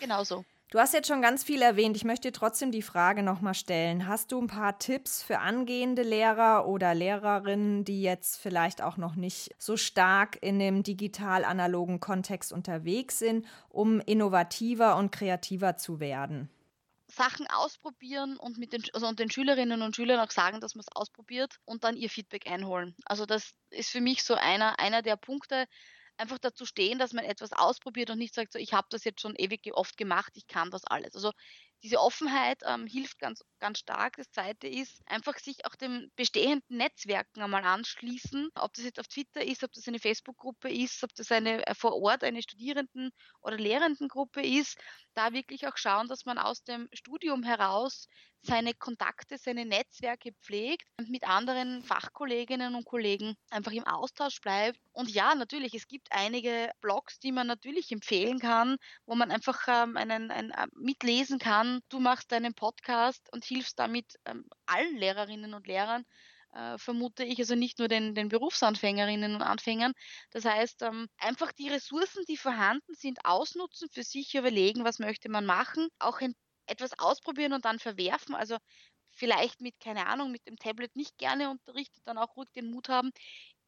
Genau 0.00 0.24
so. 0.24 0.44
Du 0.70 0.78
hast 0.78 0.92
jetzt 0.92 1.08
schon 1.08 1.22
ganz 1.22 1.44
viel 1.44 1.62
erwähnt. 1.62 1.96
Ich 1.96 2.04
möchte 2.04 2.28
dir 2.28 2.32
trotzdem 2.32 2.70
die 2.70 2.82
Frage 2.82 3.22
nochmal 3.22 3.54
stellen. 3.54 4.06
Hast 4.06 4.32
du 4.32 4.38
ein 4.38 4.48
paar 4.48 4.78
Tipps 4.78 5.22
für 5.22 5.38
angehende 5.38 6.02
Lehrer 6.02 6.68
oder 6.68 6.92
Lehrerinnen, 6.92 7.86
die 7.86 8.02
jetzt 8.02 8.36
vielleicht 8.36 8.82
auch 8.82 8.98
noch 8.98 9.14
nicht 9.14 9.54
so 9.56 9.78
stark 9.78 10.36
in 10.42 10.58
dem 10.58 10.82
digital-analogen 10.82 12.00
Kontext 12.00 12.52
unterwegs 12.52 13.18
sind, 13.18 13.46
um 13.70 14.00
innovativer 14.00 14.96
und 14.96 15.10
kreativer 15.10 15.78
zu 15.78 16.00
werden? 16.00 16.50
Sachen 17.18 17.46
ausprobieren 17.48 18.36
und 18.38 18.56
mit 18.58 18.72
den, 18.72 18.82
also 18.94 19.06
und 19.06 19.18
den 19.18 19.30
Schülerinnen 19.30 19.82
und 19.82 19.96
Schülern 19.96 20.20
auch 20.20 20.30
sagen, 20.30 20.60
dass 20.60 20.74
man 20.74 20.80
es 20.80 20.96
ausprobiert 20.96 21.58
und 21.66 21.84
dann 21.84 21.96
ihr 21.96 22.08
Feedback 22.08 22.50
einholen. 22.50 22.94
Also 23.04 23.26
das 23.26 23.52
ist 23.70 23.90
für 23.90 24.00
mich 24.00 24.22
so 24.22 24.34
einer, 24.34 24.78
einer 24.78 25.02
der 25.02 25.16
Punkte, 25.16 25.66
einfach 26.18 26.38
dazu 26.38 26.66
stehen, 26.66 26.98
dass 26.98 27.12
man 27.12 27.24
etwas 27.24 27.52
ausprobiert 27.52 28.10
und 28.10 28.18
nicht 28.18 28.34
sagt, 28.34 28.52
so 28.52 28.58
ich 28.58 28.72
habe 28.72 28.88
das 28.90 29.04
jetzt 29.04 29.20
schon 29.20 29.36
ewig 29.36 29.70
oft 29.74 29.96
gemacht, 29.96 30.32
ich 30.34 30.46
kann 30.46 30.70
das 30.70 30.84
alles. 30.84 31.14
Also 31.14 31.32
diese 31.82 32.00
Offenheit 32.00 32.60
ähm, 32.66 32.86
hilft 32.86 33.18
ganz, 33.18 33.44
ganz 33.60 33.78
stark. 33.78 34.16
Das 34.16 34.30
zweite 34.30 34.66
ist, 34.66 35.00
einfach 35.06 35.38
sich 35.38 35.64
auch 35.66 35.74
den 35.74 36.10
bestehenden 36.16 36.76
Netzwerken 36.76 37.42
einmal 37.42 37.64
anschließen. 37.64 38.50
Ob 38.56 38.74
das 38.74 38.84
jetzt 38.84 38.98
auf 38.98 39.08
Twitter 39.08 39.44
ist, 39.44 39.62
ob 39.62 39.72
das 39.72 39.86
eine 39.86 39.98
Facebook-Gruppe 39.98 40.70
ist, 40.70 41.02
ob 41.04 41.14
das 41.14 41.30
eine 41.30 41.66
äh, 41.66 41.74
vor 41.74 41.94
Ort 42.00 42.24
eine 42.24 42.42
Studierenden- 42.42 43.12
oder 43.40 43.56
Lehrendengruppe 43.56 44.42
ist, 44.42 44.78
da 45.14 45.32
wirklich 45.32 45.66
auch 45.66 45.76
schauen, 45.76 46.08
dass 46.08 46.24
man 46.24 46.38
aus 46.38 46.64
dem 46.64 46.88
Studium 46.92 47.42
heraus 47.42 48.08
seine 48.42 48.74
Kontakte, 48.74 49.36
seine 49.38 49.64
Netzwerke 49.64 50.32
pflegt 50.40 50.88
und 50.98 51.10
mit 51.10 51.24
anderen 51.28 51.82
Fachkolleginnen 51.82 52.74
und 52.74 52.84
Kollegen 52.84 53.36
einfach 53.50 53.72
im 53.72 53.84
Austausch 53.84 54.40
bleibt. 54.40 54.78
Und 54.92 55.10
ja, 55.10 55.34
natürlich, 55.34 55.74
es 55.74 55.88
gibt 55.88 56.08
einige 56.10 56.70
Blogs, 56.80 57.18
die 57.18 57.32
man 57.32 57.46
natürlich 57.46 57.90
empfehlen 57.90 58.38
kann, 58.38 58.76
wo 59.06 59.14
man 59.14 59.30
einfach 59.30 59.66
ähm, 59.68 59.96
einen, 59.96 60.30
einen, 60.30 60.50
äh, 60.50 60.66
mitlesen 60.72 61.38
kann, 61.38 61.67
an, 61.68 61.80
du 61.88 62.00
machst 62.00 62.32
deinen 62.32 62.54
Podcast 62.54 63.28
und 63.32 63.44
hilfst 63.44 63.78
damit 63.78 64.14
ähm, 64.24 64.48
allen 64.66 64.96
Lehrerinnen 64.96 65.54
und 65.54 65.66
Lehrern, 65.66 66.04
äh, 66.54 66.78
vermute 66.78 67.24
ich, 67.24 67.38
also 67.38 67.54
nicht 67.54 67.78
nur 67.78 67.88
den, 67.88 68.14
den 68.14 68.28
Berufsanfängerinnen 68.28 69.34
und 69.34 69.42
Anfängern. 69.42 69.92
Das 70.30 70.44
heißt, 70.44 70.82
ähm, 70.82 71.08
einfach 71.18 71.52
die 71.52 71.68
Ressourcen, 71.68 72.24
die 72.28 72.36
vorhanden 72.36 72.94
sind, 72.94 73.24
ausnutzen, 73.24 73.88
für 73.90 74.02
sich 74.02 74.34
überlegen, 74.34 74.84
was 74.84 74.98
möchte 74.98 75.28
man 75.28 75.44
machen, 75.44 75.88
auch 75.98 76.20
ein, 76.20 76.34
etwas 76.66 76.98
ausprobieren 76.98 77.52
und 77.52 77.64
dann 77.64 77.78
verwerfen. 77.78 78.34
Also 78.34 78.56
vielleicht 79.10 79.60
mit, 79.60 79.78
keine 79.80 80.06
Ahnung, 80.06 80.30
mit 80.30 80.46
dem 80.46 80.56
Tablet 80.56 80.94
nicht 80.96 81.18
gerne 81.18 81.50
unterrichtet, 81.50 82.02
dann 82.06 82.18
auch 82.18 82.36
ruhig 82.36 82.48
den 82.54 82.70
Mut 82.70 82.88
haben, 82.88 83.10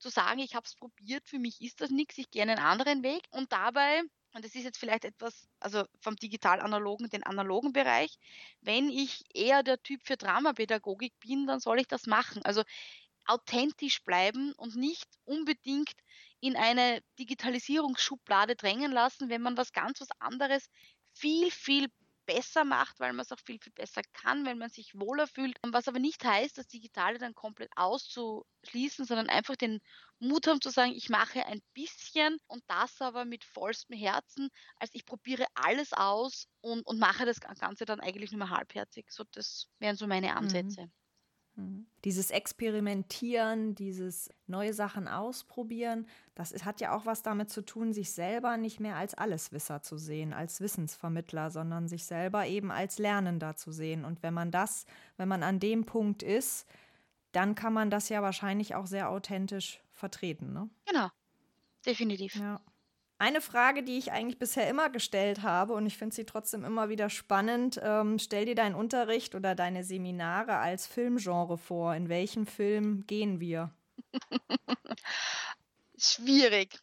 zu 0.01 0.09
sagen, 0.09 0.41
ich 0.41 0.55
habe 0.55 0.67
es 0.67 0.75
probiert, 0.75 1.29
für 1.29 1.39
mich 1.39 1.61
ist 1.61 1.81
das 1.81 1.91
nichts, 1.91 2.19
ich 2.19 2.31
gehe 2.31 2.43
einen 2.43 2.59
anderen 2.59 3.03
Weg 3.03 3.23
und 3.31 3.53
dabei 3.53 4.03
und 4.33 4.45
das 4.45 4.55
ist 4.55 4.65
jetzt 4.65 4.79
vielleicht 4.79 5.05
etwas, 5.05 5.49
also 5.59 5.85
vom 6.01 6.15
digital-analogen, 6.17 7.09
den 7.11 7.25
analogen 7.25 7.73
Bereich. 7.73 8.17
Wenn 8.61 8.89
ich 8.89 9.25
eher 9.35 9.63
der 9.63 9.83
Typ 9.83 10.03
für 10.05 10.17
Dramapädagogik 10.17 11.19
bin, 11.19 11.47
dann 11.47 11.59
soll 11.59 11.81
ich 11.81 11.89
das 11.89 12.07
machen. 12.07 12.45
Also 12.45 12.63
authentisch 13.27 14.03
bleiben 14.05 14.53
und 14.53 14.77
nicht 14.77 15.09
unbedingt 15.25 15.95
in 16.41 16.57
eine 16.57 17.03
Digitalisierungsschublade 17.19 18.57
drängen 18.57 18.93
lassen, 18.93 19.29
wenn 19.29 19.43
man 19.43 19.57
was 19.57 19.73
ganz 19.73 20.01
was 20.01 20.11
anderes 20.21 20.69
viel, 21.13 21.51
viel 21.51 21.89
besser 22.33 22.65
macht, 22.65 23.01
weil 23.01 23.13
man 23.13 23.25
es 23.25 23.33
auch 23.33 23.41
viel, 23.45 23.59
viel 23.61 23.73
besser 23.73 24.03
kann, 24.13 24.45
wenn 24.47 24.59
man 24.59 24.71
sich 24.71 24.99
wohler 24.99 25.27
fühlt. 25.27 25.57
Was 25.67 25.89
aber 25.89 25.99
nicht 25.99 26.25
heißt, 26.25 26.57
das 26.59 26.69
Digitale 26.69 27.19
dann 27.19 27.35
komplett 27.35 27.71
auszuschließen, 27.77 29.05
sondern 29.05 29.29
einfach 29.29 29.57
den 29.57 29.81
Mut 30.21 30.47
haben 30.47 30.61
zu 30.61 30.71
sagen, 30.71 30.93
ich 30.93 31.09
mache 31.09 31.45
ein 31.47 31.61
bisschen 31.75 32.39
und 32.47 32.63
das 32.69 33.01
aber 33.01 33.25
mit 33.25 33.45
vollstem 33.45 33.97
Herzen, 33.99 34.49
als 34.77 34.91
ich 34.95 35.05
probiere 35.05 35.47
alles 35.55 35.93
aus 35.93 36.47
und, 36.61 36.87
und 36.87 36.99
mache 36.99 37.25
das 37.27 37.41
Ganze 37.41 37.85
dann 37.85 38.01
eigentlich 38.01 38.31
nur 38.33 38.39
mal 38.41 38.51
halbherzig. 38.51 39.11
So, 39.11 39.25
das 39.33 39.69
wären 39.79 39.97
so 39.97 40.07
meine 40.07 40.37
mhm. 40.37 40.37
Ansätze. 40.37 40.87
Mhm. 40.87 40.93
Mhm. 41.61 41.87
Dieses 42.05 42.31
Experimentieren, 42.31 43.75
dieses 43.75 44.31
neue 44.47 44.73
Sachen 44.73 45.07
ausprobieren, 45.09 46.07
das 46.35 46.65
hat 46.65 46.81
ja 46.81 46.95
auch 46.95 47.07
was 47.07 47.23
damit 47.23 47.51
zu 47.51 47.63
tun, 47.63 47.93
sich 47.93 48.13
selber 48.13 48.57
nicht 48.57 48.81
mehr 48.81 48.97
als 48.97 49.15
Alleswisser 49.15 49.83
zu 49.83 49.99
sehen, 49.99 50.33
als 50.33 50.61
Wissensvermittler, 50.61 51.51
sondern 51.51 51.89
sich 51.89 52.05
selber 52.05 52.47
eben 52.47 52.71
als 52.71 52.99
Lernender 52.99 53.57
zu 53.57 53.73
sehen. 53.73 54.05
Und 54.05 54.23
wenn 54.23 54.35
man 54.35 54.51
das, 54.51 54.87
wenn 55.17 55.29
man 55.29 55.43
an 55.43 55.61
dem 55.61 55.85
Punkt 55.85 56.23
ist, 56.23 56.67
dann 57.33 57.55
kann 57.55 57.73
man 57.73 57.91
das 57.91 58.09
ja 58.09 58.23
wahrscheinlich 58.23 58.75
auch 58.75 58.87
sehr 58.87 59.11
authentisch 59.11 59.81
vertreten. 59.93 60.53
Ne? 60.53 60.69
Genau, 60.87 61.09
definitiv. 61.87 62.35
Ja. 62.35 62.61
Eine 63.21 63.43
Frage, 63.43 63.83
die 63.83 63.99
ich 63.99 64.13
eigentlich 64.13 64.39
bisher 64.39 64.67
immer 64.71 64.89
gestellt 64.89 65.43
habe 65.43 65.75
und 65.75 65.85
ich 65.85 65.99
finde 65.99 66.17
sie 66.17 66.25
trotzdem 66.25 66.65
immer 66.65 66.89
wieder 66.89 67.11
spannend. 67.11 67.79
Ähm, 67.83 68.19
stell 68.19 68.47
dir 68.47 68.55
deinen 68.55 68.75
Unterricht 68.75 69.35
oder 69.35 69.55
deine 69.55 69.85
Seminare 69.85 70.57
als 70.57 70.87
Filmgenre 70.87 71.59
vor. 71.59 71.95
In 71.95 72.09
welchem 72.09 72.47
Film 72.47 73.07
gehen 73.07 73.39
wir? 73.39 73.75
Schwierig. 75.99 76.79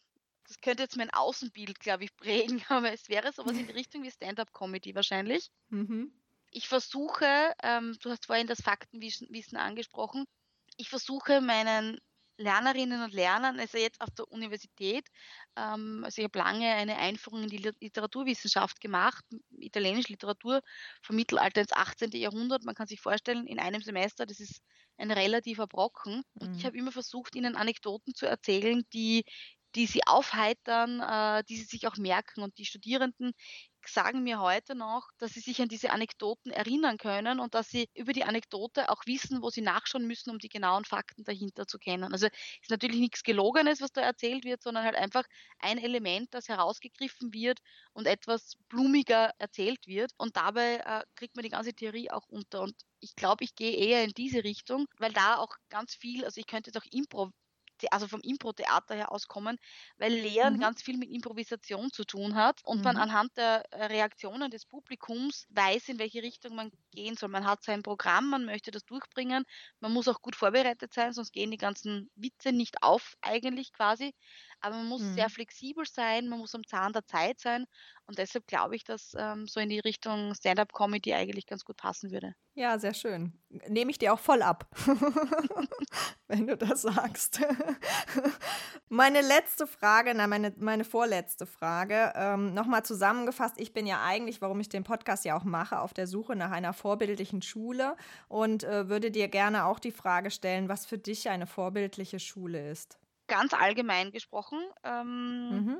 Das 0.46 0.60
könnte 0.60 0.84
jetzt 0.84 0.96
mein 0.96 1.10
Außenbild, 1.10 1.80
glaube 1.80 2.04
ich, 2.04 2.16
prägen, 2.16 2.62
aber 2.68 2.92
es 2.92 3.08
wäre 3.08 3.32
sowas 3.32 3.56
in 3.56 3.66
die 3.66 3.72
Richtung 3.72 4.04
wie 4.04 4.10
Stand-up-Comedy 4.12 4.94
wahrscheinlich. 4.94 5.50
Mhm. 5.70 6.12
Ich 6.52 6.68
versuche, 6.68 7.52
ähm, 7.64 7.96
du 8.00 8.10
hast 8.10 8.26
vorhin 8.26 8.46
das 8.46 8.62
Faktenwissen 8.62 9.56
angesprochen, 9.56 10.24
ich 10.76 10.88
versuche 10.88 11.40
meinen 11.40 11.98
Lernerinnen 12.38 13.02
und 13.02 13.12
Lernern, 13.12 13.58
also 13.58 13.78
jetzt 13.78 14.00
auf 14.00 14.10
der 14.10 14.30
Universität, 14.30 15.06
ähm, 15.56 16.02
also 16.04 16.22
ich 16.22 16.24
habe 16.24 16.38
lange 16.38 16.70
eine 16.72 16.96
Einführung 16.96 17.42
in 17.42 17.50
die 17.50 17.72
Literaturwissenschaft 17.80 18.80
gemacht, 18.80 19.24
italienische 19.58 20.12
Literatur 20.12 20.62
vom 21.02 21.16
Mittelalter 21.16 21.60
ins 21.60 21.72
18. 21.72 22.12
Jahrhundert. 22.12 22.64
Man 22.64 22.74
kann 22.74 22.86
sich 22.86 23.00
vorstellen, 23.00 23.46
in 23.46 23.58
einem 23.58 23.82
Semester, 23.82 24.24
das 24.24 24.40
ist 24.40 24.62
ein 24.96 25.10
relativer 25.10 25.66
Brocken. 25.66 26.22
Und 26.34 26.56
ich 26.56 26.62
mhm. 26.62 26.66
habe 26.66 26.78
immer 26.78 26.92
versucht, 26.92 27.34
ihnen 27.34 27.56
Anekdoten 27.56 28.14
zu 28.14 28.26
erzählen, 28.26 28.84
die 28.92 29.24
die 29.74 29.86
sie 29.86 30.00
aufheitern, 30.06 31.00
äh, 31.00 31.44
die 31.44 31.56
sie 31.56 31.64
sich 31.64 31.86
auch 31.86 31.96
merken. 31.96 32.42
Und 32.42 32.58
die 32.58 32.64
Studierenden 32.64 33.32
sagen 33.92 34.22
mir 34.22 34.40
heute 34.40 34.74
noch, 34.74 35.08
dass 35.18 35.32
sie 35.32 35.40
sich 35.40 35.60
an 35.60 35.68
diese 35.68 35.90
Anekdoten 35.90 36.50
erinnern 36.50 36.98
können 36.98 37.40
und 37.40 37.54
dass 37.54 37.68
sie 37.68 37.88
über 37.94 38.12
die 38.12 38.24
Anekdote 38.24 38.88
auch 38.90 39.06
wissen, 39.06 39.42
wo 39.42 39.50
sie 39.50 39.60
nachschauen 39.60 40.06
müssen, 40.06 40.30
um 40.30 40.38
die 40.38 40.48
genauen 40.48 40.84
Fakten 40.84 41.24
dahinter 41.24 41.66
zu 41.66 41.78
kennen. 41.78 42.12
Also 42.12 42.26
ist 42.26 42.70
natürlich 42.70 43.00
nichts 43.00 43.22
Gelogenes, 43.22 43.80
was 43.80 43.92
da 43.92 44.00
erzählt 44.02 44.44
wird, 44.44 44.62
sondern 44.62 44.84
halt 44.84 44.96
einfach 44.96 45.24
ein 45.58 45.78
Element, 45.78 46.32
das 46.32 46.48
herausgegriffen 46.48 47.32
wird 47.32 47.60
und 47.92 48.06
etwas 48.06 48.54
blumiger 48.68 49.32
erzählt 49.38 49.86
wird. 49.86 50.12
Und 50.16 50.36
dabei 50.36 50.76
äh, 50.76 51.02
kriegt 51.14 51.36
man 51.36 51.42
die 51.42 51.50
ganze 51.50 51.74
Theorie 51.74 52.10
auch 52.10 52.26
unter. 52.28 52.62
Und 52.62 52.74
ich 53.00 53.14
glaube, 53.16 53.44
ich 53.44 53.54
gehe 53.54 53.76
eher 53.76 54.04
in 54.04 54.10
diese 54.10 54.44
Richtung, 54.44 54.86
weil 54.98 55.12
da 55.12 55.36
auch 55.38 55.54
ganz 55.68 55.94
viel, 55.94 56.24
also 56.24 56.40
ich 56.40 56.46
könnte 56.46 56.70
jetzt 56.70 56.78
auch 56.78 56.90
Impro 56.90 57.30
also 57.90 58.08
vom 58.08 58.20
Impro-Theater 58.20 58.94
her 58.94 59.12
auskommen, 59.12 59.58
weil 59.96 60.12
Lehren 60.12 60.54
mhm. 60.54 60.60
ganz 60.60 60.82
viel 60.82 60.96
mit 60.96 61.10
Improvisation 61.10 61.90
zu 61.90 62.04
tun 62.04 62.34
hat 62.34 62.60
und 62.64 62.78
mhm. 62.78 62.84
man 62.84 62.96
anhand 62.96 63.36
der 63.36 63.64
äh, 63.70 63.86
Reaktionen 63.86 64.50
des 64.50 64.66
Publikums 64.66 65.46
weiß, 65.50 65.88
in 65.88 65.98
welche 65.98 66.22
Richtung 66.22 66.54
man 66.54 66.70
gehen 66.92 67.16
soll. 67.16 67.28
Man 67.28 67.46
hat 67.46 67.62
sein 67.62 67.82
Programm, 67.82 68.30
man 68.30 68.44
möchte 68.44 68.70
das 68.70 68.84
durchbringen, 68.84 69.44
man 69.80 69.92
muss 69.92 70.08
auch 70.08 70.20
gut 70.20 70.36
vorbereitet 70.36 70.92
sein, 70.92 71.12
sonst 71.12 71.32
gehen 71.32 71.50
die 71.50 71.56
ganzen 71.56 72.10
Witze 72.14 72.52
nicht 72.52 72.82
auf 72.82 73.16
eigentlich 73.20 73.72
quasi. 73.72 74.14
Aber 74.60 74.76
man 74.76 74.86
muss 74.86 75.02
mhm. 75.02 75.14
sehr 75.14 75.30
flexibel 75.30 75.86
sein, 75.86 76.28
man 76.28 76.40
muss 76.40 76.54
am 76.54 76.66
Zahn 76.66 76.92
der 76.92 77.06
Zeit 77.06 77.40
sein 77.40 77.66
und 78.06 78.18
deshalb 78.18 78.46
glaube 78.46 78.74
ich, 78.74 78.84
dass 78.84 79.14
ähm, 79.16 79.46
so 79.46 79.60
in 79.60 79.68
die 79.68 79.78
Richtung 79.80 80.34
Stand-up-Comedy 80.34 81.14
eigentlich 81.14 81.46
ganz 81.46 81.64
gut 81.64 81.76
passen 81.76 82.10
würde. 82.10 82.34
Ja, 82.58 82.76
sehr 82.80 82.92
schön. 82.92 83.32
Nehme 83.68 83.92
ich 83.92 83.98
dir 83.98 84.12
auch 84.12 84.18
voll 84.18 84.42
ab, 84.42 84.66
wenn 86.26 86.48
du 86.48 86.56
das 86.56 86.82
sagst. 86.82 87.40
meine 88.88 89.20
letzte 89.20 89.68
Frage, 89.68 90.12
na, 90.12 90.26
meine, 90.26 90.52
meine 90.58 90.82
vorletzte 90.82 91.46
Frage, 91.46 92.12
ähm, 92.16 92.54
nochmal 92.54 92.84
zusammengefasst. 92.84 93.54
Ich 93.58 93.72
bin 93.72 93.86
ja 93.86 94.02
eigentlich, 94.02 94.42
warum 94.42 94.58
ich 94.58 94.68
den 94.68 94.82
Podcast 94.82 95.24
ja 95.24 95.38
auch 95.38 95.44
mache, 95.44 95.78
auf 95.78 95.94
der 95.94 96.08
Suche 96.08 96.34
nach 96.34 96.50
einer 96.50 96.72
vorbildlichen 96.72 97.42
Schule 97.42 97.96
und 98.26 98.64
äh, 98.64 98.88
würde 98.88 99.12
dir 99.12 99.28
gerne 99.28 99.66
auch 99.66 99.78
die 99.78 99.92
Frage 99.92 100.32
stellen, 100.32 100.68
was 100.68 100.84
für 100.84 100.98
dich 100.98 101.28
eine 101.28 101.46
vorbildliche 101.46 102.18
Schule 102.18 102.70
ist 102.70 102.98
ganz 103.28 103.52
allgemein 103.52 104.10
gesprochen. 104.10 104.58
Ähm, 104.82 105.50
mhm. 105.50 105.76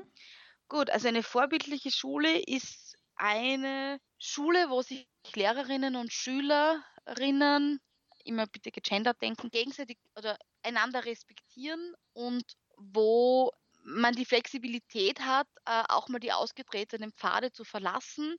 Gut, 0.69 0.91
also 0.91 1.07
eine 1.07 1.23
vorbildliche 1.23 1.91
Schule 1.91 2.39
ist 2.43 2.88
eine 3.19 3.99
Schule, 4.17 4.69
wo 4.69 4.81
sich 4.81 5.07
Lehrerinnen 5.35 5.95
und 5.95 6.11
Schülerinnen 6.11 7.79
immer 8.23 8.47
bitte 8.47 8.71
gegendert 8.71 9.21
denken, 9.21 9.49
gegenseitig 9.49 9.97
oder 10.15 10.37
einander 10.63 11.05
respektieren 11.05 11.93
und 12.13 12.43
wo 12.77 13.51
man 13.83 14.13
die 14.13 14.25
Flexibilität 14.25 15.21
hat, 15.21 15.47
äh, 15.65 15.83
auch 15.89 16.09
mal 16.09 16.19
die 16.19 16.31
ausgetretenen 16.31 17.11
Pfade 17.13 17.51
zu 17.51 17.63
verlassen 17.63 18.35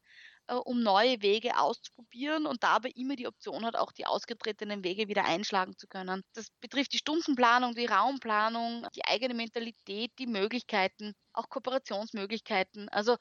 äh, 0.50 0.54
um 0.54 0.82
neue 0.82 1.22
Wege 1.22 1.58
auszuprobieren 1.58 2.46
und 2.46 2.62
dabei 2.62 2.90
immer 2.96 3.14
die 3.14 3.28
Option 3.28 3.64
hat, 3.64 3.76
auch 3.76 3.92
die 3.92 4.06
ausgetretenen 4.06 4.82
Wege 4.84 5.08
wieder 5.08 5.24
einschlagen 5.24 5.76
zu 5.76 5.86
können. 5.86 6.22
Das 6.34 6.50
betrifft 6.60 6.92
die 6.92 6.98
Stundenplanung, 6.98 7.74
die 7.74 7.86
Raumplanung, 7.86 8.86
die 8.94 9.04
eigene 9.04 9.34
Mentalität, 9.34 10.10
die 10.18 10.26
Möglichkeiten, 10.26 11.14
auch 11.32 11.48
Kooperationsmöglichkeiten. 11.48 12.88
Also 12.88 13.16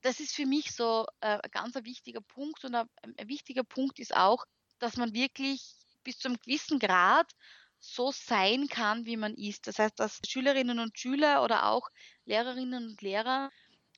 das 0.00 0.20
ist 0.20 0.34
für 0.34 0.46
mich 0.46 0.72
so 0.72 1.06
äh, 1.20 1.38
ein 1.42 1.50
ganz 1.50 1.74
wichtiger 1.74 2.20
Punkt 2.20 2.64
und 2.64 2.74
ein, 2.74 2.88
ein 3.02 3.28
wichtiger 3.28 3.64
Punkt 3.64 3.98
ist 3.98 4.16
auch, 4.16 4.44
dass 4.78 4.96
man 4.96 5.12
wirklich 5.12 5.74
bis 6.02 6.18
zu 6.18 6.28
einem 6.28 6.38
gewissen 6.38 6.78
Grad 6.78 7.30
so 7.78 8.12
sein 8.12 8.68
kann, 8.68 9.06
wie 9.06 9.16
man 9.16 9.34
ist. 9.34 9.66
Das 9.66 9.78
heißt, 9.78 9.98
dass 9.98 10.20
Schülerinnen 10.26 10.78
und 10.78 10.98
Schüler 10.98 11.42
oder 11.42 11.66
auch 11.66 11.88
Lehrerinnen 12.24 12.90
und 12.90 13.02
Lehrer 13.02 13.50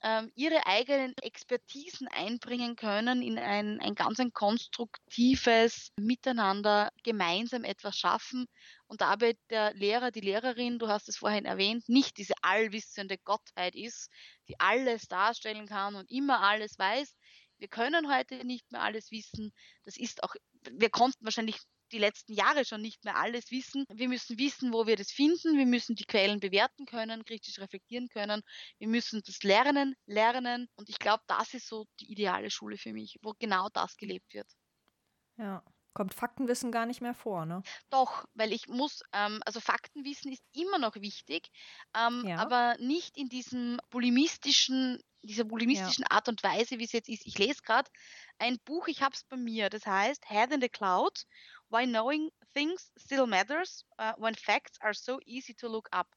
ähm, 0.05 0.31
ihre 0.35 0.67
eigenen 0.67 1.17
Expertisen 1.23 2.09
einbringen 2.09 2.77
können 2.77 3.23
in 3.23 3.39
ein, 3.39 3.81
ein 3.81 3.95
ganz 3.95 4.21
ein 4.21 4.35
konstruktives 4.35 5.93
Miteinander, 5.97 6.91
gemeinsam 7.03 7.65
etwas 7.65 7.97
schaffen 7.97 8.47
und 8.87 9.01
dabei 9.01 9.35
der 9.49 9.73
Lehrer, 9.73 10.11
die 10.11 10.21
Lehrerin, 10.21 10.79
du 10.79 10.89
hast 10.89 11.09
es 11.09 11.17
vorhin 11.17 11.47
erwähnt, 11.47 11.89
nicht 11.89 12.19
diese 12.19 12.35
allwissende 12.43 13.17
Gottheit 13.17 13.75
ist, 13.75 14.11
die 14.47 14.61
alles 14.61 15.09
darstellen 15.09 15.67
kann 15.67 15.95
und 15.95 16.11
immer 16.11 16.41
alles 16.43 16.79
weiß. 16.79 17.17
Wir 17.59 17.69
können 17.69 18.13
heute 18.13 18.45
nicht 18.45 18.71
mehr 18.73 18.83
alles 18.83 19.11
wissen. 19.11 19.53
Das 19.85 19.97
ist 19.97 20.23
auch, 20.23 20.35
wir 20.71 20.91
konnten 20.91 21.25
wahrscheinlich 21.25 21.59
die 21.93 21.99
letzten 21.99 22.33
Jahre 22.35 22.65
schon 22.65 22.83
nicht 22.83 23.05
mehr 23.05 23.17
alles 23.17 23.51
wissen. 23.51 23.85
Wir 23.89 24.09
müssen 24.09 24.39
wissen, 24.39 24.73
wo 24.73 24.87
wir 24.87 24.97
das 24.97 25.11
finden. 25.11 25.57
Wir 25.57 25.67
müssen 25.67 25.95
die 25.95 26.05
Quellen 26.05 26.41
bewerten 26.41 26.87
können, 26.87 27.25
kritisch 27.25 27.59
reflektieren 27.59 28.09
können. 28.09 28.43
Wir 28.79 28.89
müssen 28.89 29.23
das 29.25 29.43
lernen, 29.43 29.95
lernen. 30.07 30.69
Und 30.77 30.89
ich 30.89 30.99
glaube, 30.99 31.23
das 31.27 31.55
ist 31.55 31.69
so 31.69 31.87
die 32.01 32.11
ideale 32.11 32.51
Schule 32.51 32.79
für 32.79 32.93
mich, 32.93 33.19
wo 33.23 33.35
genau 33.39 33.69
das 33.73 33.97
gelebt 33.97 34.35
wird. 34.35 34.49
Ja. 35.37 35.63
Kommt 35.95 36.13
Faktenwissen 36.13 36.73
gar 36.73 36.87
nicht 36.87 37.01
mehr 37.01 37.15
vor, 37.15 37.47
ne? 37.47 37.63
Doch, 37.89 38.27
weil 38.35 38.53
ich 38.53 38.69
muss, 38.69 39.03
ähm, 39.13 39.41
also 39.47 39.61
Faktenwissen 39.61 40.33
ist 40.33 40.45
immer 40.53 40.79
noch 40.79 40.97
wichtig, 40.97 41.51
ähm, 41.97 42.25
ja. 42.27 42.39
aber 42.39 42.77
nicht 42.79 43.17
in 43.17 43.29
diesem 43.29 43.79
bulimistischen 43.91 44.99
dieser 45.23 45.45
bulimistischen 45.45 46.05
ja. 46.09 46.17
Art 46.17 46.29
und 46.29 46.43
Weise, 46.43 46.79
wie 46.79 46.85
es 46.85 46.93
jetzt 46.93 47.09
ist. 47.09 47.27
Ich 47.27 47.39
lese 47.39 47.63
gerade 47.63 47.91
ein 48.39 48.59
Buch, 48.65 48.89
ich 48.89 49.03
habe 49.03 49.15
es 49.15 49.25
bei 49.25 49.37
mir, 49.37 49.71
das 49.71 49.87
heißt 49.87 50.29
Head 50.29 50.53
in 50.53 50.61
the 50.61 50.69
Cloud 50.69 51.25
Why 51.71 51.87
Knowing 51.87 52.31
Things 52.53 52.93
Still 52.97 53.27
Matters 53.27 53.85
uh, 53.99 54.13
When 54.19 54.35
Facts 54.35 54.81
Are 54.81 54.95
So 54.95 55.19
Easy 55.25 55.55
to 55.55 55.69
Look 55.69 55.89
Up. 55.93 56.09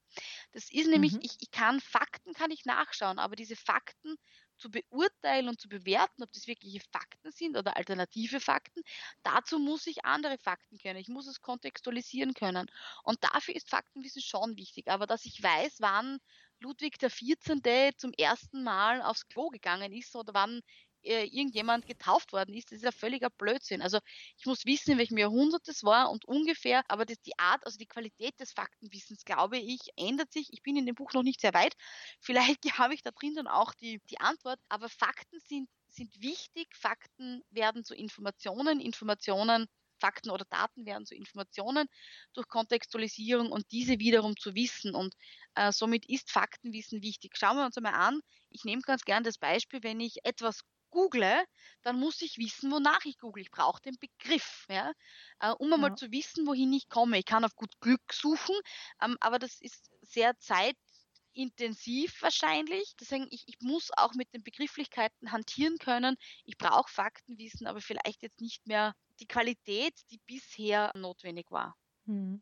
Das 0.52 0.70
ist 0.72 0.88
nämlich, 0.88 1.14
mhm. 1.14 1.22
ich, 1.24 1.38
ich 1.40 1.52
kann 1.52 1.80
Fakten 1.80 2.34
kann 2.34 2.52
ich 2.52 2.66
nachschauen, 2.66 3.18
aber 3.18 3.36
diese 3.36 3.56
Fakten 3.56 4.16
zu 4.58 4.70
beurteilen 4.70 5.50
und 5.50 5.60
zu 5.62 5.70
bewerten, 5.70 6.24
ob 6.24 6.32
das 6.32 6.48
wirkliche 6.48 6.80
Fakten 6.92 7.32
sind 7.32 7.58
oder 7.58 7.78
alternative 7.78 8.40
Fakten, 8.40 8.82
dazu 9.24 9.60
muss 9.60 9.88
ich 9.88 10.06
andere 10.06 10.38
Fakten 10.38 10.78
kennen. 10.78 11.00
Ich 11.00 11.10
muss 11.10 11.28
es 11.28 11.42
kontextualisieren 11.42 12.34
können. 12.34 12.70
Und 13.04 13.24
dafür 13.24 13.56
ist 13.56 13.70
Faktenwissen 13.70 14.22
schon 14.22 14.58
wichtig. 14.58 14.88
Aber 14.88 15.08
dass 15.08 15.26
ich 15.26 15.42
weiß, 15.42 15.78
wann 15.80 16.20
Ludwig 16.60 16.98
XIV. 16.98 17.96
zum 17.98 18.14
ersten 18.14 18.64
Mal 18.64 19.02
aufs 19.02 19.28
Klo 19.28 19.50
gegangen 19.50 19.94
ist 19.94 20.16
oder 20.16 20.34
wann 20.34 20.62
äh, 21.08 21.24
irgendjemand 21.26 21.86
getauft 21.88 22.34
worden 22.34 22.54
ist, 22.54 22.72
das 22.72 22.78
ist 22.78 22.84
ja 22.84 22.92
völliger 22.92 23.30
Blödsinn. 23.30 23.82
Also 23.82 24.00
ich 24.38 24.46
muss 24.46 24.66
wissen, 24.66 24.92
in 24.92 24.98
welchem 24.98 25.18
Jahrhundert 25.18 25.68
das 25.68 25.84
war 25.84 26.12
und 26.12 26.26
ungefähr, 26.26 26.84
aber 26.90 27.06
das, 27.06 27.22
die 27.22 27.38
Art, 27.40 27.66
also 27.66 27.78
die 27.78 27.88
Qualität 27.88 28.40
des 28.40 28.52
Faktenwissens, 28.52 29.26
glaube 29.26 29.58
ich, 29.58 29.80
ändert 29.96 30.32
sich. 30.32 30.52
Ich 30.52 30.62
bin 30.62 30.76
in 30.76 30.86
dem 30.86 30.96
Buch 30.96 31.14
noch 31.14 31.24
nicht 31.24 31.42
sehr 31.42 31.54
weit. 31.54 31.76
Vielleicht 32.20 32.78
habe 32.78 32.94
ich 32.94 33.02
da 33.02 33.12
drin 33.12 33.36
dann 33.36 33.48
auch 33.48 33.74
die, 33.74 34.02
die 34.10 34.20
Antwort, 34.20 34.60
aber 34.70 34.90
Fakten 34.90 35.40
sind, 35.40 35.70
sind 35.88 36.22
wichtig. 36.22 36.76
Fakten 36.76 37.44
werden 37.50 37.84
zu 37.84 37.96
Informationen, 37.96 38.80
Informationen 38.80 39.68
Fakten 40.00 40.30
oder 40.30 40.46
Daten 40.46 40.86
werden 40.86 41.06
zu 41.06 41.16
Informationen 41.16 41.88
durch 42.34 42.48
Kontextualisierung 42.48 43.52
und 43.52 43.72
diese 43.72 44.00
wiederum 44.00 44.38
zu 44.38 44.56
wissen. 44.56 44.94
Und 44.96 45.16
äh, 45.56 45.72
somit 45.72 46.08
ist 46.08 46.32
Faktenwissen 46.32 47.02
wichtig. 47.02 47.36
Schauen 47.36 47.58
wir 47.58 47.66
uns 47.66 47.78
einmal 47.78 47.96
an. 47.96 48.22
Ich 48.50 48.64
nehme 48.64 48.82
ganz 48.82 49.04
gern 49.04 49.24
das 49.24 49.38
Beispiel, 49.38 49.84
wenn 49.84 50.00
ich 50.00 50.24
etwas 50.24 50.62
google, 50.98 51.46
dann 51.84 52.00
muss 52.00 52.24
ich 52.24 52.40
wissen, 52.40 52.72
wonach 52.72 53.06
ich 53.06 53.20
google. 53.20 53.44
Ich 53.44 53.52
brauche 53.52 53.80
den 53.84 53.98
Begriff, 54.00 54.66
ja, 54.68 54.92
äh, 55.40 55.52
um 55.52 55.72
einmal 55.72 55.92
ja. 55.92 55.96
zu 55.96 56.12
wissen, 56.12 56.48
wohin 56.48 56.74
ich 56.74 56.90
komme. 56.90 57.20
Ich 57.20 57.26
kann 57.26 57.46
auf 57.46 57.56
gut 57.56 57.80
Glück 57.82 58.12
suchen, 58.12 58.56
ähm, 59.04 59.16
aber 59.20 59.38
das 59.38 59.62
ist 59.62 59.92
sehr 60.02 60.36
zeitintensiv 60.40 62.20
wahrscheinlich. 62.24 62.96
Deswegen, 63.00 63.28
ich, 63.30 63.44
ich 63.46 63.60
muss 63.62 63.92
auch 63.96 64.16
mit 64.16 64.34
den 64.34 64.42
Begrifflichkeiten 64.42 65.32
hantieren 65.32 65.78
können. 65.78 66.18
Ich 66.46 66.58
brauche 66.58 66.92
Faktenwissen, 66.92 67.68
aber 67.68 67.80
vielleicht 67.80 68.24
jetzt 68.24 68.42
nicht 68.42 68.66
mehr 68.66 68.96
die 69.20 69.28
Qualität, 69.28 69.94
die 70.10 70.20
bisher 70.26 70.92
notwendig 70.96 71.52
war. 71.52 71.78
Hm. 72.06 72.42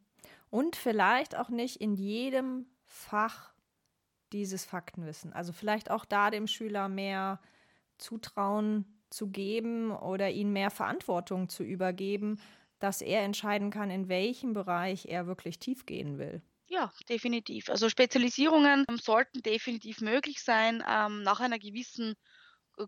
Und 0.50 0.78
vielleicht 0.78 1.36
auch 1.36 1.50
nicht 1.50 1.82
in 1.82 1.94
jedem 1.94 2.68
Fach 2.86 3.54
dieses 4.32 4.64
Faktenwissen. 4.64 5.34
Also 5.34 5.52
vielleicht 5.52 5.92
auch 5.92 6.06
da 6.06 6.32
dem 6.32 6.48
Schüler 6.48 6.88
mehr 6.88 7.42
Zutrauen 7.98 9.02
zu 9.10 9.30
geben 9.30 9.92
oder 9.92 10.30
ihm 10.32 10.54
mehr 10.54 10.72
Verantwortung 10.72 11.50
zu 11.50 11.64
übergeben, 11.64 12.40
dass 12.80 13.02
er 13.02 13.22
entscheiden 13.24 13.70
kann, 13.72 13.90
in 13.90 14.10
welchem 14.10 14.54
Bereich 14.54 15.06
er 15.08 15.28
wirklich 15.28 15.60
tief 15.60 15.86
gehen 15.86 16.18
will. 16.18 16.42
Ja, 16.68 16.92
definitiv. 17.10 17.70
Also 17.70 17.90
Spezialisierungen 17.90 18.86
sollten 19.02 19.42
definitiv 19.42 20.02
möglich 20.02 20.42
sein, 20.44 20.84
ähm, 20.88 21.22
nach 21.24 21.40
einer 21.40 21.60
gewissen 21.60 22.16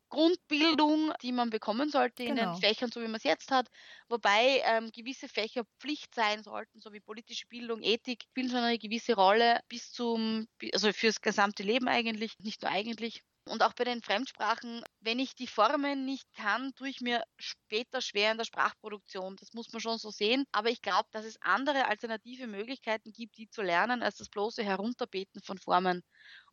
Grundbildung, 0.10 1.14
die 1.24 1.32
man 1.34 1.50
bekommen 1.52 1.90
sollte 1.90 2.24
Genau. 2.24 2.26
in 2.26 2.36
den 2.36 2.54
Fächern, 2.54 2.92
so 2.92 3.02
wie 3.02 3.06
man 3.08 3.16
es 3.18 3.24
jetzt 3.24 3.52
hat. 3.52 3.70
Wobei 4.10 4.62
ähm, 4.66 4.92
gewisse 4.92 5.30
Fächer 5.30 5.66
Pflicht 5.80 6.16
sein 6.16 6.44
sollten, 6.44 6.82
so 6.82 6.94
wie 6.94 7.02
politische 7.02 7.48
Bildung, 7.48 7.84
Ethik, 7.84 8.24
spielen 8.26 8.50
schon 8.50 8.60
eine 8.60 8.80
gewisse 8.80 9.16
Rolle 9.16 9.62
bis 9.70 9.92
zum, 9.92 10.48
also 10.74 10.94
fürs 10.94 11.22
gesamte 11.22 11.64
Leben 11.64 11.88
eigentlich, 11.90 12.40
nicht 12.40 12.62
nur 12.64 12.72
eigentlich. 12.72 13.24
Und 13.48 13.64
auch 13.64 13.74
bei 13.74 13.84
den 13.84 14.02
Fremdsprachen, 14.02 14.84
wenn 15.00 15.20
ich 15.20 15.36
die 15.36 15.48
Formen 15.48 16.06
nicht 16.06 16.32
kann, 16.34 16.74
tue 16.76 16.90
ich 16.90 17.02
mir 17.02 17.24
später 17.38 18.02
schwer 18.02 18.32
in 18.32 18.38
der 18.38 18.46
Sprachproduktion. 18.46 19.36
Das 19.38 19.54
muss 19.54 19.72
man 19.72 19.82
schon 19.82 19.98
so 19.98 20.10
sehen. 20.12 20.46
Aber 20.52 20.70
ich 20.70 20.82
glaube, 20.82 21.08
dass 21.12 21.26
es 21.26 21.42
andere 21.42 21.88
alternative 21.88 22.48
Möglichkeiten 22.48 23.12
gibt, 23.14 23.38
die 23.38 23.50
zu 23.50 23.62
lernen, 23.62 24.04
als 24.04 24.18
das 24.18 24.30
bloße 24.30 24.64
Herunterbeten 24.64 25.42
von 25.42 25.58
Formen. 25.58 26.04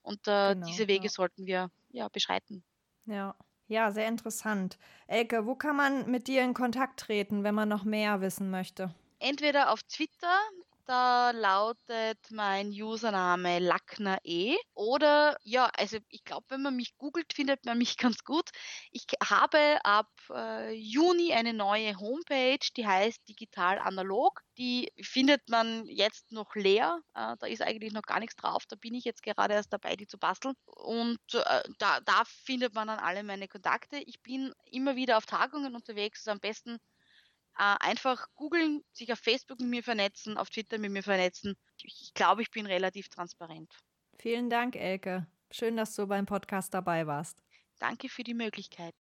Und 0.03 0.27
äh, 0.29 0.55
Genau, 0.55 0.67
diese 0.67 0.89
Wege 0.89 1.07
ja. 1.07 1.11
sollten 1.11 1.47
wir 1.47 1.71
ja 1.91 2.09
beschreiten. 2.09 2.65
Ja. 3.07 3.35
Ja, 3.67 3.91
sehr 3.93 4.09
interessant. 4.09 4.79
Elke, 5.07 5.47
wo 5.47 5.55
kann 5.55 5.77
man 5.77 6.11
mit 6.11 6.29
dir 6.29 6.43
in 6.45 6.53
Kontakt 6.53 7.01
treten, 7.01 7.45
wenn 7.45 7.55
man 7.55 7.69
noch 7.69 7.85
mehr 7.85 8.21
wissen 8.21 8.51
möchte? 8.51 8.95
Entweder 9.19 9.71
auf 9.73 9.83
Twitter, 9.85 10.39
da 10.87 11.31
lautet 11.31 12.19
mein 12.31 12.69
Username 12.69 13.59
lackner.e 13.59 14.57
oder 14.75 15.37
ja, 15.43 15.71
also 15.77 15.99
ich 16.09 16.25
glaube, 16.25 16.47
wenn 16.49 16.63
man 16.63 16.77
mich 16.77 16.97
googelt, 16.99 17.33
findet 17.33 17.65
man 17.65 17.79
mich 17.79 17.97
ganz 17.99 18.25
gut. 18.25 18.51
Ich 18.91 19.07
habe 19.23 19.79
ab 19.85 20.11
äh, 20.31 20.73
Juni 20.73 21.33
eine 21.33 21.53
neue 21.55 21.99
Homepage, 21.99 22.67
die 22.77 22.87
heißt 22.87 23.27
Digital 23.29 23.79
Analog. 23.79 24.43
Die 24.59 24.93
findet 25.03 25.49
man 25.49 25.87
jetzt 25.87 26.33
noch 26.33 26.55
leer. 26.55 27.01
Äh, 27.15 27.37
da 27.39 27.47
ist 27.47 27.63
eigentlich 27.63 27.93
noch 27.93 28.03
gar 28.03 28.21
nichts 28.21 28.37
drauf. 28.37 28.65
Da 28.69 28.77
bin 28.77 28.95
ich 28.95 29.05
jetzt 29.05 29.23
gerade 29.23 29.55
erst 29.55 29.73
dabei, 29.73 29.97
die 29.97 30.07
zu 30.07 30.19
basteln. 30.19 30.55
Und 30.67 31.19
äh, 31.33 31.63
da, 31.79 32.01
da 32.01 32.23
findet 32.27 32.75
man 32.75 32.89
dann 32.89 32.99
alle 32.99 33.23
meine 33.25 33.49
Kontakte. 33.49 33.99
Ich 33.99 34.21
bin 34.23 34.53
immer 34.65 34.97
wieder 34.97 35.19
auf 35.19 35.27
Tagungen 35.27 35.75
unterwegs. 35.75 36.21
Also 36.21 36.33
am 36.33 36.41
besten 36.41 36.79
äh, 37.59 37.77
einfach 37.81 38.27
googeln, 38.35 38.85
sich 38.93 39.13
auf 39.13 39.19
Facebook 39.19 39.61
mit 39.61 39.69
mir 39.69 39.83
vernetzen, 39.83 40.37
auf 40.37 40.51
Twitter 40.51 40.79
mit 40.79 40.91
mir 40.91 41.03
vernetzen. 41.03 41.57
Ich, 41.83 42.03
ich 42.03 42.15
glaube, 42.15 42.43
ich 42.43 42.51
bin 42.51 42.67
relativ 42.67 43.09
transparent. 43.09 43.73
Vielen 44.19 44.51
Dank, 44.51 44.77
Elke. 44.77 45.27
Schön, 45.51 45.77
dass 45.77 45.95
du 45.95 46.07
beim 46.07 46.27
Podcast 46.27 46.75
dabei 46.75 47.07
warst. 47.07 47.39
Danke 47.79 48.09
für 48.09 48.25
die 48.25 48.35
Möglichkeit. 48.35 48.95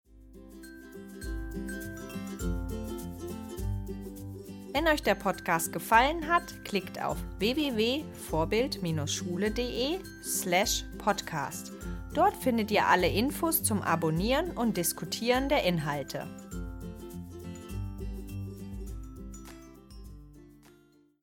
Wenn 4.74 4.88
euch 4.88 5.04
der 5.04 5.16
Podcast 5.16 5.72
gefallen 5.72 6.28
hat, 6.28 6.66
klickt 6.66 7.00
auf 7.00 7.18
www.vorbild-schule.de 7.38 10.00
slash 10.24 10.84
podcast. 10.98 11.72
Dort 12.16 12.36
findet 12.36 12.72
ihr 12.72 12.88
alle 12.88 13.08
Infos 13.08 13.62
zum 13.62 13.84
Abonnieren 13.84 14.50
und 14.52 14.78
Diskutieren 14.78 15.48
der 15.48 15.64
Inhalte. 15.64 16.28